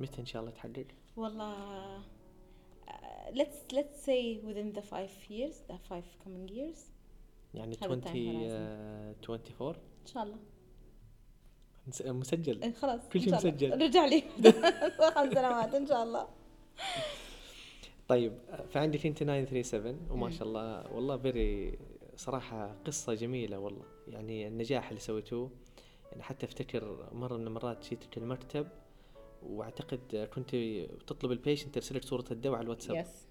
متى 0.00 0.20
إن 0.20 0.26
شاء 0.26 0.42
الله 0.42 0.52
تحقق؟ 0.52 0.86
والله 1.20 1.98
uh, 2.88 3.34
let's 3.34 3.74
let's 3.74 4.04
say 4.06 4.40
within 4.48 4.72
the 4.78 4.82
five 4.82 5.14
years 5.30 5.54
the 5.70 5.78
five 5.90 6.06
coming 6.24 6.48
years 6.50 6.78
يعني 7.54 7.76
هذا 7.82 8.00
time 8.00 8.04
horizon. 8.04 8.52
آه، 8.52 9.14
24 9.24 9.74
إن 9.74 10.06
شاء 10.06 10.22
الله 10.22 10.36
نس- 11.90 12.06
مسجل 12.06 12.62
إيه، 12.62 12.72
خلاص 12.72 13.08
كل 13.08 13.20
شيء. 13.20 13.34
مسجل. 13.34 13.82
رجع 13.82 14.06
لي 14.06 14.22
خمس 15.14 15.32
سنوات 15.32 15.74
إن 15.74 15.86
شاء 15.86 16.02
الله 16.02 16.28
طيب 18.08 18.32
آه، 18.50 18.66
فعندك 18.66 19.06
انت 19.06 19.18
937 19.22 20.06
وما 20.10 20.26
مم. 20.26 20.30
شاء 20.32 20.48
الله 20.48 20.92
والله 20.92 21.16
very 21.16 21.78
صراحة 22.16 22.74
قصة 22.86 23.14
جميلة 23.14 23.58
والله 23.58 23.84
يعني 24.08 24.48
النجاح 24.48 24.88
اللي 24.88 25.00
سويتوه 25.00 25.50
يعني 26.10 26.22
حتى 26.22 26.46
أفتكر 26.46 27.08
مرة 27.12 27.36
من 27.36 27.46
المرات 27.46 27.88
جيتك 27.88 28.18
المكتب 28.18 28.68
واعتقد 29.42 30.28
كنت 30.34 30.50
تطلب 31.06 31.32
ال 31.32 31.37
patient 31.37 31.74
ترسل 31.74 31.96
لك 31.96 32.04
صورة 32.04 32.24
الدواء 32.30 32.56
على 32.58 32.64
الواتساب. 32.64 32.96
yes 32.96 33.26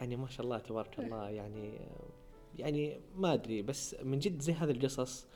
يعني 0.00 0.16
ما 0.16 0.28
شاء 0.28 0.46
الله 0.46 0.58
تبارك 0.58 0.98
الله 1.00 1.28
يعني 1.30 1.80
يعني 2.58 3.00
ما 3.16 3.34
أدري 3.34 3.62
بس 3.62 3.96
من 4.02 4.18
جد 4.18 4.40
زي 4.42 4.52
هذه 4.52 4.70
القصص 4.70 5.26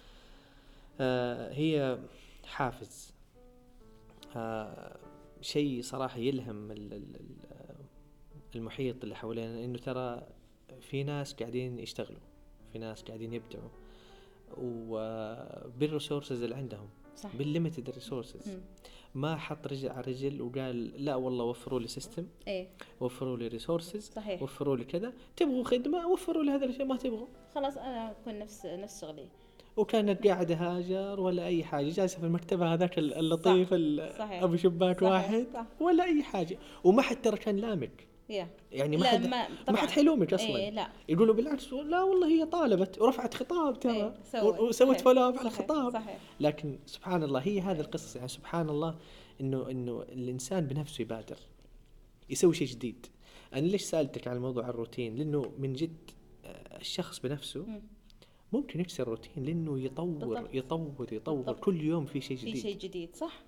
آه، 1.00 1.52
هي 1.52 1.98
حافز. 2.44 3.14
آه، 4.36 4.96
شيء 5.40 5.82
صراحة 5.82 6.18
يلهم 6.18 6.70
ال- 6.70 6.92
ال- 6.92 7.16
ال- 7.16 7.36
المحيط 8.56 9.02
اللي 9.02 9.16
حوالينا 9.16 9.64
إنه 9.64 9.78
ترى 9.78 10.26
في 10.80 11.02
ناس 11.04 11.34
قاعدين 11.34 11.78
يشتغلوا 11.78 12.20
في 12.72 12.78
ناس 12.78 13.02
قاعدين 13.02 13.32
يبدعوا 13.32 13.68
وبال 14.58 15.04
resources 15.04 16.42
اللي 16.42 16.54
عندهم 16.54 16.88
صح. 17.16 17.36
بال 17.36 17.48
limited 17.48 17.90
resources. 17.90 18.58
ما 19.14 19.36
حط 19.36 19.66
رجل 19.66 19.88
على 19.88 20.00
رجل 20.00 20.42
وقال 20.42 21.04
لا 21.04 21.14
والله 21.14 21.44
وفروا 21.44 21.80
لي 21.80 21.88
system 21.88 22.26
إيه. 22.48 22.68
وفروا 23.00 23.36
لي 23.36 23.48
resources 23.48 24.10
صحيح. 24.16 24.42
وفروا 24.42 24.76
لي 24.76 24.84
كذا. 24.84 25.12
تبغوا 25.36 25.64
خدمة 25.64 26.06
وفروا 26.06 26.42
لي 26.42 26.50
هذا 26.50 26.64
الشيء 26.66 26.84
ما 26.86 26.96
تبغوا. 26.96 27.26
خلاص 27.54 27.76
أنا 27.76 28.10
أكون 28.10 28.38
نفس 28.38 28.66
نفس 28.66 29.00
شغلي. 29.00 29.28
وكانت 29.76 30.26
قاعدة 30.26 30.54
هاجر 30.54 31.20
ولا 31.20 31.46
أي 31.46 31.64
حاجة 31.64 31.88
جالسة 31.88 32.18
في 32.18 32.26
المكتبة 32.26 32.74
هذاك 32.74 32.98
ال- 32.98 33.14
اللطيف 33.14 33.68
ال- 33.72 34.14
صحيح. 34.18 34.42
أبو 34.42 34.56
شباك 34.56 35.00
صحيح، 35.00 35.12
واحد 35.12 35.46
صح. 35.54 35.66
ولا 35.80 36.04
أي 36.04 36.22
حاجة. 36.22 36.58
وما 36.84 37.02
حد 37.02 37.22
ترى 37.22 37.36
كان 37.36 37.56
لامك. 37.56 38.06
يعني 38.72 38.96
ما 38.96 39.06
حد 39.06 39.26
ما 39.68 39.76
حد 39.76 39.90
حيلومك 39.90 40.32
أصلا. 40.32 40.56
إيه 40.56 40.70
لا. 40.70 40.88
يقولوا 41.08 41.34
بالعكس 41.34 41.72
لا 41.72 42.02
والله 42.02 42.28
هي 42.28 42.46
طالبت 42.46 43.00
ورفعت 43.00 43.34
خطاب 43.34 43.80
ترى. 43.80 43.92
إيه، 43.92 44.14
سوت. 44.32 44.60
وسوت 44.60 45.00
follow 45.00 45.28
up 45.28 45.38
على 45.38 45.46
الخطاب 45.48 45.92
صحيح. 45.92 46.18
لكن 46.40 46.78
سبحان 46.86 47.22
الله 47.22 47.40
هي 47.40 47.60
هذه 47.60 47.80
القصص 47.80 48.16
يعني 48.16 48.28
سبحان 48.28 48.68
الله 48.68 48.98
انه 49.40 49.70
إنه 49.70 50.02
الإنسان 50.02 50.66
بنفسه 50.66 51.02
يبادر 51.02 51.36
يسوي 52.30 52.54
شيء 52.54 52.68
جديد. 52.68 53.06
أنا 53.54 53.66
ليش 53.66 53.82
سألتك 53.82 54.28
عن 54.28 54.38
موضوع 54.38 54.68
الروتين؟ 54.68 55.16
لأنه 55.16 55.52
من 55.58 55.72
جد 55.72 56.10
آه، 56.44 56.78
الشخص 56.80 57.20
بنفسه 57.20 57.62
مم. 57.66 57.82
ممكن 58.52 58.80
يكسر 58.80 59.02
الروتين 59.02 59.44
لأنه 59.44 59.80
يطور 59.80 60.06
بالضبط. 60.06 60.54
يطور 60.54 61.08
يطور. 61.12 61.34
بالضبط. 61.34 61.60
كل 61.60 61.80
يوم 61.80 62.04
في 62.04 62.20
شيء 62.20 62.36
في 62.36 62.46
جديد. 62.50 62.62
شيء 62.62 62.76
جديد 62.76 63.16
صح؟ 63.16 63.42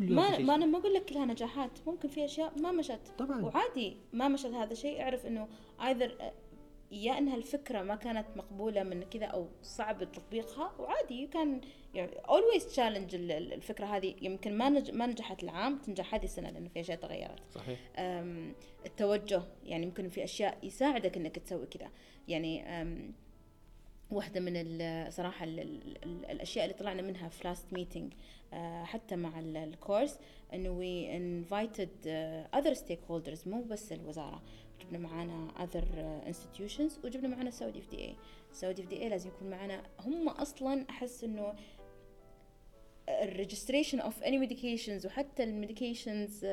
كل 0.00 0.08
يوم 0.08 0.16
ما 0.16 0.38
ما 0.38 0.54
أنا. 0.54 0.66
ما 0.66 0.78
أقول 0.78 0.94
لك 0.94 1.04
كلها 1.04 1.24
نجاحات 1.26 1.70
ممكن 1.86 2.08
في 2.08 2.24
أشياء 2.24 2.58
ما 2.58 2.72
مشت. 2.72 3.00
طبعا. 3.18 3.42
وعادي 3.44 3.96
ما 4.12 4.28
مشت 4.28 4.46
هذا 4.46 4.72
الشيء 4.72 5.02
أعرف 5.02 5.26
إنه 5.26 5.48
ايذر 5.86 6.32
يا 6.92 7.18
إنها 7.18 7.36
الفكرة 7.36 7.82
ما 7.82 7.94
كانت 7.94 8.26
مقبولة 8.36 8.82
من 8.82 9.02
كذا 9.02 9.26
أو 9.26 9.46
صعب 9.62 10.12
تطبيقها 10.12 10.72
وعادي 10.78 11.26
كان 11.26 11.60
يعني 11.94 12.10
ال- 13.14 13.32
ال- 13.32 13.52
الفكرة 13.52 13.86
هذه. 13.86 14.14
يمكن 14.22 14.58
ما 14.58 14.68
نج 14.68 14.90
ما 14.90 15.06
نجحت 15.06 15.42
العام 15.42 15.78
تنجح 15.78 16.14
هذه 16.14 16.24
السنة 16.24 16.50
لأنه 16.50 16.68
في 16.68 16.80
أشياء 16.80 16.98
تغيرت. 16.98 17.42
صحيح. 17.50 17.78
التوجه 18.86 19.42
يعني 19.64 19.86
ممكن 19.86 20.08
في 20.08 20.24
أشياء 20.24 20.58
يساعدك 20.62 21.16
إنك 21.16 21.38
تسوي 21.38 21.66
كذا. 21.66 21.90
يعني 22.28 22.64
واحدة 24.10 24.40
من 24.40 24.78
صراحة 25.10 25.44
ال 25.44 25.60
ال 25.60 26.04
ال 26.04 26.30
الأشياء 26.30 26.64
اللي 26.64 26.76
طلعنا 26.76 27.02
منها 27.02 27.28
في 27.28 27.48
last 27.48 27.72
meeting 27.72 28.12
حتى 28.82 29.16
مع 29.16 29.38
ال- 29.38 29.56
course 29.56 30.18
إنه 30.54 30.80
we 30.80 31.06
invited 31.20 31.88
uh, 32.06 32.58
other 32.60 32.78
stakeholders 32.78 33.46
مو 33.48 33.62
بس 33.62 33.92
الوزارة. 33.92 34.42
جبنا 34.80 34.98
معانا 34.98 35.48
other 35.58 35.82
uh, 35.84 36.28
institutions 36.34 37.04
وجبنا 37.04 37.28
معانا 37.28 37.50
سعودي 37.50 37.78
اف 37.78 37.90
دي 37.90 37.98
اي 37.98 38.16
سعودي 38.52 38.82
اف 38.82 38.88
دي 38.88 39.02
اي 39.02 39.08
لازم 39.08 39.28
يكون 39.30 39.50
معانا. 39.50 39.82
هم 40.00 40.28
أصلا 40.28 40.84
أحس 40.90 41.24
إنه 41.24 41.54
ال 43.08 43.15
registration 43.15 44.00
of 44.00 44.22
any 44.22 44.38
medications 44.38 45.06
وحتى 45.06 45.44
ال 45.44 45.52
medications 45.52 46.46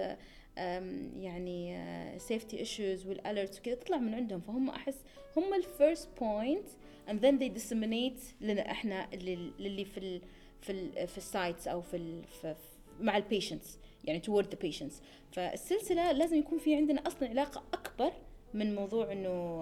يعني 1.20 1.80
safety 2.20 2.60
issues 2.60 3.08
وال 3.08 3.21
alerts 3.21 3.60
وكذا 3.60 3.76
تطلع 3.76 3.98
من 3.98 4.14
عندهم. 4.14 4.40
فهم 4.40 4.70
أحس 4.70 5.04
هم 5.38 5.54
ال 5.54 5.63
first 5.63 6.10
point 6.20 6.68
and 7.08 7.14
then 7.14 7.40
they 7.42 7.60
disseminate 7.62 8.42
لنا 8.42 8.72
إحنا 8.72 9.08
لل- 9.14 9.52
للي 9.60 9.86
في 9.86 9.98
ال 9.98 10.22
في 10.62 10.72
ال 10.72 11.08
في 11.08 11.18
ال 11.18 11.26
sites 11.26 11.68
أو 11.68 11.82
في, 11.82 12.22
في 12.42 12.56
مع 13.00 13.18
ال 13.18 13.25
patients 13.25 13.80
يعني 14.06 14.22
toward 14.22 14.46
the 14.46 14.68
patients. 14.68 14.94
فالسلسلة 15.32 16.12
لازم 16.12 16.38
يكون 16.38 16.58
في 16.60 16.76
عندنا 16.76 17.08
أصلا 17.08 17.30
علاقة 17.30 17.64
أكبر 17.74 18.12
من 18.54 18.76
موضوع 18.76 19.12
إنه 19.12 19.62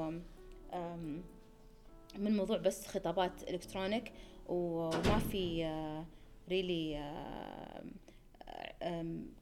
من 2.18 2.38
موضوع 2.38 2.58
بس 2.58 2.88
خطابات 2.88 3.50
electronic 3.50 4.12
وما 4.50 5.20
في 5.32 5.66
really 6.50 6.98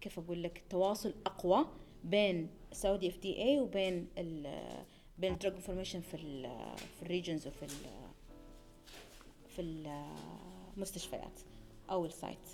كيف 0.01 0.19
أقول 0.19 0.43
لك 0.43 0.63
تواصل 0.69 1.13
أقوى 1.25 1.65
بين 2.03 2.49
Saudi 2.71 3.09
FDA 3.09 3.59
وبين 3.59 4.07
ال 4.17 4.59
بين 5.17 5.33
ال 5.33 5.37
drug 5.37 5.53
information 5.53 6.01
في 6.01 6.13
ال 6.13 6.49
في 6.97 7.03
ال 7.03 7.09
regions 7.09 7.47
وفي 7.47 7.63
ال 7.63 7.69
في 9.47 9.61
المستشفيات 9.61 11.39
أو 11.89 12.05
ال 12.05 12.14
site 12.14 12.49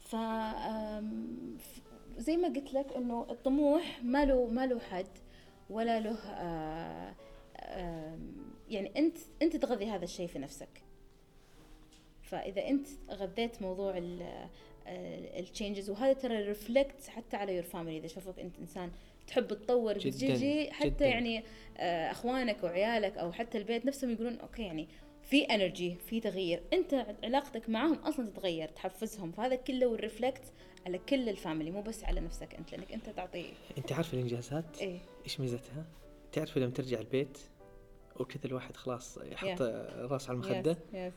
ف 0.00 0.16
زي 2.18 2.36
ما 2.36 2.48
قلت 2.48 2.74
لك 2.74 2.92
إنه 2.92 3.26
الطموح 3.30 4.00
ما 4.02 4.24
له 4.24 4.46
ما 4.46 4.66
له 4.66 4.78
حد 4.78 5.18
ولا 5.70 6.00
له 6.00 6.16
آه، 6.16 7.14
يعني 8.68 8.98
أنت 8.98 9.16
أنت 9.42 9.56
تغذي 9.56 9.86
هذا 9.86 10.04
الشيء 10.04 10.26
في 10.26 10.38
نفسك. 10.38 10.82
فإذا 12.22 12.68
أنت 12.68 12.86
غذيت 13.10 13.62
موضوع 13.62 13.98
ال 14.88 15.01
changes 15.01 15.90
وهذا 15.90 16.12
ترى 16.12 16.42
reflect 16.42 17.08
حتى 17.08 17.36
على 17.36 17.54
your 17.54 17.62
family 17.62 17.98
إذا 17.98 18.06
شافوك 18.06 18.38
أنت 18.38 18.58
إنسان 18.58 18.90
تحب 19.26 19.48
تطور 19.48 19.98
جداً، 19.98 20.16
بتجي 20.16 20.70
حتى 20.72 20.88
جداً. 20.88 21.06
يعني 21.06 21.44
آه، 21.76 22.10
أخوانك 22.10 22.64
وعيالك 22.64 23.18
أو 23.18 23.32
حتى 23.32 23.58
البيت 23.58 23.86
نفسهم 23.86 24.10
يقولون 24.10 24.38
okay 24.38 24.62
يعني 24.62 24.88
في 25.22 25.44
energy 25.44 25.94
في 25.94 26.20
تغيير. 26.20 26.62
أنت 26.72 27.06
علاقتك 27.24 27.68
معهم 27.68 27.94
أصلا 27.94 28.26
تتغير 28.26 28.68
تحفزهم. 28.68 29.32
فهذا 29.32 29.54
كله 29.56 29.86
وال 29.86 30.01
reflect 30.01 30.52
على 30.86 30.98
كل 30.98 31.28
ال 31.28 31.34
family 31.34 31.70
مو 31.70 31.82
بس 31.82 32.04
على 32.04 32.20
نفسك 32.20 32.54
أنت 32.54 32.72
لأنك 32.72 32.92
أنت 32.92 33.10
تعطي. 33.10 33.52
أنت 33.78 33.92
عارف 33.92 34.14
الإنجازات؟ 34.14 34.80
إيه. 34.80 34.98
إيش 35.24 35.40
ميزتها؟ 35.40 35.86
تعرف 36.32 36.58
لما 36.58 36.70
ترجع 36.70 36.98
البيت 36.98 37.38
وكذا 38.16 38.44
الواحد 38.44 38.76
خلاص 38.76 39.18
يحط 39.18 39.62
راسه 39.62 40.28
على 40.28 40.34
المخدة؟ 40.34 40.70
yes 40.70 40.94
yes 40.94 41.12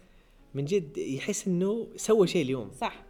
من 0.53 0.65
جد 0.65 0.97
يحس 0.97 1.47
إنه 1.47 1.87
سوى 1.95 2.27
شيء 2.27 2.41
اليوم. 2.41 2.71
صح. 2.71 3.08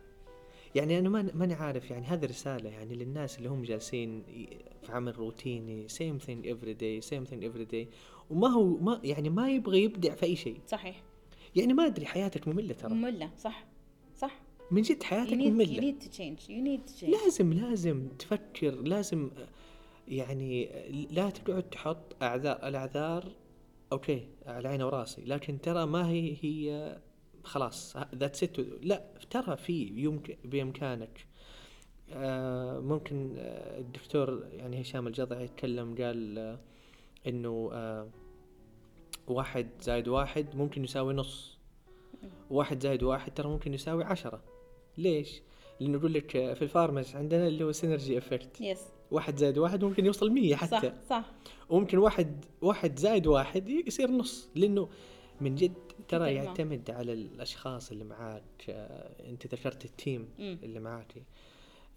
يعني 0.75 0.99
أنا 0.99 1.09
ما 1.09 1.31
ماني 1.33 1.53
عارف 1.53 1.91
يعني 1.91 2.05
هذه 2.05 2.25
رسالة 2.25 2.69
يعني 2.69 2.95
للناس 2.95 3.37
اللي 3.37 3.49
هم 3.49 3.63
جالسين 3.63 4.23
في 4.83 4.91
عمل 4.91 5.17
روتيني 5.17 5.87
same 5.87 6.17
thing 6.17 6.47
every 6.47 6.73
day 6.73 7.01
same 7.01 7.23
thing 7.23 7.45
every 7.45 7.65
day 7.65 7.87
وما 8.29 8.47
هو 8.47 8.77
ما 8.77 8.99
يعني 9.03 9.29
ما 9.29 9.51
يبغى 9.51 9.83
يبدع 9.83 10.15
في 10.15 10.25
أي 10.25 10.35
شيء. 10.35 10.59
صحيح. 10.67 11.03
يعني 11.55 11.73
ما 11.73 11.85
أدري 11.85 12.05
حياتك 12.05 12.47
مملة 12.47 12.73
ترى. 12.73 12.93
مملة 12.93 13.31
صح 13.37 13.65
صح. 14.15 14.41
من 14.71 14.81
جد 14.81 15.03
حياتك 15.03 15.33
مملة. 15.33 15.81
need 15.81 16.03
to 16.03 16.07
change 16.07 16.49
you 16.49 16.61
need 16.61 16.91
to 16.91 17.01
change. 17.01 17.09
لازم 17.23 17.53
لازم 17.53 18.07
تفكر 18.19 18.71
لازم 18.71 19.31
يعني 20.07 20.69
لا 21.11 21.29
تقعد 21.29 21.63
تحط 21.63 22.23
اعذار 22.23 22.67
الأعذار 22.67 23.31
okay 23.91 24.27
على 24.45 24.67
عيني 24.67 24.83
وراسي 24.83 25.21
لكن 25.21 25.61
ترى 25.61 25.85
ما 25.85 26.09
هي 26.09 26.37
هي 26.41 26.97
خلاص 27.49 27.97
that's 28.15 28.43
it 28.43 28.59
لا 28.81 29.03
ترى 29.29 29.57
في 29.57 29.91
يمكن 29.95 30.35
بإمكانك. 30.43 31.25
آه 32.11 32.79
ممكن 32.79 33.35
آه 33.37 33.79
الدكتور 33.79 34.47
يعني 34.51 34.81
هشام 34.81 35.07
الجضعي 35.07 35.43
يتكلم 35.43 35.95
قال 35.95 36.37
آه 36.37 36.59
إنه 37.27 37.71
واحد 39.27 39.67
زائد 39.81 40.07
واحد 40.07 40.55
ممكن 40.55 40.83
يساوي 40.83 41.13
نص. 41.13 41.57
واحد 42.49 42.83
زائد 42.83 43.03
واحد 43.03 43.33
ترى 43.33 43.47
ممكن 43.49 43.73
يساوي 43.73 44.03
عشرة. 44.03 44.41
ليش؟ 44.97 45.41
لأنه 45.79 45.97
يقول 45.97 46.13
لك 46.13 46.31
في 46.31 46.61
ال 46.61 46.67
pharmacy 46.67 47.15
عندنا 47.15 47.47
اللي 47.47 47.63
هو 47.63 47.71
synergy 47.71 48.17
effect 48.17 48.61
yes 48.61 48.81
واحد 49.11 49.37
زائد 49.37 49.57
واحد 49.57 49.83
ممكن 49.83 50.05
يوصل 50.05 50.31
مية 50.31 50.55
حتى. 50.55 50.81
صح 50.81 50.93
صح. 51.09 51.31
وممكن 51.69 51.97
واحد 51.97 52.45
واحد 52.61 52.99
زائد 52.99 53.27
واحد 53.27 53.69
يصير 53.69 54.11
نص. 54.11 54.49
لأنه 54.55 54.89
من 55.41 55.55
جد 55.55 55.73
ترى. 56.07 56.33
يعتمد 56.35 56.91
على 56.91 57.13
الأشخاص 57.13 57.91
اللي 57.91 58.03
معاك 58.03 58.69
آه، 58.69 59.29
أنت 59.29 59.47
ذكرت 59.47 59.85
ال 59.85 59.93
team. 59.93 60.29
اللي 60.39 60.79
معك 60.79 61.23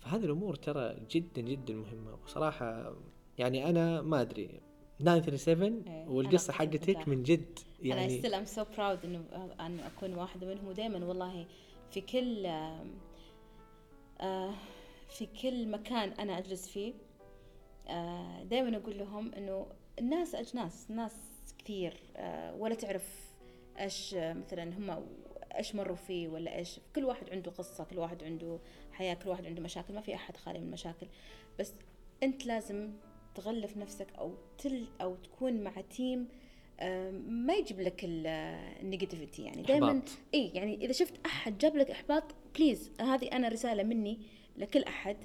فهذه 0.01 0.25
الأمور 0.25 0.55
ترى 0.55 0.97
جدا 1.11 1.41
جدا 1.43 1.75
مهمة 1.75 2.19
وصراحة 2.25 2.97
يعني 3.39 3.71
أنا 3.71 4.03
ما 4.03 4.21
أدري 4.21 4.61
937 5.01 5.83
إيه، 5.89 6.09
والقصة 6.09 6.53
حقتك. 6.53 7.09
من 7.09 7.23
جد 7.23 7.59
يعني 7.83 8.05
أنا 8.05 8.19
still 8.19 8.35
I'm 8.35 8.45
so 8.45 8.65
proud 8.77 9.05
إنه 9.05 9.25
أن 9.61 9.81
أكون 9.81 10.15
واحدة 10.15 10.47
منهم 10.47 10.67
ودائما 10.69 11.05
والله 11.07 11.47
في 11.91 12.01
كل 12.01 12.47
آه 14.21 14.55
في 15.09 15.27
كل 15.43 15.69
مكان 15.69 16.09
أنا 16.09 16.39
أجلس 16.39 16.69
فيه 16.69 16.93
آه 17.89 18.43
دائما 18.43 18.77
أقول 18.77 18.99
لهم 18.99 19.35
إنه 19.35 19.67
الناس 19.99 20.35
أجناس 20.35 20.91
ناس 20.91 21.13
كثير 21.59 21.95
آه 22.17 22.55
ولا 22.55 22.75
تعرف 22.75 23.32
إيش 23.79 24.15
مثلا 24.15 24.65
هم 24.65 25.07
إيش 25.59 25.75
مروا 25.75 25.97
فيه 25.97 26.29
ولا 26.29 26.57
إيش 26.57 26.81
كل 26.95 27.05
واحد 27.05 27.31
عنده 27.31 27.51
قصة 27.51 27.85
كل 27.85 27.99
واحد 27.99 28.25
عنده 28.25 28.59
حياة 28.93 29.15
كل 29.15 29.29
واحد 29.29 29.47
عنده 29.47 29.63
مشاكل 29.63 29.95
ما 29.95 30.01
في 30.01 30.15
أحد 30.15 30.37
خالي 30.37 30.59
من 30.59 30.67
المشاكل 30.67 31.07
بس 31.59 31.73
أنت 32.23 32.47
لازم 32.47 32.93
تغلف 33.35 33.77
نفسك 33.77 34.07
أو 34.19 34.35
تل 34.59 34.87
أو 35.01 35.15
تكون 35.15 35.65
مع 35.65 35.81
تيم 35.81 36.29
ما 37.29 37.55
يجيب 37.55 37.81
لك 37.81 38.01
ال 38.05 38.17
negativity 38.17 39.43
يعني. 39.43 39.63
دائما. 39.63 40.03
اي 40.35 40.49
يعني 40.55 40.85
إذا 40.85 40.93
شفت 40.93 41.27
أحد 41.27 41.59
جاب 41.59 41.77
لك 41.77 41.91
إحباط 41.91 42.25
please 42.55 42.91
هذه 43.01 43.33
أنا 43.33 43.49
رسالة 43.49 43.83
مني 43.83 44.19
لكل 44.57 44.83
أحد. 44.83 45.17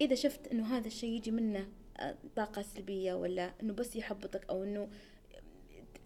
إذا 0.00 0.14
شفت 0.14 0.46
إنه 0.46 0.76
هذا 0.76 0.86
الشيء 0.86 1.10
يجي 1.10 1.30
منه 1.30 1.68
آه، 1.96 2.16
طاقة 2.36 2.62
سلبية 2.62 3.14
ولا 3.14 3.54
إنه 3.62 3.72
بس 3.72 3.96
يحبطك 3.96 4.50
أو 4.50 4.62
إنه 4.62 4.88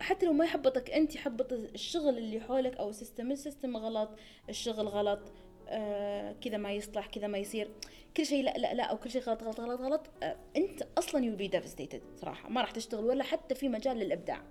حتى 0.00 0.26
لو 0.26 0.32
ما 0.32 0.44
يحبطك 0.44 0.90
انت 0.90 1.14
يحبط 1.14 1.52
الشغل 1.52 2.18
اللي 2.18 2.40
حولك 2.40 2.76
أو 2.76 2.90
ال 2.90 2.96
system 2.96 3.32
ال 3.32 3.38
system 3.38 3.76
غلط 3.76 4.10
الشغل 4.48 4.88
غلط 4.88 5.32
آه 5.68 6.32
كذا 6.32 6.56
ما 6.56 6.72
يصلح 6.72 7.06
كذا 7.06 7.26
ما 7.26 7.38
يصير 7.38 7.70
كل 8.16 8.26
شيء 8.26 8.44
لا 8.44 8.58
لا 8.58 8.74
لا 8.74 8.84
أو 8.84 8.96
كل 8.96 9.10
شيء 9.10 9.22
غلط 9.22 9.42
غلط 9.42 9.60
غلط 9.60 9.80
غلط 9.80 10.10
آه 10.22 10.36
أنت 10.56 10.82
أصلا 10.98 11.24
you 11.24 11.36
be 11.36 11.48
devastated 11.48 12.02
صراحة 12.16 12.48
ما 12.48 12.60
راح 12.60 12.70
تشتغل 12.70 13.04
ولا 13.04 13.24
حتى 13.24 13.54
في 13.54 13.68
مجال 13.68 13.96
للإبداع. 13.96 14.42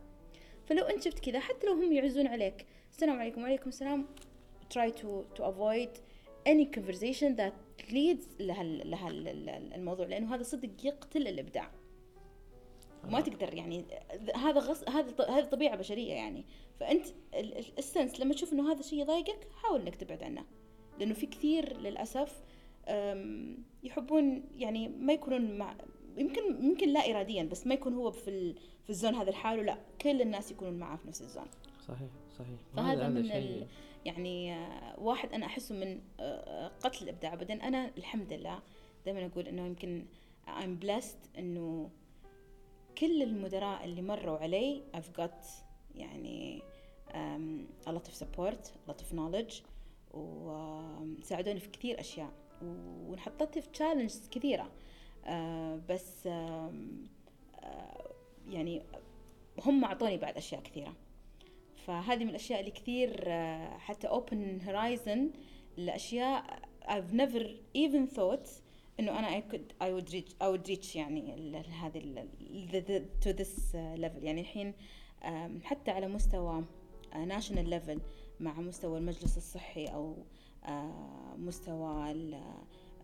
فلو 0.65 0.83
أنت 0.83 1.03
شفت 1.03 1.19
كذا 1.19 1.39
حتى 1.39 1.67
لو 1.67 1.73
هم 1.73 1.93
يعزون 1.93 2.27
عليك 2.27 2.65
السلام 2.91 3.19
عليكم 3.19 3.41
وعليكم 3.41 3.69
السلام 3.69 4.05
try 4.73 4.91
to 4.91 5.37
to 5.37 5.43
avoid 5.43 5.89
any 6.47 6.65
conversation 6.77 7.35
that 7.37 7.53
leads 7.89 8.25
لهال 8.39 8.91
لهال 8.91 9.49
الموضوع 9.75 10.05
لأنه 10.05 10.35
هذا 10.35 10.43
صدق 10.43 10.69
يقتل 10.83 11.27
الإبداع. 11.27 11.71
ما 13.09 13.21
تقدر 13.21 13.53
يعني 13.53 13.85
هذا 14.35 14.59
غص 14.59 14.89
هذا 14.89 15.25
هذه 15.29 15.43
طبيعة 15.45 15.75
بشرية 15.75 16.13
يعني. 16.13 16.45
فأنت 16.79 17.05
ال- 17.33 17.57
ال- 17.57 17.77
السنس 17.77 18.19
لما 18.19 18.33
تشوف 18.33 18.53
إنه 18.53 18.71
هذا 18.71 18.79
الشيء 18.79 18.99
يضايقك 19.01 19.47
حاول 19.63 19.81
إنك 19.81 19.95
تبعد 19.95 20.23
عنه. 20.23 20.45
لأنه 20.99 21.13
في 21.13 21.25
كثير 21.25 21.77
للأسف 21.77 22.41
يحبون 23.83 24.43
يعني 24.55 24.87
ما 24.87 25.13
يكونون 25.13 25.57
مع 25.57 25.75
يمكن 26.17 26.65
يمكن 26.65 26.89
لا 26.89 26.99
اراديا 27.11 27.43
بس 27.43 27.67
ما 27.67 27.73
يكون 27.73 27.93
هو 27.93 28.11
في 28.11 28.29
ال... 28.29 28.55
في 28.83 28.89
الزون 28.89 29.15
هذا 29.15 29.31
لحاله 29.31 29.63
لا 29.63 29.77
كل 30.01 30.21
الناس 30.21 30.51
يكونون 30.51 30.73
معاه 30.73 30.95
في 30.95 31.07
نفس 31.07 31.21
الزون. 31.21 31.45
صحيح 31.87 32.09
صحيح. 32.37 32.59
فهذا 32.75 33.09
من 33.09 33.31
ال... 33.31 33.67
يعني 34.05 34.53
آه، 34.53 34.99
واحد 34.99 35.33
أنا 35.33 35.45
أحسه 35.45 35.75
من 35.75 35.99
آه، 36.19 36.67
قتل 36.83 37.03
الإبداع. 37.03 37.35
بعدين 37.35 37.61
أنا 37.61 37.91
الحمد 37.97 38.33
لله 38.33 38.59
دائما 39.05 39.25
أقول 39.25 39.47
إنه 39.47 39.65
يمكن 39.65 40.05
I'm 40.47 40.85
blessed 40.85 41.37
إنه 41.39 41.89
كل 42.97 43.23
المدراء 43.23 43.85
اللي 43.85 44.01
مروا 44.01 44.37
علي 44.37 44.83
I've 44.95 45.21
got 45.21 45.45
يعني 45.95 46.63
um, 47.09 47.87
a 47.89 47.91
lot 47.91 48.07
of 48.07 48.13
support 48.23 48.71
a 48.87 48.91
lot 48.91 49.01
of 49.01 49.15
knowledge 49.15 49.53
وساعدوني 50.11 51.59
في 51.59 51.69
كثير 51.69 51.99
أشياء 51.99 52.31
وانحطيت 53.07 53.59
في 53.59 53.69
challenges 53.77 54.29
كثيرة. 54.29 54.71
آه 55.25 55.79
بس 55.89 56.27
آه 56.27 56.73
يعني 58.49 58.83
هم 59.65 59.85
أعطوني 59.85 60.17
بعد 60.17 60.37
أشياء 60.37 60.61
كثيرة. 60.61 60.93
فهذه 61.87 62.23
من 62.23 62.29
الأشياء 62.29 62.59
اللي 62.59 62.71
كثير 62.71 63.23
آه، 63.27 63.77
حتى 63.77 64.07
open 64.07 64.65
horizon 64.67 65.19
لأشياء 65.77 66.59
I've 66.85 67.13
never 67.13 67.43
even 67.75 68.07
thought 68.17 68.47
إنه 68.99 69.19
أنا 69.19 69.33
I 69.33 69.41
could 69.41 69.71
I 69.81 69.93
would 69.93 70.09
reach 70.09 70.35
I 70.41 70.47
would 70.47 70.67
reach 70.67 70.95
يعني 70.95 71.63
هذه 71.81 72.27
to 73.21 73.29
this 73.29 73.75
level 73.75 74.23
يعني 74.23 74.41
الحين 74.41 74.73
um, 75.21 75.63
حتى 75.63 75.91
على 75.91 76.07
مستوى 76.07 76.63
uh, 77.13 77.17
national 77.17 77.69
level 77.69 78.01
مع 78.39 78.61
مستوى 78.61 78.97
المجلس 78.97 79.37
الصحي 79.37 79.85
أو 79.85 80.15
uh, 80.65 80.69
مستوى 81.37 82.11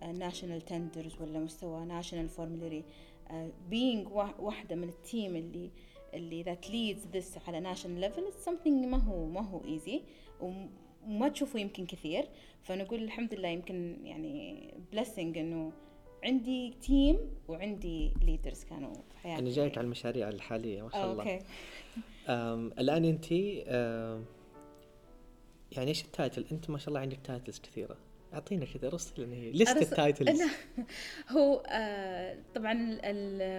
ال 0.04 0.10
national 0.10 0.62
tenders 0.62 1.14
uh, 1.14 1.22
ولا 1.22 1.40
مستوى 1.40 1.86
national 1.86 2.30
formulary 2.30 2.84
being 3.70 4.08
واحدة 4.40 4.76
من 4.76 4.90
ال 4.90 4.99
team 4.99 5.36
اللي 5.36 5.70
اللي 6.14 6.44
that 6.44 6.70
leads 6.70 7.08
this 7.14 7.38
على 7.48 7.60
national 7.60 8.00
level 8.00 8.28
it's 8.28 8.46
something 8.46 8.86
ما 8.86 8.98
هو 8.98 9.26
ما 9.26 9.42
هو 9.42 9.64
easy 9.66 10.02
وما 11.08 11.30
تشوفه 11.30 11.60
يمكن 11.60 11.86
كثير. 11.86 12.26
فنقول 12.64 13.04
الحمد 13.04 13.34
لله 13.34 13.48
يمكن 13.48 13.98
يعني 14.04 14.74
blessing 14.96 15.20
إنه 15.20 15.72
عندي 16.24 16.74
team 16.82 17.18
وعندي 17.48 18.12
leaders 18.22 18.70
كانوا 18.70 18.94
في 18.94 19.18
حياتي. 19.18 19.42
أنا 19.42 19.50
جايك 19.50 19.78
على 19.78 19.86
المشاريع 19.86 20.30
الحالية 20.30 20.82
ما 20.82 20.90
شاء 20.90 21.12
الله. 21.12 21.24
أوكي. 21.24 21.46
الآن 22.80 23.06
أنت 23.06 23.32
يعني 25.72 25.90
إيش 25.90 26.04
ال 26.06 26.12
title؟ 26.12 26.46
أنت 26.52 26.70
ما 26.70 26.78
شاء 26.78 26.90
الله 26.90 27.00
عندك 27.00 27.20
titles 27.24 27.60
كثيرة. 27.60 27.98
أعطينا 28.34 28.66
كذا 28.66 28.90
رسل 28.90 29.24
لنا 29.24 29.36
هي 29.36 29.66
أرس- 29.66 29.78
ال 29.82 29.91
titles 29.91 30.42
لا 30.42 30.50
هو 31.30 31.64
آه 31.68 32.38
طبعا 32.56 32.74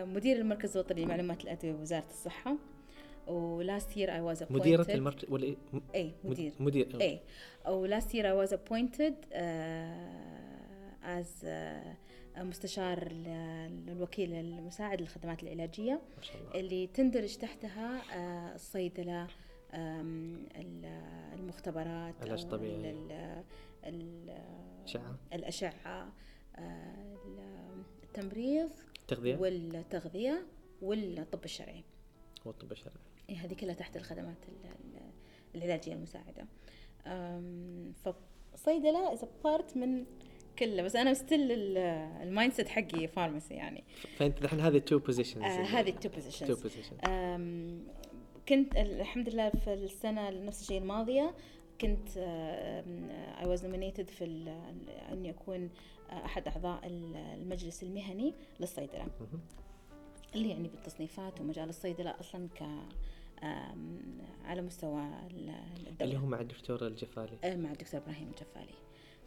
مدير 0.04 0.36
المركز 0.36 0.76
الوطني 0.76 1.04
لمعلومات 1.04 1.44
الأدوية 1.44 1.72
بوزاره 1.72 2.04
الصحة. 2.10 2.56
و 3.26 3.40
last 3.40 3.96
year 3.96 4.14
I 4.14 4.20
was 4.20 4.44
مديرة 4.50 4.86
المركز 4.94 5.30
ولا 5.30 5.44
إيه؟ 5.44 5.56
اي 5.94 6.12
مدير. 6.24 6.52
مدير 6.60 7.00
اي 7.00 7.20
I 7.66 8.46
was 8.46 8.50
appointed 8.52 9.14
uh, 9.32 9.36
as 11.18 11.44
uh, 11.44 12.38
مستشار 12.38 13.12
ل- 13.12 13.84
للوكيل 13.86 14.32
المساعد 14.34 15.00
للخدمات 15.00 15.42
العلاجية 15.42 16.00
ما 16.16 16.22
شاء 16.22 16.36
الله. 16.40 16.60
اللي 16.60 16.86
تندرج 16.86 17.36
تحتها 17.36 18.02
آه، 18.16 18.54
الصيدلة 18.54 19.26
المختبرات 21.34 22.14
علاج 22.22 22.42
أو 22.44 22.50
طبيعي. 22.50 22.90
ال- 22.90 23.42
ال- 23.84 24.38
أشعة. 24.84 25.16
الأشعة 25.32 26.12
آه، 26.56 27.16
ال- 27.26 27.82
التمريض 28.02 28.70
تغذية. 29.08 29.36
والتغذية 29.36 30.46
والطب 30.82 31.44
الشرعي. 31.44 31.84
والطب 32.44 32.72
الشرعي. 32.72 32.94
إيه 32.96 33.13
هذه 33.30 33.54
كلها 33.54 33.74
تحت 33.74 33.96
الخدمات 33.96 34.36
ال- 34.48 34.66
ال- 34.66 35.10
العلاجية 35.54 35.92
المساعدة. 35.92 36.46
فصيدلة 38.54 39.12
is 39.12 39.24
part 39.44 39.76
من 39.76 40.04
كله 40.58 40.82
بس 40.82 40.96
أنا 40.96 41.14
still 41.14 41.52
ال 42.22 42.52
mindset 42.52 42.68
حقي 42.68 43.06
pharmacy 43.08 43.54
يعني. 43.54 43.84
فأنت 44.16 44.44
الحين 44.44 44.60
هذه 44.60 44.78
two 44.78 44.98
positions 44.98 45.42
آه 45.44 45.48
هذه 45.62 45.88
ال 45.90 45.95
two 45.95 46.08
two 46.08 46.14
positions 46.14 46.50
position 46.62 46.96
كنت 48.48 48.76
الحمد 48.76 49.28
لله 49.28 49.50
في 49.50 49.74
السنة 49.74 50.30
نفس 50.30 50.60
الشيء 50.62 50.78
الماضية 50.78 51.34
كنت 51.80 52.08
I 53.40 53.46
was 53.46 53.64
nominated 53.66 54.10
في 54.10 54.24
اني 55.12 55.30
اكون 55.30 55.70
آه، 56.10 56.24
أحد 56.24 56.48
أعضاء 56.48 56.86
ال- 56.86 57.16
المجلس 57.16 57.82
المهني 57.82 58.34
للصيدلة. 58.60 59.06
اللي 60.34 60.50
يعني 60.50 60.68
بالتصنيفات 60.68 61.40
ومجال 61.40 61.68
الصيدلة 61.68 62.14
أصلا 62.20 62.48
ك 62.48 62.62
على 64.44 64.62
مستوى 64.62 65.02
ال- 65.30 65.50
الدولة. 65.76 65.96
اللي 66.00 66.18
هو 66.18 66.26
مع 66.26 66.40
الدكتور 66.40 66.86
الجفالي. 66.86 67.38
آه، 67.44 67.56
مع 67.56 67.70
الدكتور 67.72 68.00
إبراهيم 68.00 68.28
الجفالي. 68.28 68.74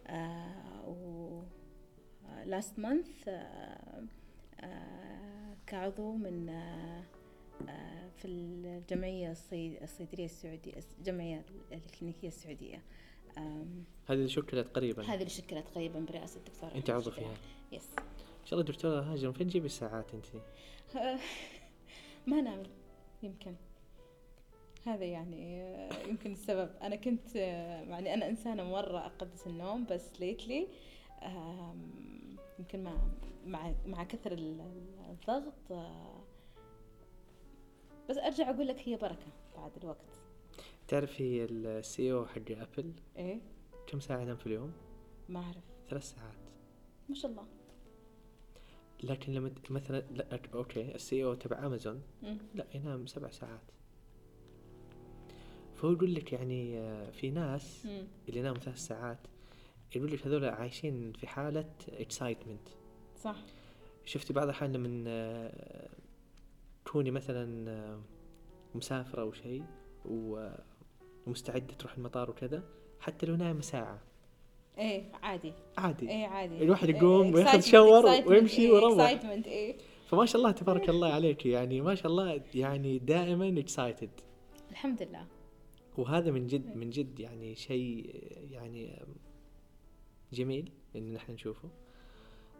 آه 0.06 0.88
و 0.88 1.42
last 2.44 2.78
month 2.78 3.28
كعضو 5.66 6.12
من 6.12 6.48
آه، 6.48 7.02
آه، 7.68 8.08
في 8.16 8.24
الجمعية 8.28 9.30
الصيد- 9.32 9.82
الصيدلية 9.82 10.24
السعودية 10.24 10.72
الجمعية 10.98 11.44
الكلينيكية 11.72 12.28
السعودية. 12.28 12.82
هذه 13.36 14.16
اللي 14.16 14.28
شكلت 14.28 14.68
قريبا. 14.76 15.02
هذه 15.02 15.14
اللي 15.18 15.28
شكلت 15.30 15.66
قريبا 15.74 16.00
برئاسة 16.00 16.38
الدكتور 16.40 16.74
أنت 16.74 16.90
عضو 16.90 17.10
فيها. 17.10 17.34
يس 17.72 17.88
إن 18.40 18.46
شاء 18.46 18.60
الله 18.60 18.72
دكتورة 18.72 19.00
هاجر 19.00 19.32
فين 19.32 19.46
تجيبي 19.46 19.66
الساعات 19.66 20.14
أنت؟ 20.14 20.26
ما 22.26 22.40
نام 22.40 22.62
يمكن. 23.22 23.54
هذا 24.94 25.04
يعني 25.04 25.68
يمكن 26.08 26.32
السبب. 26.32 26.70
أنا 26.82 26.96
كنت 26.96 27.34
يعني 27.36 28.14
أنا 28.14 28.28
إنسانة 28.28 28.62
مرة 28.64 28.98
أقدس 29.06 29.46
النوم 29.46 29.86
بس 29.90 30.20
ليتلي 30.20 30.68
يمكن 32.58 32.82
مع 32.84 32.96
مع 33.46 33.72
مع 33.86 34.04
كثر 34.04 34.32
ال- 34.32 34.60
ال- 34.60 35.10
الضغط 35.10 35.72
آه، 35.72 36.20
بس 38.10 38.16
أرجع 38.18 38.50
أقول 38.50 38.66
لك 38.68 38.88
هي 38.88 38.96
بركة 38.96 39.26
بعد 39.56 39.70
الوقت. 39.82 40.20
تعرفي 40.88 41.44
ال 41.44 42.12
CEO 42.12 42.26
حق 42.26 42.42
أبل؟ 42.50 42.92
إيه. 43.16 43.40
كم 43.86 44.00
ساعة 44.00 44.20
ينام 44.20 44.36
في 44.36 44.46
اليوم؟ 44.46 44.72
ما 45.28 45.40
أعرف. 45.40 45.64
ثلاث 45.90 46.14
ساعات. 46.14 46.34
ما 47.08 47.14
شاء 47.14 47.30
الله. 47.30 47.44
لكن 49.02 49.32
لما 49.32 49.52
مثلا 49.70 49.98
لا 50.10 50.40
أوكي 50.54 50.94
ال 50.94 51.24
CEO 51.24 51.34
تبع 51.34 51.66
امازون. 51.66 52.02
لا 52.54 52.66
ينام 52.74 53.06
سبع 53.06 53.30
ساعات. 53.30 53.60
فهو 55.78 55.92
يقول 55.92 56.14
لك 56.14 56.32
يعني 56.32 56.78
آه، 56.78 57.10
في 57.10 57.30
ناس 57.30 57.86
مم. 57.86 58.06
اللي 58.28 58.40
يناموا 58.40 58.58
ثلاث 58.58 58.78
ساعات 58.78 59.18
يقول 59.96 60.12
لك 60.12 60.26
هذول 60.26 60.44
عايشين 60.44 61.12
في 61.12 61.26
حالة 61.26 61.70
excitement 61.88 62.68
صح. 63.22 63.36
شفتي 64.04 64.32
بعض 64.32 64.44
الأحيان 64.44 64.72
لما 64.72 65.04
آه، 65.08 65.88
تكوني 66.84 67.10
مثلا 67.10 67.70
آه، 67.70 68.00
مسافرة 68.74 69.22
أو 69.22 69.32
شيء 69.32 69.64
ومستعدة 70.04 71.74
تروح 71.74 71.96
المطار 71.96 72.30
وكذا 72.30 72.62
حتى 73.00 73.26
لو 73.26 73.36
نايمة 73.36 73.60
ساعة. 73.60 74.00
إيه 74.78 75.12
عادي. 75.22 75.52
عادي. 75.78 76.10
إيه 76.10 76.26
عادي. 76.26 76.64
الواحد 76.64 76.88
إيه، 76.88 76.96
يقوم 76.96 77.34
وياخذ 77.34 77.60
shower 77.60 78.06
ويمشي 78.26 78.62
إيه، 78.62 78.72
ويروح. 78.72 79.22
إيه. 79.46 79.76
فما 80.08 80.26
شاء 80.26 80.40
الله 80.40 80.50
تبارك 80.50 80.88
الله 80.88 81.12
عليك 81.12 81.46
يعني 81.46 81.80
ما 81.80 81.94
شاء 81.94 82.06
الله 82.06 82.42
يعني 82.54 82.98
دائما 82.98 83.60
excited 83.60 84.10
الحمد 84.70 85.02
لله. 85.02 85.37
وهذا 85.98 86.30
من 86.30 86.46
جد 86.46 86.76
من 86.76 86.90
جد 86.90 87.20
يعني 87.20 87.54
شيء 87.54 88.22
يعني 88.50 89.06
جميل 90.32 90.72
ان 90.96 91.12
نحن 91.12 91.32
نشوفه 91.32 91.70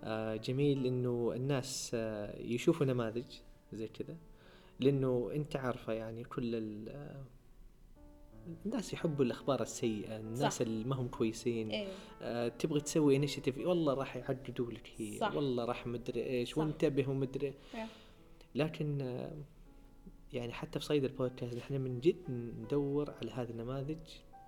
آه، 0.05 0.37
جميل 0.37 0.87
إنه 0.87 1.33
الناس 1.37 1.91
آه، 1.95 2.39
يشوفوا 2.41 2.87
نماذج 2.87 3.27
زي 3.73 3.89
كذا 3.89 4.17
لإنه 4.81 5.31
أنت 5.35 5.57
عارفة 5.57 5.93
يعني 5.93 6.25
كل 6.25 6.55
آه، 6.89 7.25
الناس 8.67 8.93
يحبوا 8.93 9.25
الأخبار 9.25 9.63
السيئة 9.63 10.17
الناس 10.17 10.55
صح. 10.55 10.61
اللي 10.61 10.85
ما 10.85 10.97
هم 10.97 11.09
كويسين 11.09 11.87
آه، 12.23 12.49
تبغى 12.49 12.81
تسوي 12.81 13.17
انيشيتيف 13.17 13.59
والله 13.59 13.95
راح 13.95 14.17
يعقدوا 14.17 14.73
لك 14.73 14.93
هي. 14.97 15.19
والله 15.35 15.65
راح 15.65 15.87
مدري 15.87 16.27
إيش. 16.27 16.59
وانتبه 16.59 17.11
ومدري 17.11 17.55
إيه. 17.75 17.87
لكن 18.55 19.01
آه، 19.01 19.33
يعني 20.33 20.53
حتى 20.53 20.79
في 20.79 20.85
صيد 20.85 21.05
البودكاست 21.05 21.55
نحن 21.55 21.81
من 21.81 22.01
جد 22.01 22.31
ندور 22.61 23.15
على 23.23 23.31
هذه 23.31 23.51
النماذج 23.51 23.99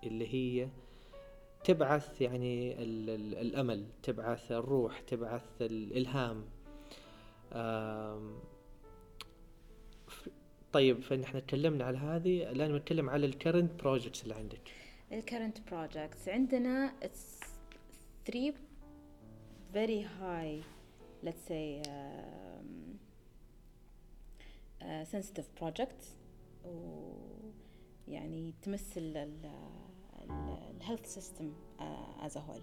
اللي 0.05 0.35
هي 0.35 0.69
تبعث 1.65 2.21
يعني 2.21 2.83
ال 2.83 3.11
ال 3.11 3.35
الأمل 3.39 3.87
تبعث 4.03 4.53
الروح 4.53 5.01
تبعث 5.01 5.43
الإلهام. 5.61 6.45
طيب 10.73 11.03
فنحن 11.03 11.47
تكلمنا 11.47 11.85
على 11.85 11.99
هذه. 11.99 12.51
الآن 12.51 12.73
بنتكلم 12.73 13.11
على 13.11 13.27
ال 13.27 13.34
current 13.34 13.83
projects 13.83 14.23
اللي 14.23 14.35
عندك. 14.35 14.71
ال 15.13 15.18
current 15.19 15.59
projects. 15.59 16.29
عندنا 16.29 16.93
it's 17.03 17.45
three 18.31 18.53
very 19.75 20.03
high 20.21 20.65
let's 21.27 21.45
say 21.49 21.83
uh, 21.87 22.63
sensitive 24.83 25.47
projects 25.63 26.07
ويعني 28.09 28.55
تمس 28.63 28.99
ال 28.99 29.17
ال 29.17 29.47
ال 30.31 30.83
health 30.83 31.07
system 31.07 31.47
uh, 31.81 32.25
as 32.27 32.33
a 32.37 32.41
whole. 32.41 32.63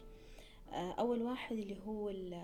uh, 0.72 0.74
أول 0.99 1.22
واحد 1.22 1.57
اللي 1.57 1.78
هو 1.88 2.09
ال- 2.09 2.43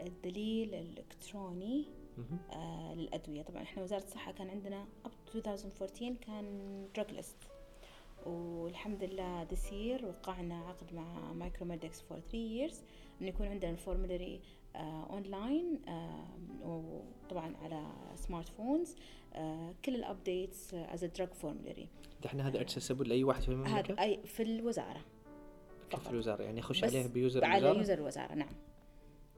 الدليل 0.00 0.74
الإلكتروني 0.74 1.84
مهم. 2.18 2.38
آه 2.50 2.94
للأدوية. 2.94 3.42
طبعا 3.42 3.62
إحنا 3.62 3.82
وزارة 3.82 4.02
الصحة 4.04 4.32
كان 4.32 4.50
عندنا 4.50 4.86
to 5.04 5.36
2014 5.48 6.14
كان 6.20 6.86
drug 6.98 7.10
list. 7.10 7.46
والحمد 8.26 9.04
لله 9.04 9.44
year 9.70 10.04
وقعنا 10.04 10.58
عقد 10.60 10.94
مع 10.94 11.32
مايكروميدكس 11.32 12.00
for 12.00 12.14
3 12.14 12.32
years. 12.32 12.74
إنه 13.20 13.28
يكون 13.28 13.46
عندنا 13.46 13.70
ال 13.70 13.77
formulary 13.77 14.40
online 15.10 15.80
وطبعا 16.62 17.56
على 17.62 17.86
smart 18.14 18.48
phones 18.48 18.96
آه 19.34 19.74
كل 19.84 19.94
ال 19.94 20.04
updates 20.04 20.74
as 20.74 21.04
drug 21.04 21.28
formulary 21.28 21.88
دحين 22.22 22.40
هذا 22.40 22.60
accessible 22.60 23.08
لأي 23.08 23.24
واحد 23.24 23.42
في 23.42 23.50
هذا 23.50 23.54
المملكه 23.54 24.02
أي 24.02 24.20
في 24.24 24.42
الوزارة 24.42 25.00
كيف 25.90 26.00
فقط. 26.00 26.12
الوزارة 26.12 26.42
يعني 26.42 26.60
بس 26.60 26.84
عليه 26.84 27.06
ب 27.06 27.14
user 27.14 27.44
على 27.44 27.58
الوزارة 27.58 27.78
user 27.78 27.94
الوزارة 27.94 28.34
نعم 28.34 28.54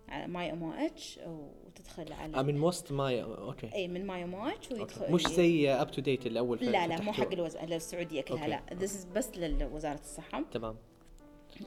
على 0.09 0.26
ماي 0.26 0.53
ام 0.53 0.64
أو 0.64 0.72
اتش 0.72 1.20
وتدخل 1.26 2.12
على 2.12 2.36
آه 2.36 2.43
من 2.43 2.61
وسط 2.61 2.93
ما 2.93 3.20
أوكي 3.20 3.74
إي 3.74 3.89
من 3.89 4.07
ماي 4.07 4.24
ام 4.24 4.34
أو 4.34 4.47
اتش 4.47 4.72
أوكي. 4.72 5.12
مش 5.12 5.26
زي 5.26 5.70
up 5.71 5.91
to 5.91 6.01
date 6.01 6.27
الأول 6.26 6.59
لا 6.59 6.86
لا 6.86 7.01
مو. 7.01 7.12
حق 7.12 7.32
الوز... 7.32 7.57
للسعودية 7.57 8.20
كلها 8.20 8.39
أوكي. 8.39 8.74
لا 8.74 8.80
this 8.81 9.05
بس 9.05 9.39
لوزاره 9.39 10.01
الصحة 10.01 10.43
تمام 10.53 10.76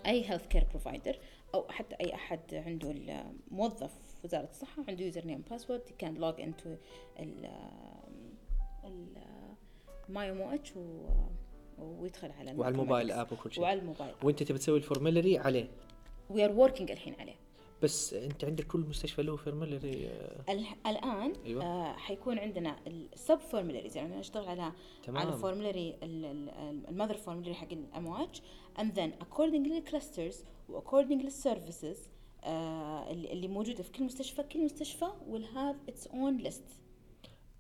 أي 0.06 0.30
healthcare 0.30 0.64
provider 0.70 1.18
أو 1.56 1.66
حتى 1.70 1.96
أي 2.02 2.14
أحد 2.16 2.40
عنده 2.54 2.96
موظف 3.52 3.92
وزارة 4.24 4.50
الصحة 4.50 4.84
عنده 4.88 5.06
user 5.06 5.26
name 5.26 5.44
password 5.50 5.82
can 5.98 6.16
log 6.16 6.42
into 6.42 6.76
ال 7.20 7.46
ال 8.84 9.08
My 10.10 10.32
MOH 10.32 10.74
ويدخل 11.80 12.32
على 12.32 12.54
وعلى 12.58 12.72
الموبايل. 12.72 13.12
App 13.12 13.32
وكل 13.34 13.52
شيء. 13.54 13.64
وعلى 13.64 13.80
الموبايل. 13.80 14.14
وأنت 14.24 14.44
تبي 14.44 14.58
تسوي 14.58 14.78
ال 14.78 14.84
formulary 14.84 15.38
عليه؟ 15.38 15.68
We 16.30 16.46
are 16.46 16.52
working 16.52 16.92
الحين 16.92 17.14
عليه. 17.20 17.36
بس 17.84 18.14
أنت 18.14 18.46
عندك 18.46 18.68
كل 18.68 18.80
مستشفى 18.80 19.24
له 19.24 19.36
formulary 19.36 20.10
الح- 20.50 20.78
الآن 20.88 21.34
أيوة. 21.46 21.64
آه 21.66 21.94
حيكون 21.94 22.40
عندنا 22.40 22.76
ال 22.88 23.01
sub 23.01 23.40
formularies 23.40 23.98
يعني 23.98 24.16
نشتغل 24.16 24.48
على 24.48 24.62
على 24.62 24.74
تمام. 25.04 25.32
formulary 25.32 25.96
ال 26.04 26.20
mother 26.20 27.18
formulary 27.18 27.54
حق 27.54 27.68
ال 27.72 28.08
MOH 28.08 28.42
and 28.78 28.92
then 28.98 29.24
according 29.26 29.68
لل 29.68 29.83
clusters 29.83 30.44
و 30.72 30.82
according 30.82 31.24
لل 31.24 31.38
services 31.38 31.98
اللي 33.12 33.48
موجودة 33.48 33.84
في 33.84 33.92
كل 33.92 34.04
مستشفى 34.04 34.44
كل 34.44 34.66
مستشفى 34.66 35.06
will 35.06 35.56
have 35.56 35.92
its 35.94 36.08
own 36.08 36.48
list. 36.48 36.82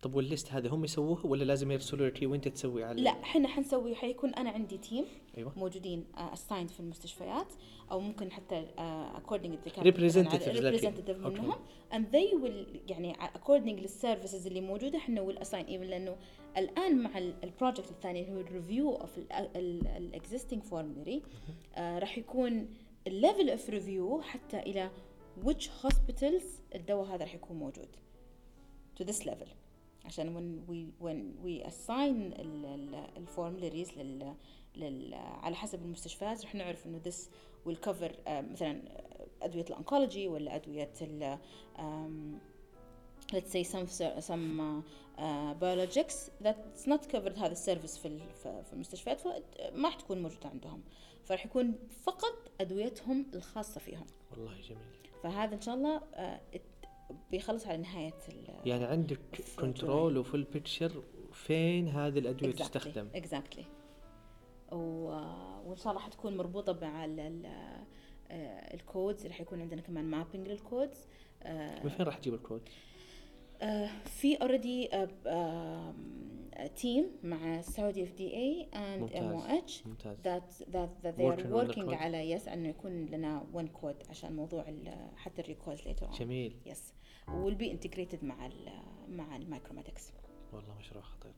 طب 0.01 0.15
وال 0.15 0.27
list 0.27 0.51
هذا 0.51 0.69
هم 0.69 0.83
يسووه 0.83 1.25
ولا 1.25 1.43
لازم 1.43 1.71
يرسلوا 1.71 2.07
لك 2.07 2.19
وانت 2.23 2.47
تسوي 2.47 2.83
على 2.83 3.01
لا 3.01 3.11
إحنا 3.11 3.47
حنسوي 3.47 3.95
حيكون 3.95 4.33
أنا 4.33 4.49
عندي 4.49 4.77
team 4.77 5.05
أيوه. 5.37 5.53
موجودين 5.57 6.05
assigned 6.17 6.69
في 6.69 6.79
المستشفيات 6.79 7.47
أو 7.91 7.99
ممكن 7.99 8.31
حتى 8.31 8.65
لكن. 9.65 9.91
representative 9.91 11.25
أوكي. 11.25 11.39
منهم. 11.39 11.55
And 11.91 12.03
they 12.13 12.35
will 12.43 12.89
يعني 12.89 13.13
according 13.13 13.81
لل 13.81 13.94
services 13.94 14.47
اللي 14.47 14.61
موجودة 14.61 14.97
إحنا 14.97 15.27
will 15.27 15.39
assign 15.39 15.65
even 15.67 15.89
لأنه 15.89 16.15
الآن 16.57 17.03
مع 17.03 17.17
ال 17.17 17.26
project 17.26 17.91
الثاني 17.91 18.21
اللي 18.21 18.33
هو 18.35 18.39
ال 18.39 18.47
review 18.47 18.95
of 18.95 19.17
ال 19.97 20.04
existing 20.04 20.63
formulary 20.63 21.21
راح 21.77 22.17
يكون 22.17 22.67
ال 23.07 23.14
level 23.14 23.49
of 23.49 23.69
review 23.69 24.21
حتى 24.21 24.59
إلى 24.59 24.91
which 25.45 25.67
hospitals 25.83 26.75
الدواء 26.75 27.07
هذا 27.07 27.23
راح 27.23 27.33
يكون 27.35 27.57
موجود. 27.57 27.87
To 29.01 29.05
this 29.05 29.25
level. 29.25 29.47
عشان 30.05 30.35
when 30.35 30.69
we 30.71 31.05
when 31.05 31.45
we 31.45 31.67
assign 31.67 32.39
ال 33.17 33.23
formularies 33.23 33.91
لل, 33.97 34.33
لل 34.75 35.13
على 35.13 35.55
حسب 35.55 35.81
المستشفيات 35.81 36.45
رح 36.45 36.55
نعرف 36.55 36.85
إنه 36.85 37.01
this 37.09 37.17
will 37.67 37.77
cover 37.87 38.11
uh, 38.11 38.29
مثلا 38.29 38.81
أدوية 39.41 39.65
ال 39.69 39.75
oncology 39.75 40.27
ولا 40.27 40.55
أدوية 40.55 40.93
ال 41.01 41.37
um, 41.77 42.50
let's 43.33 43.51
say 43.55 43.63
some 43.73 43.87
some 44.29 44.59
uh, 44.59 44.81
uh, 45.21 45.53
biologics 45.61 46.17
that's 46.43 46.85
not 46.87 47.11
covered 47.13 47.37
هذا 47.39 47.51
ال 47.51 47.57
service 47.57 47.97
في 47.97 48.19
في 48.43 48.63
في 48.63 48.73
المستشفيات 48.73 49.19
فما 49.21 49.87
راح 49.87 49.95
تكون 49.95 50.21
موجودة 50.21 50.49
عندهم. 50.49 50.81
فراح 51.25 51.45
يكون 51.45 51.75
فقط 52.03 52.51
أدويتهم 52.61 53.25
الخاصة 53.35 53.79
فيهم. 53.79 54.05
والله 54.31 54.61
جميل. 54.61 54.81
فهذا 55.23 55.55
إن 55.55 55.61
شاء 55.61 55.75
الله 55.75 55.99
uh, 55.99 56.59
بيخلص 57.31 57.67
على 57.67 57.77
نهاية 57.77 58.13
ال 58.29 58.67
يعني 58.69 58.83
عندك 58.85 59.19
control 59.59 60.17
و 60.17 60.22
full 60.22 60.43
picture 60.43 61.03
فين 61.33 61.87
هذه 61.87 62.19
الأدوية 62.19 62.51
تستخدم. 62.51 63.07
exactly 63.15 63.65
وإن 64.71 65.75
شاء 65.77 65.89
الله 65.93 66.01
حتكون 66.05 66.37
مربوطة 66.37 66.77
مع 66.87 67.05
ال- 67.05 67.19
ال- 67.19 67.45
آه، 68.31 68.73
ال 68.73 68.82
codes 68.82 69.25
راح 69.27 69.41
يكون 69.41 69.61
عندنا 69.61 69.81
كمان 69.81 70.05
mapping 70.05 70.47
لل 70.47 70.61
codes 70.61 70.97
آه، 71.43 71.83
من 71.83 71.89
فين 71.89 72.05
راح 72.05 72.17
تجيب 72.17 72.33
الكود؟ 72.33 72.61
آه، 73.61 73.89
في 74.05 74.35
already 74.35 74.89
team 76.75 77.05
مع 77.23 77.59
السعودي 77.59 78.03
اف 78.03 78.11
دي 78.13 78.33
اي 78.35 78.67
اند. 78.75 79.11
ام 79.13 79.23
أو 79.23 79.39
اتش 79.39 79.87
ممتاز. 79.87 80.17
that 80.17 80.63
that 80.73 81.05
that 81.05 81.17
they 81.17 81.23
are 81.23 81.35
Working 81.35 81.45
on 81.45 81.67
the 81.67 81.73
working 81.73 81.85
code. 81.85 81.93
على 81.93 82.31
يس 82.31 82.47
أنه 82.47 82.69
يكون 82.69 83.05
لنا 83.05 83.43
one 83.53 83.67
كود 83.73 83.95
عشان 84.09 84.35
موضوع 84.35 84.65
حتى 85.15 85.41
ال 85.41 85.49
RFPs 85.49 85.81
later 85.81 86.03
on. 86.13 86.19
جميل. 86.19 86.53
يس 86.65 86.93
will 87.27 87.55
be 87.63 87.65
integrated 87.65 88.23
مع 88.23 88.45
ال 88.45 88.69
مع 89.09 89.35
ال 89.35 89.42
Micromedex 89.42 90.11
والله 90.53 90.73
مشروع 90.79 91.03
خطير. 91.03 91.31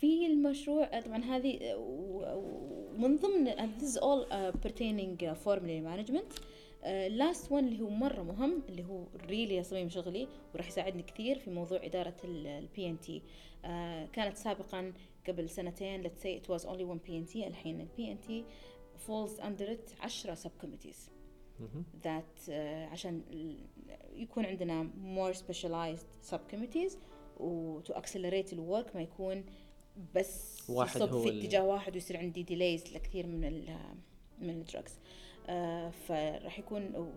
في 0.00 0.26
المشروع 0.26 1.00
طبعا 1.00 1.24
هذه 1.24 1.74
ومن 1.76 3.16
ضمن 3.16 3.50
this 3.78 3.82
is 3.82 3.96
all 3.96 4.26
uh, 4.30 4.66
pertaining 4.66 5.26
uh, 5.26 5.34
formulary 5.46 5.80
management. 5.80 6.40
last 7.08 7.52
one 7.52 7.68
اللي 7.68 7.82
هو 7.82 7.90
مرة 7.90 8.22
مهم 8.22 8.62
اللي 8.68 8.84
هو 8.84 9.04
really 9.26 9.62
صميم 9.62 9.88
شغلي 9.88 10.28
وراح 10.54 10.68
يساعدني 10.68 11.02
كثير 11.02 11.38
في 11.38 11.50
موضوع 11.50 11.84
إدارة 11.84 12.16
ال 12.24 12.88
PNT 12.88 13.22
كانت 14.12 14.36
سابقا 14.36 14.92
قبل 15.28 15.50
سنتين 15.50 16.04
let's 16.04 16.22
say 16.22 16.42
it 16.42 16.54
was 16.54 16.64
only 16.64 16.84
one 16.84 17.08
PNT 17.08 17.36
الحين 17.36 17.80
ال 17.80 18.12
PNT 18.12 18.44
falls 19.06 19.40
under 19.40 19.66
it 19.66 20.04
10 20.06 20.34
sub 20.34 20.64
committees 20.64 21.10
مهم. 21.60 21.84
that 22.04 22.48
uh, 22.48 22.52
عشان 22.92 23.22
يكون 24.14 24.44
عندنا 24.44 24.90
more 25.16 25.34
specialized 25.36 26.30
subcommittees 26.34 26.92
و 27.40 27.80
to 27.80 27.92
accelerate 27.92 28.52
ال 28.52 28.61
work 28.61 28.96
ما 28.96 29.02
يكون 29.02 29.44
بس 30.14 30.62
واحد 30.70 30.96
يصب 30.96 31.12
هو 31.12 31.22
في 31.22 31.40
اتجاه 31.40 31.64
واحد 31.64 31.94
ويصير 31.94 32.16
عندي 32.16 32.42
delays 32.42 32.92
لكثير 32.94 33.26
من 33.26 33.44
ال 33.44 33.76
من 34.40 34.50
ال 34.50 34.57
drugs 34.57 34.92
uh, 34.92 34.98
آه، 35.48 35.90
فراح 35.90 36.58
يكون 36.58 37.12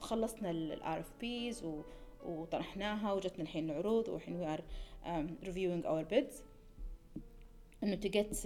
خلصنا 0.00 0.50
ال 0.50 1.00
RFPs 1.00 1.64
وطرحناها 2.26 3.12
وجتنا 3.12 3.42
الحين 3.42 3.70
العروض 3.70 4.08
والحين 4.08 4.36
we 4.36 4.46
are 4.46 4.62
reviewing 5.44 5.86
our 5.86 6.02
bids 6.02 6.42
إنه 7.82 7.94
تو 7.94 8.08
جيت 8.08 8.36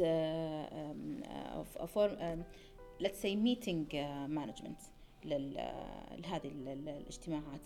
فورم 1.87 2.45
ليتس 3.01 3.23
سي 3.23 3.37
ميتنج 3.37 3.97
مانجمنت 4.29 4.81
لهذه 5.25 6.51
الاجتماعات. 6.67 7.61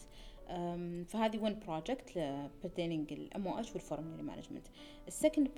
فهذه 1.08 1.38
ون 1.42 1.58
بروجكت 1.66 2.10
uh, 2.10 2.78
الام 2.78 3.06
ال 3.10 3.30
MOH 3.34 3.74
وال 3.74 3.82
formulary 3.82 4.30
management. 4.30 4.68
ال 5.38 5.48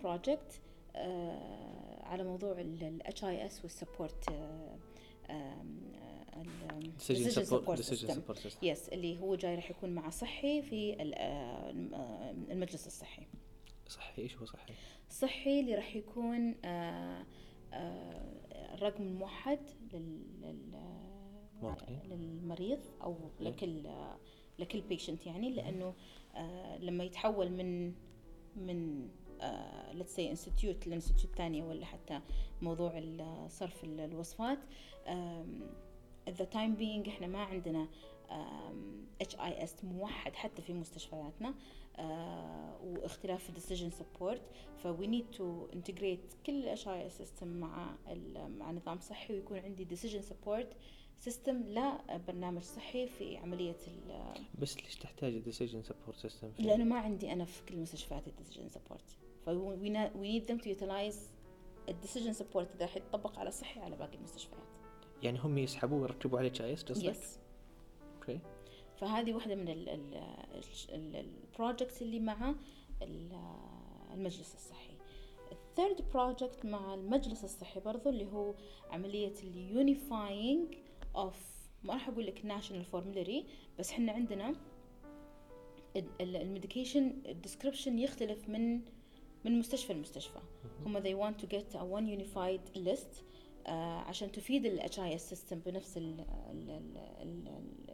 آه، 0.97 2.03
على 2.03 2.25
موضوع 2.25 2.53
الاتش 2.53 3.21
HIS 3.21 3.65
وال 3.65 3.71
support 3.71 4.33
آه، 4.33 4.77
آه، 5.31 5.65
يس 8.63 8.89
اللي 8.89 9.19
هو 9.21 9.35
جاي 9.35 9.55
راح 9.55 9.71
يكون 9.71 9.91
مع 9.91 10.11
صحي 10.11 10.63
في 10.63 11.03
ال- 11.03 11.15
آه، 11.15 11.71
الم- 11.71 11.95
آه، 11.95 12.31
المجلس 12.31 12.87
الصحي 12.87 13.27
صحي 13.89 14.23
إيش 14.23 14.37
هو 14.37 14.45
صحي؟ 14.47 14.73
صحي 15.11 15.61
اللي 15.61 15.75
راح 15.75 15.97
يكون 15.97 16.55
آه، 16.65 17.27
آه، 17.73 18.75
الرقم 18.75 19.03
الموحد 19.03 19.59
لل 19.93 20.23
لل- 20.43 20.99
موظفين. 21.63 22.01
للمريض 22.05 22.81
أو. 23.03 23.17
لكل 23.41 23.87
آه، 23.87 24.19
لكل 24.59 24.81
patient 24.81 25.27
يعني 25.27 25.51
لأنه 25.51 25.95
آه، 26.35 26.79
لما 26.79 27.05
يتحول 27.05 27.51
من 27.51 27.95
من 28.57 29.09
let's 29.99 30.17
say 30.17 30.21
institute 30.21 30.87
ل 30.87 30.92
institute 30.92 31.35
ثانية 31.37 31.63
ولا 31.65 31.87
حتى 31.87 32.21
موضوع 32.63 33.01
صرف 33.49 33.85
ال- 33.85 34.01
الوصفات. 34.01 34.59
the 36.29 36.45
time 36.55 36.77
being 36.81 37.09
إحنا 37.09 37.27
ما 37.27 37.39
عندنا 37.39 37.89
HIS 39.21 39.85
موحد 39.85 40.35
حتى 40.35 40.63
في 40.63 40.73
مستشفياتنا 40.73 41.55
آه، 42.01 42.77
واختلاف 42.83 43.49
ال 43.49 43.53
decision 43.53 43.91
support 43.91 44.43
ف 44.83 45.07
we 45.07 45.15
need 45.15 45.31
to 45.31 45.67
integrate 45.73 46.21
كل 46.47 46.53
ال 46.53 46.62
HIS 46.62 46.89
system 46.89 47.49
مع 47.49 47.95
مع 48.59 48.71
نظام 48.73 49.01
صحي 49.01 49.35
ويكون 49.35 49.59
عندي 49.59 49.85
decision 49.85 50.23
support 50.23 50.77
system 51.21 51.63
لا 51.63 52.17
برنامج 52.17 52.63
صحي 52.63 53.07
في 53.07 53.37
عملية 53.37 53.77
ال- 53.89 54.43
بس 54.59 54.77
ليش 54.77 54.97
تحتاج 54.97 55.43
decision 55.43 55.87
support 55.89 56.15
system؟ 56.27 56.47
في- 56.57 56.63
لأنه 56.63 56.85
ما 56.85 56.99
عندي 56.99 57.33
أنا 57.33 57.45
في 57.45 57.65
كل 57.69 57.75
المستشفيات 57.75 58.29
ال 58.29 58.33
decision 58.33 58.69
support 58.69 59.17
we 59.55 59.89
need 60.29 60.47
them 60.51 60.59
to 60.65 60.69
utilize 60.79 61.17
ال 61.89 61.94
decision 61.94 62.33
support 62.33 62.75
اذا 62.77 62.87
حيتطبق 62.87 63.39
على 63.39 63.51
صحي 63.51 63.81
على 63.81 63.97
باقي 63.97 64.15
المستشفيات. 64.17 64.63
يعني 65.23 65.39
هم 65.39 65.59
يسحبوه 65.59 66.01
ويركبوا 66.01 66.39
عليه 66.39 66.51
قصدك؟ 66.91 67.05
يس 67.05 67.39
okay 68.15 68.41
فهذه 68.97 69.35
واحدة 69.35 69.55
من 69.55 69.69
ال 70.95 71.07
projects 71.07 72.03
اللي 72.03 72.21
مع 72.21 72.55
ال- 73.03 73.41
المجلس 74.15 74.55
الصحي. 74.55 74.93
ال 75.53 75.62
third 75.62 76.11
project 76.13 76.65
مع 76.65 76.95
المجلس 76.95 77.45
الصحي 77.45 77.81
برضو 77.81 78.09
اللي 78.09 78.27
هو 78.33 78.55
عملية 78.91 79.35
ال 79.43 79.58
unifying 79.58 80.75
of 81.17 81.37
ما 81.85 81.95
راح 81.95 82.09
أقول 82.09 82.27
لك 82.27 82.45
national 82.45 82.85
formulary 82.85 83.47
بس 83.79 83.91
إحنا 83.91 84.13
عندنا 84.13 84.55
ال 86.21 86.29
medication 86.29 87.13
ال 87.27 87.33
description 87.33 87.99
يختلف 87.99 88.49
من 88.49 88.81
من 89.45 89.59
مستشفى 89.59 89.93
لمستشفى 89.95 90.39
هم 90.87 91.01
they 91.03 91.17
want 91.23 91.43
to 91.43 91.47
get 91.47 91.75
a 91.77 91.83
one 91.83 92.07
unified 92.21 92.79
list 92.89 93.23
آه 93.67 93.99
عشان 93.99 94.33
تفيد 94.33 94.67
ال 94.67 94.81
HIS 94.81 95.23
system 95.35 95.55
بنفس 95.67 95.97
ال 95.97 96.21
ال 96.51 96.71
ال 96.71 96.99
ال 97.23 97.49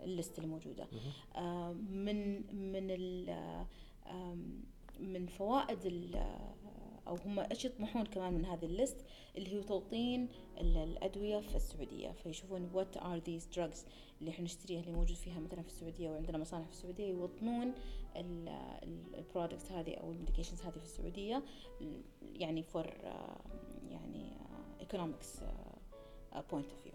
ال 0.05 0.12
list 0.12 0.39
اللي 0.39 0.49
موجودة 0.51 0.87
مهم. 0.93 1.13
آه 1.37 1.73
من 1.73 2.37
من 2.73 2.91
ال 2.91 3.31
آم، 4.07 4.63
من 5.01 5.27
فوائد 5.27 5.87
ال 5.87 6.15
أو 7.09 7.15
هم 7.15 7.39
إيش 7.41 7.65
يطمحون 7.65 8.05
كمان 8.07 8.33
من 8.35 8.45
هذه 8.45 8.65
ال 8.65 8.71
list 8.71 8.97
اللي 9.37 9.57
هو 9.59 9.63
توطين 9.63 10.29
ال- 10.61 10.77
الأدوية 10.77 11.41
في 11.41 11.57
السعودية. 11.57 12.11
فيشوفون 12.13 12.71
what 12.75 12.97
are 12.97 13.17
these 13.19 13.49
drugs 13.55 13.79
اللي 14.21 14.31
إحنا 14.31 14.45
نشتريها 14.45 14.81
اللي 14.81 14.93
موجود 14.93 15.17
فيها 15.17 15.41
مثلا 15.41 15.63
في 15.63 15.69
السعودية 15.69 16.11
وعندنا 16.11 16.39
مصانع 16.39 16.65
في 16.65 16.73
السعودية 16.73 17.07
يوطنون 17.09 17.73
ال 18.17 18.34
products 18.34 19.73
هذه 19.73 19.95
أو 19.95 20.13
ال 20.13 20.17
medications 20.17 20.63
هذه 20.63 20.79
في 20.79 20.85
السعودية 20.85 21.43
يعني 22.35 22.63
for 22.63 22.87
يعني 23.91 24.37
economics 24.81 25.41
point 26.51 26.71
of 26.71 26.83
view 26.83 26.93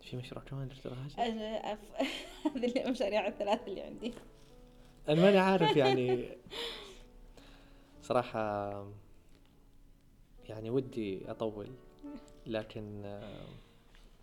في 0.00 0.16
مشروع 0.16 0.44
كمان 0.44 0.68
دكتور 0.68 0.92
هاشم؟ 0.92 1.20
هذه 2.56 2.84
المشاريع 2.84 3.26
الثلاث 3.26 3.68
اللي 3.68 3.80
عندي. 3.80 4.12
أنا 5.08 5.22
ماني 5.22 5.38
عارف 5.38 5.76
يعني. 5.76 6.28
صراحة 8.10 8.70
يعني 10.48 10.70
ودي 10.70 11.30
أطول 11.30 11.66
لكن 12.46 13.18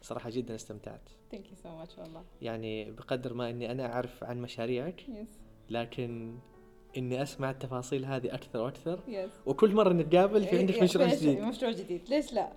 صراحة 0.02 0.30
جدا 0.30 0.56
استمتعت. 0.56 1.10
thank 1.32 1.50
you 1.50 1.56
so 1.56 1.78
much 1.78 1.98
والله. 1.98 2.24
يعني 2.42 2.92
بقدر 2.92 3.34
ما 3.34 3.50
إني 3.50 3.72
أنا 3.72 3.94
أعرف 3.94 4.24
عن 4.24 4.42
مشاريعك 4.42 5.10
يس 5.10 5.40
لكن 5.70 6.38
إني 6.98 7.22
أسمع 7.22 7.52
التفاصيل 7.52 8.06
هذه 8.06 8.34
أكثر 8.34 8.60
وأكثر 8.60 9.00
يس 9.08 9.32
وكل 9.46 9.76
مرة 9.76 9.94
نتقابل 9.94 10.44
في 10.44 10.58
عندك 10.58 10.84
مشروع 10.84 11.08
جديد. 11.14 11.40
مشروع 11.40 11.72
جديد. 11.72 12.10
ليش 12.10 12.34
لا؟ 12.34 12.54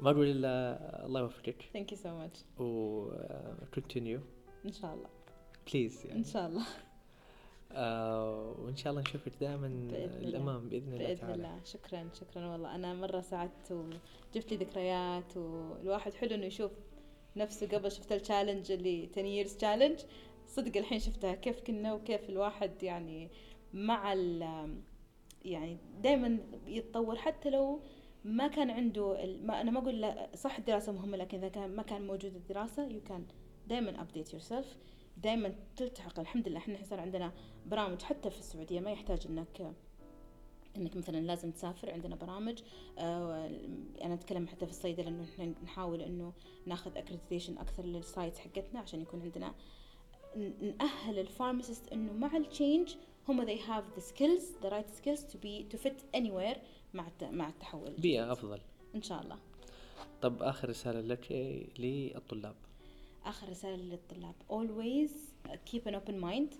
ما 0.00 0.10
أقول 0.10 0.26
إلا 0.26 1.06
الله 1.06 1.20
يوفقك. 1.20 1.62
thank 1.72 1.92
you 1.92 1.98
so 1.98 2.08
much 2.08 2.44
و 2.58 3.10
continue 3.74 4.20
إن 4.66 4.72
شاء 4.72 4.94
الله. 4.94 5.08
please 5.72 6.02
إن 6.04 6.10
يعني 6.10 6.24
شاء 6.24 6.46
الله. 6.46 6.66
آه 7.74 8.54
وإن 8.58 8.76
شاء 8.76 8.90
الله 8.90 9.02
نشوفك 9.02 9.32
دائما. 9.40 9.66
للأمام 10.20 10.68
بإذن 10.68 10.92
الله 10.92 11.06
بإذن 11.06 11.30
الله. 11.30 11.60
شكرا 11.64 12.08
شكرا 12.20 12.46
والله. 12.52 12.74
أنا 12.74 12.94
مرة 12.94 13.20
سعدت 13.20 13.72
وجبت 13.72 14.52
لي 14.52 14.56
ذكريات 14.56 15.36
والواحد 15.36 16.14
حلو 16.14 16.34
إنه 16.34 16.46
يشوف 16.46 16.72
نفسه 17.36 17.66
قبل 17.66 17.92
شفت 17.92 18.12
ال 18.12 18.18
challenge 18.18 18.72
اللي 18.72 19.08
10 19.16 19.44
years 19.44 19.50
challenge. 19.60 20.04
صدق 20.46 20.76
الحين 20.76 20.98
شفتها 20.98 21.34
كيف 21.34 21.60
كنا 21.60 21.94
وكيف 21.94 22.28
الواحد 22.30 22.82
يعني 22.82 23.28
مع 23.74 24.12
ال 24.12 24.42
يعني 25.44 25.76
دائما 26.02 26.38
يتطور. 26.66 27.16
حتى 27.16 27.50
لو 27.50 27.80
ما 28.24 28.48
كان 28.48 28.70
عنده 28.70 29.26
ما 29.42 29.60
أنا 29.60 29.70
ما 29.70 29.78
أقول 29.78 30.14
صح 30.34 30.58
الدراسة 30.58 30.92
مهمة 30.92 31.16
لكن 31.16 31.38
إذا 31.38 31.48
كان 31.48 31.76
ما 31.76 31.82
كان 31.82 32.06
موجود 32.06 32.34
الدراسة 32.34 32.88
you 32.88 33.00
كان 33.00 33.26
دائما 33.66 34.00
update 34.00 34.32
yourself 34.32 34.76
دائما 35.16 35.54
تلتحق. 35.76 36.20
الحمد 36.20 36.48
لله 36.48 36.58
إحنا 36.58 36.84
صار 36.84 37.00
عندنا 37.00 37.32
برامج 37.66 38.02
حتى 38.02 38.30
في 38.30 38.38
السعودية 38.38 38.80
ما 38.80 38.90
يحتاج 38.90 39.26
إنك 39.26 39.74
إنك 40.76 40.96
مثلا 40.96 41.16
لازم 41.16 41.50
تسافر. 41.50 41.90
عندنا 41.90 42.16
برامج 42.16 42.62
آه 42.98 43.50
أنا 44.02 44.14
أتكلم 44.14 44.46
حتى 44.48 44.66
في 44.66 44.72
الصيدله 44.72 45.08
انه 45.08 45.24
إحنا 45.24 45.54
نحاول 45.64 46.00
إنه 46.00 46.32
ناخذ 46.66 46.96
accreditation 46.96 47.58
أكثر 47.58 47.84
لل 47.84 47.99
sites 47.99 48.38
حقتنا 48.38 48.80
عشان 48.80 49.00
يكون 49.00 49.22
عندنا 49.22 49.54
نأهل 50.78 51.18
ال 51.18 51.25
pharmacist 51.25 51.92
إنه 51.92 52.12
مع 52.12 52.36
ال 52.36 52.44
change 52.44 52.94
هم 53.28 53.46
they 53.46 53.58
have 53.58 53.98
the 53.98 54.02
skills 54.02 54.64
the 54.64 54.70
right 54.70 54.90
skills 55.00 55.20
to 55.32 55.36
be 55.36 55.74
to 55.74 55.78
fit 55.78 56.16
anywhere 56.16 56.58
مع 56.94 57.08
مع 57.22 57.48
التحول. 57.48 57.90
بيئة 57.90 58.32
أفضل. 58.32 58.60
إن 58.94 59.02
شاء 59.02 59.22
الله. 59.22 59.38
طب 60.22 60.42
آخر 60.42 60.68
رسالة 60.68 61.00
لك 61.00 61.32
للطلاب. 61.78 62.54
آخر 63.26 63.48
رسالة 63.48 63.76
للطلاب. 63.76 64.34
Always 64.50 65.10
keep 65.64 65.86
an 65.86 65.94
open 65.94 66.18
mind. 66.20 66.52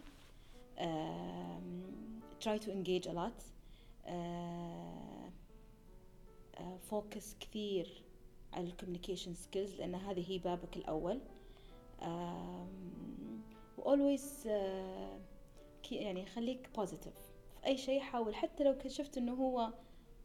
Um, 0.78 2.22
try 2.40 2.58
to 2.58 2.70
engage 2.70 3.06
a 3.06 3.12
lot. 3.12 3.38
Uh, 4.06 4.10
uh, 6.56 6.78
focus 6.90 7.36
كثير 7.40 8.02
على 8.52 8.66
ال 8.66 8.71
communication 8.71 9.34
skills 9.34 9.74
لأن 9.74 9.94
هذه 9.94 10.30
هي 10.30 10.38
بابك 10.38 10.76
الأول. 10.76 11.20
Um, 12.00 12.04
و 13.78 13.96
always 13.96 14.46
uh, 14.46 15.92
يعني 15.92 16.26
خليك 16.26 16.68
positive. 16.78 17.18
في 17.60 17.66
أي 17.66 17.76
شيء 17.76 18.00
حاول. 18.00 18.34
حتى 18.34 18.64
لو 18.64 18.74
شفت 18.86 19.18
إنه 19.18 19.34
هو 19.34 19.72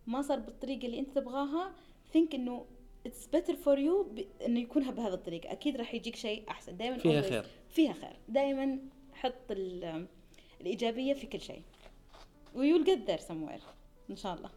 ما 0.07 0.21
صار 0.21 0.39
بالطريقة 0.39 0.85
اللي 0.85 0.99
أنت 0.99 1.11
تبغاها 1.11 1.75
think 2.13 2.33
إنه 2.33 2.65
it's 3.05 3.27
better 3.35 3.55
for 3.55 3.79
you 3.79 4.15
إنه 4.45 4.59
يكونها 4.59 4.91
بهذه 4.91 5.13
الطريقة. 5.13 5.51
أكيد 5.51 5.77
راح 5.77 5.93
يجيك 5.93 6.15
شيء 6.15 6.49
أحسن. 6.49 6.77
دائما 6.77 6.97
فيها 6.97 7.21
خير. 7.21 7.45
فيها 7.69 7.93
خير. 7.93 8.15
دائما 8.29 8.79
حط 9.13 9.51
ال- 9.51 10.07
الإيجابية 10.61 11.13
في 11.13 11.27
كل 11.27 11.41
شيء. 11.41 11.61
و 12.55 12.60
you'll 12.60 12.85
get 12.85 13.09
there 13.09 13.21
somewhere. 13.27 13.63
إن 14.09 14.15
شاء 14.15 14.33
الله. 14.33 14.49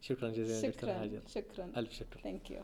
شكرا 0.00 0.30
جزيلا 0.30 0.68
دكتور 0.70 0.90
شكرا. 0.90 1.02
هاجر 1.02 1.20
شكرا. 1.28 1.72
ألف 1.76 1.92
شكر. 1.92 2.20
thank 2.20 2.50
you 2.50 2.62